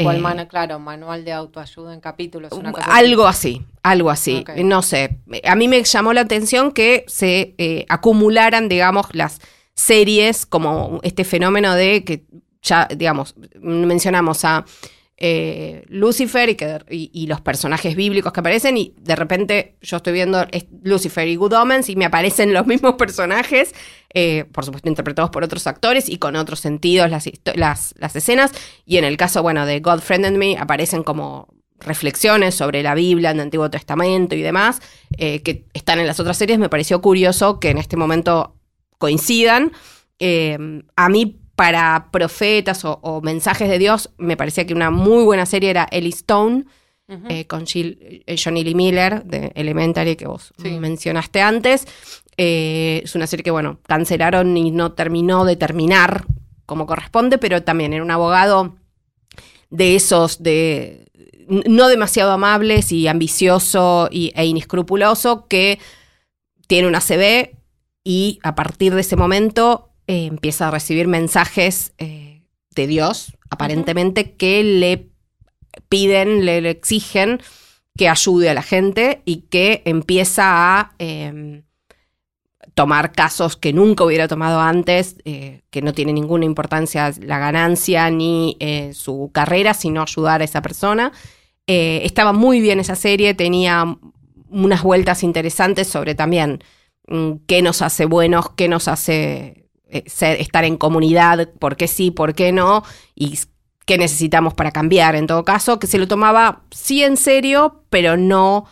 eh, 0.00 0.18
mano, 0.18 0.48
claro, 0.48 0.78
manual 0.78 1.24
de 1.24 1.32
autoayuda 1.32 1.94
en 1.94 2.00
capítulos. 2.00 2.52
Una 2.52 2.72
cosa 2.72 2.86
algo 2.86 3.26
así, 3.26 3.64
algo 3.82 4.10
así. 4.10 4.44
No 4.64 4.82
sé. 4.82 5.18
A 5.44 5.54
mí 5.54 5.68
me 5.68 5.82
llamó 5.82 6.12
la 6.12 6.22
atención 6.22 6.72
que 6.72 7.04
se 7.06 7.54
eh, 7.58 7.86
acumularan, 7.88 8.68
digamos, 8.68 9.06
las 9.12 9.40
series 9.74 10.46
como 10.46 11.00
este 11.02 11.24
fenómeno 11.24 11.74
de 11.74 12.04
que 12.04 12.24
ya, 12.62 12.86
digamos, 12.94 13.34
mencionamos 13.60 14.44
a 14.44 14.64
eh, 15.22 15.84
Lucifer 15.88 16.48
y, 16.48 16.54
que, 16.54 16.78
y, 16.88 17.10
y 17.12 17.26
los 17.26 17.42
personajes 17.42 17.94
bíblicos 17.94 18.32
que 18.32 18.40
aparecen 18.40 18.78
y 18.78 18.94
de 18.98 19.16
repente 19.16 19.76
yo 19.82 19.98
estoy 19.98 20.14
viendo 20.14 20.46
Lucifer 20.82 21.28
y 21.28 21.36
Good 21.36 21.52
Omens 21.52 21.90
y 21.90 21.96
me 21.96 22.06
aparecen 22.06 22.54
los 22.54 22.66
mismos 22.66 22.94
personajes, 22.94 23.74
eh, 24.14 24.44
por 24.52 24.64
supuesto 24.64 24.88
interpretados 24.88 25.30
por 25.30 25.44
otros 25.44 25.66
actores 25.66 26.08
y 26.08 26.18
con 26.18 26.36
otros 26.36 26.60
sentidos 26.60 27.10
las, 27.10 27.28
las, 27.54 27.94
las 27.98 28.16
escenas 28.16 28.52
y 28.84 28.96
en 28.96 29.04
el 29.04 29.16
caso, 29.16 29.42
bueno, 29.42 29.66
de 29.66 29.80
God 29.80 30.00
Friended 30.00 30.32
Me 30.36 30.56
aparecen 30.58 31.02
como 31.02 31.48
reflexiones 31.78 32.54
sobre 32.54 32.82
la 32.82 32.94
Biblia 32.94 33.30
en 33.30 33.36
el 33.38 33.42
Antiguo 33.44 33.70
Testamento 33.70 34.34
y 34.34 34.42
demás, 34.42 34.80
eh, 35.16 35.42
que 35.42 35.64
están 35.72 35.98
en 35.98 36.06
las 36.06 36.20
otras 36.20 36.36
series, 36.36 36.58
me 36.58 36.68
pareció 36.68 37.00
curioso 37.00 37.58
que 37.58 37.70
en 37.70 37.78
este 37.78 37.96
momento 37.96 38.56
coincidan. 38.98 39.72
Eh, 40.18 40.58
a 40.96 41.08
mí, 41.08 41.38
para 41.56 42.08
profetas 42.10 42.84
o, 42.84 42.98
o 43.02 43.20
mensajes 43.22 43.68
de 43.70 43.78
Dios, 43.78 44.10
me 44.18 44.36
parecía 44.36 44.66
que 44.66 44.74
una 44.74 44.90
muy 44.90 45.24
buena 45.24 45.46
serie 45.46 45.70
era 45.70 45.88
Ellie 45.90 46.10
Stone, 46.10 46.64
eh, 47.28 47.46
con 47.46 47.64
Jill- 47.66 48.22
Johnny 48.42 48.62
Lee 48.62 48.76
Miller 48.76 49.24
de 49.24 49.50
Elementary, 49.56 50.14
que 50.14 50.28
vos 50.28 50.52
Sí. 50.62 50.70
mencionaste 50.78 51.40
antes. 51.40 51.84
Eh, 52.36 53.02
es 53.04 53.14
una 53.14 53.26
serie 53.26 53.44
que, 53.44 53.50
bueno, 53.50 53.80
cancelaron 53.86 54.56
y 54.56 54.70
no 54.70 54.92
terminó 54.92 55.44
de 55.44 55.56
terminar 55.56 56.24
como 56.66 56.86
corresponde, 56.86 57.38
pero 57.38 57.62
también 57.62 57.92
era 57.92 58.02
un 58.02 58.10
abogado 58.10 58.76
de 59.70 59.96
esos 59.96 60.42
de 60.42 61.06
no 61.48 61.88
demasiado 61.88 62.30
amables 62.32 62.92
y 62.92 63.08
ambicioso 63.08 64.08
y, 64.10 64.32
e 64.36 64.46
inescrupuloso 64.46 65.46
que 65.48 65.80
tiene 66.68 66.86
una 66.86 67.00
CB 67.00 67.56
y 68.04 68.38
a 68.42 68.54
partir 68.54 68.94
de 68.94 69.00
ese 69.00 69.16
momento 69.16 69.90
eh, 70.06 70.26
empieza 70.26 70.68
a 70.68 70.70
recibir 70.70 71.08
mensajes 71.08 71.92
eh, 71.98 72.42
de 72.74 72.86
Dios, 72.86 73.36
aparentemente, 73.50 74.36
que 74.36 74.62
le 74.62 75.10
piden, 75.88 76.44
le, 76.44 76.60
le 76.60 76.70
exigen 76.70 77.40
que 77.96 78.08
ayude 78.08 78.48
a 78.48 78.54
la 78.54 78.62
gente 78.62 79.22
y 79.24 79.42
que 79.42 79.82
empieza 79.84 80.78
a 80.78 80.94
eh, 80.98 81.64
tomar 82.74 83.12
casos 83.12 83.56
que 83.56 83.72
nunca 83.72 84.04
hubiera 84.04 84.28
tomado 84.28 84.60
antes, 84.60 85.16
eh, 85.24 85.62
que 85.70 85.82
no 85.82 85.92
tiene 85.92 86.12
ninguna 86.12 86.44
importancia 86.44 87.12
la 87.20 87.38
ganancia 87.38 88.10
ni 88.10 88.56
eh, 88.60 88.92
su 88.94 89.30
carrera, 89.32 89.74
sino 89.74 90.02
ayudar 90.02 90.40
a 90.40 90.44
esa 90.44 90.62
persona. 90.62 91.12
Eh, 91.66 92.02
estaba 92.04 92.32
muy 92.32 92.60
bien 92.60 92.80
esa 92.80 92.96
serie, 92.96 93.34
tenía 93.34 93.96
unas 94.48 94.82
vueltas 94.82 95.22
interesantes 95.22 95.88
sobre 95.88 96.14
también 96.14 96.62
mm, 97.08 97.32
qué 97.46 97.62
nos 97.62 97.82
hace 97.82 98.04
buenos, 98.04 98.50
qué 98.50 98.68
nos 98.68 98.88
hace 98.88 99.68
estar 99.88 100.64
en 100.64 100.76
comunidad, 100.76 101.50
por 101.58 101.76
qué 101.76 101.88
sí, 101.88 102.12
por 102.12 102.34
qué 102.34 102.52
no, 102.52 102.84
y 103.16 103.36
qué 103.86 103.98
necesitamos 103.98 104.54
para 104.54 104.70
cambiar. 104.70 105.16
En 105.16 105.26
todo 105.26 105.44
caso, 105.44 105.80
que 105.80 105.88
se 105.88 105.98
lo 105.98 106.06
tomaba 106.06 106.62
sí 106.70 107.02
en 107.02 107.16
serio, 107.16 107.82
pero 107.90 108.16
no 108.16 108.66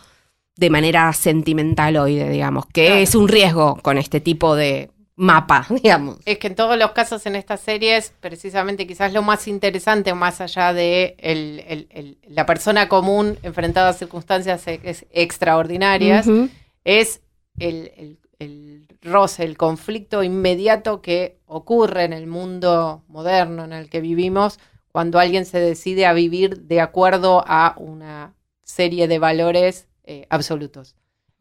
de 0.59 0.69
manera 0.69 1.11
sentimental 1.13 1.95
hoy, 1.97 2.19
digamos, 2.19 2.65
que 2.65 2.87
Claro. 2.87 2.99
es 3.01 3.15
un 3.15 3.27
riesgo 3.29 3.77
con 3.81 3.97
este 3.97 4.19
tipo 4.19 4.55
de 4.55 4.89
mapa, 5.15 5.65
digamos. 5.83 6.17
Es 6.25 6.37
que 6.37 6.47
en 6.47 6.55
todos 6.55 6.77
los 6.77 6.91
casos 6.91 7.25
en 7.25 7.35
estas 7.35 7.61
series, 7.61 8.13
precisamente 8.19 8.85
quizás 8.87 9.13
lo 9.13 9.21
más 9.21 9.47
interesante, 9.47 10.13
más 10.13 10.41
allá 10.41 10.73
de 10.73 11.15
el- 11.19 11.63
el- 11.67 11.87
el- 11.91 12.17
la 12.27 12.45
persona 12.45 12.89
común 12.89 13.37
enfrentada 13.43 13.89
a 13.89 13.93
circunstancias 13.93 14.63
extraordinarias, 15.11 16.27
Ujú. 16.27 16.49
es 16.83 17.21
el, 17.59 17.91
el- 17.97 18.19
el 18.39 18.87
roce, 19.01 19.43
el 19.43 19.57
conflicto 19.57 20.23
inmediato 20.23 21.01
que 21.01 21.37
ocurre 21.45 22.03
en 22.05 22.13
el 22.13 22.25
mundo 22.27 23.03
moderno 23.07 23.63
en 23.65 23.73
el 23.73 23.89
que 23.89 23.99
vivimos 24.01 24.59
cuando 24.91 25.19
alguien 25.19 25.45
se 25.45 25.59
decide 25.59 26.05
a 26.05 26.13
vivir 26.13 26.61
de 26.61 26.79
acuerdo 26.81 27.43
a 27.47 27.75
una 27.77 28.33
serie 28.63 29.07
de 29.09 29.19
valores 29.19 29.87
eh, 30.09 30.25
absolutos. 30.29 30.95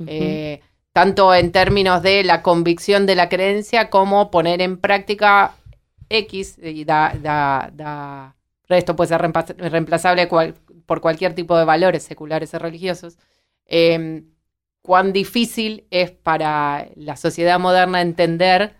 Eh, 0.07 0.61
tanto 0.93 1.35
en 1.35 1.51
términos 1.53 2.03
de 2.03 2.23
la 2.23 2.43
convicción 2.43 3.07
de 3.07 3.15
la 3.17 3.29
creencia 3.29 3.89
como 3.91 4.31
poner 4.31 4.61
en 4.63 4.77
práctica 4.79 5.55
X 6.11 6.59
y 6.63 6.85
da, 6.85 7.15
da, 7.21 7.71
da- 7.75 8.35
esto 8.69 8.95
puede 8.95 9.09
ser 9.09 9.21
reemplazable 9.59 10.29
cual- 10.29 10.55
por 10.87 11.01
cualquier 11.01 11.35
tipo 11.35 11.57
de 11.57 11.65
valores 11.65 12.03
seculares 12.03 12.53
o 12.55 12.59
religiosos. 12.59 13.17
Eh, 13.67 14.25
cuán 14.83 15.13
difícil 15.13 15.87
es 15.91 16.11
para 16.11 16.89
la 16.95 17.17
sociedad 17.17 17.59
moderna 17.59 18.01
entender 18.01 18.75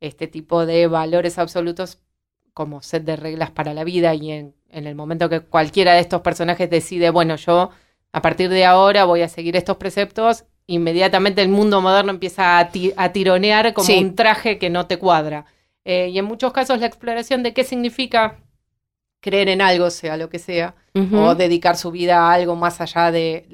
este 0.00 0.26
tipo 0.28 0.66
de 0.66 0.86
valores 0.86 1.38
absolutos 1.38 1.98
como 2.52 2.82
set 2.82 3.04
de 3.04 3.16
reglas 3.16 3.50
para 3.50 3.74
la 3.74 3.84
vida 3.84 4.14
y 4.14 4.30
en, 4.30 4.54
en 4.70 4.86
el 4.86 4.94
momento 4.94 5.28
que 5.28 5.40
cualquiera 5.40 5.94
de 5.94 6.00
estos 6.00 6.20
personajes 6.22 6.70
decide, 6.70 7.10
bueno, 7.10 7.36
yo 7.36 7.70
a 8.14 8.22
partir 8.22 8.48
de 8.48 8.64
ahora 8.64 9.04
voy 9.04 9.22
a 9.22 9.28
seguir 9.28 9.56
estos 9.56 9.76
preceptos, 9.76 10.44
inmediatamente 10.68 11.42
el 11.42 11.48
mundo 11.48 11.80
moderno 11.80 12.12
empieza 12.12 12.58
a, 12.58 12.68
ti- 12.70 12.92
a 12.96 13.12
tironear 13.12 13.74
como 13.74 13.86
Sí. 13.86 13.98
un 13.98 14.14
traje 14.14 14.58
que 14.58 14.70
no 14.70 14.86
te 14.86 14.98
cuadra. 14.98 15.46
Eh, 15.84 16.08
y 16.12 16.18
en 16.18 16.24
muchos 16.24 16.52
casos 16.52 16.78
la 16.78 16.86
exploración 16.86 17.42
de 17.42 17.52
qué 17.52 17.64
significa 17.64 18.38
creer 19.20 19.48
en 19.48 19.60
algo, 19.60 19.90
sea 19.90 20.16
lo 20.16 20.28
que 20.28 20.38
sea, 20.38 20.74
o 21.12 21.34
dedicar 21.34 21.76
su 21.76 21.90
vida 21.90 22.18
a 22.28 22.32
algo 22.34 22.54
más 22.56 22.80
allá 22.80 23.10
de, 23.10 23.46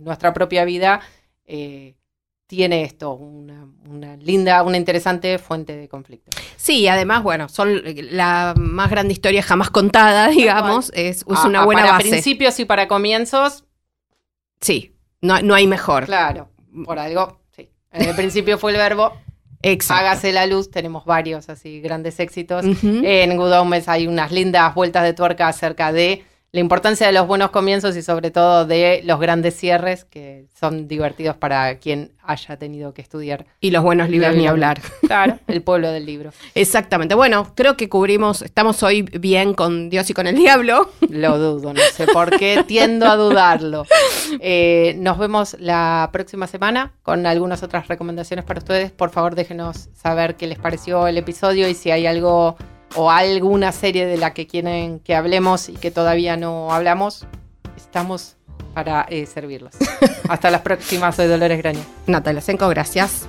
nuestra 0.00 0.32
propia 0.34 0.64
vida, 0.64 1.00
eh, 1.46 1.94
tiene 2.48 2.82
esto, 2.82 3.12
una, 3.12 3.66
una 3.88 4.16
linda, 4.16 4.62
una 4.64 4.78
interesante 4.78 5.38
fuente 5.38 5.76
de 5.76 5.86
conflicto. 5.88 6.30
Sí, 6.56 6.88
además, 6.88 7.22
bueno, 7.22 7.48
son 7.48 7.82
la 8.10 8.54
más 8.56 8.90
grande 8.90 9.12
historia 9.12 9.42
jamás 9.42 9.70
contada, 9.70 10.28
digamos, 10.28 10.90
es, 10.94 11.18
es 11.18 11.24
Ah, 11.28 11.46
una 11.46 11.60
ah, 11.60 11.64
buena 11.66 11.82
para 11.82 11.92
base. 11.98 12.08
principios 12.08 12.58
y 12.58 12.64
para 12.64 12.88
comienzos, 12.88 13.64
Sí, 14.60 14.94
no, 15.20 15.40
no 15.42 15.54
hay 15.54 15.66
mejor. 15.66 16.06
claro, 16.06 16.48
por 16.84 16.98
algo, 16.98 17.40
sí. 17.50 17.70
En 17.92 18.08
el 18.08 18.14
principio 18.16 18.58
fue 18.58 18.72
el 18.72 18.76
verbo, 18.78 19.12
Exacto. 19.62 20.04
hágase 20.06 20.32
la 20.32 20.46
luz, 20.46 20.70
tenemos 20.70 21.04
varios 21.04 21.48
así 21.48 21.80
grandes 21.80 22.20
éxitos. 22.20 22.64
En 22.82 23.36
Good 23.36 23.52
Omens 23.52 23.88
hay 23.88 24.06
unas 24.06 24.30
lindas 24.30 24.74
vueltas 24.74 25.02
de 25.04 25.14
tuerca 25.14 25.48
acerca 25.48 25.92
de 25.92 26.24
la 26.50 26.60
importancia 26.60 27.06
de 27.06 27.12
los 27.12 27.26
buenos 27.26 27.50
comienzos 27.50 27.94
y 27.96 28.02
sobre 28.02 28.30
todo 28.30 28.64
de 28.64 29.02
los 29.04 29.20
grandes 29.20 29.54
cierres 29.54 30.06
que 30.06 30.46
son 30.58 30.88
divertidos 30.88 31.36
para 31.36 31.78
quien 31.78 32.12
haya 32.22 32.56
tenido 32.56 32.94
que 32.94 33.02
estudiar. 33.02 33.46
y 33.60 33.70
los 33.70 33.82
buenos 33.82 34.08
libros 34.08 34.34
ni 34.34 34.46
hablar. 34.46 34.80
Claro, 35.06 35.38
el 35.46 35.62
pueblo 35.62 35.90
del 35.90 36.06
libro. 36.06 36.30
Exactamente. 36.54 37.14
Bueno, 37.14 37.52
creo 37.54 37.76
que 37.76 37.88
cubrimos, 37.88 38.42
estamos 38.42 38.82
hoy 38.82 39.02
bien 39.02 39.52
con 39.52 39.90
Dios 39.90 40.08
y 40.08 40.14
con 40.14 40.26
el 40.26 40.36
diablo. 40.44 40.90
Lo 41.08 41.38
dudo, 41.38 41.74
no 41.74 41.80
sé 41.92 42.06
por 42.06 42.30
qué, 42.38 42.64
tiendo 42.66 43.06
a 43.06 43.16
dudarlo. 43.16 43.84
Eh, 44.40 44.94
nos 44.98 45.18
vemos 45.18 45.56
la 45.58 46.08
próxima 46.12 46.46
semana 46.46 46.92
con 47.02 47.26
algunas 47.26 47.62
otras 47.62 47.88
recomendaciones 47.88 48.44
para 48.46 48.58
ustedes. 48.58 48.90
Por 48.90 49.10
favor, 49.10 49.34
déjenos 49.34 49.88
saber 49.94 50.36
qué 50.36 50.46
les 50.46 50.58
pareció 50.58 51.06
el 51.06 51.18
episodio 51.18 51.68
y 51.68 51.74
si 51.74 51.90
hay 51.90 52.06
algo 52.06 52.56
o 52.94 53.10
alguna 53.10 53.72
serie 53.72 54.06
de 54.06 54.16
la 54.16 54.34
que 54.34 54.46
quieren 54.46 55.00
que 55.00 55.14
hablemos 55.14 55.68
y 55.68 55.74
que 55.74 55.90
todavía 55.90 56.36
no 56.36 56.72
hablamos. 56.72 57.26
Estamos 57.76 58.36
para 58.74 59.02
eh, 59.10 59.26
servirlos. 59.26 59.74
Hasta 60.28 60.50
las 60.50 60.62
próximas, 60.62 61.16
soy 61.16 61.26
Dolores 61.26 61.58
Graña. 61.58 61.84
Natalia 62.06 62.40
Senco, 62.40 62.68
gracias. 62.68 63.26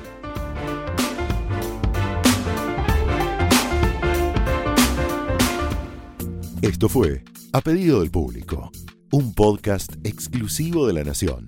Esto 6.61 6.89
fue 6.89 7.23
A 7.53 7.61
Pedido 7.61 8.01
del 8.01 8.11
Público, 8.11 8.69
un 9.11 9.33
podcast 9.33 9.93
exclusivo 10.03 10.87
de 10.87 10.93
La 10.93 11.03
Nación. 11.05 11.47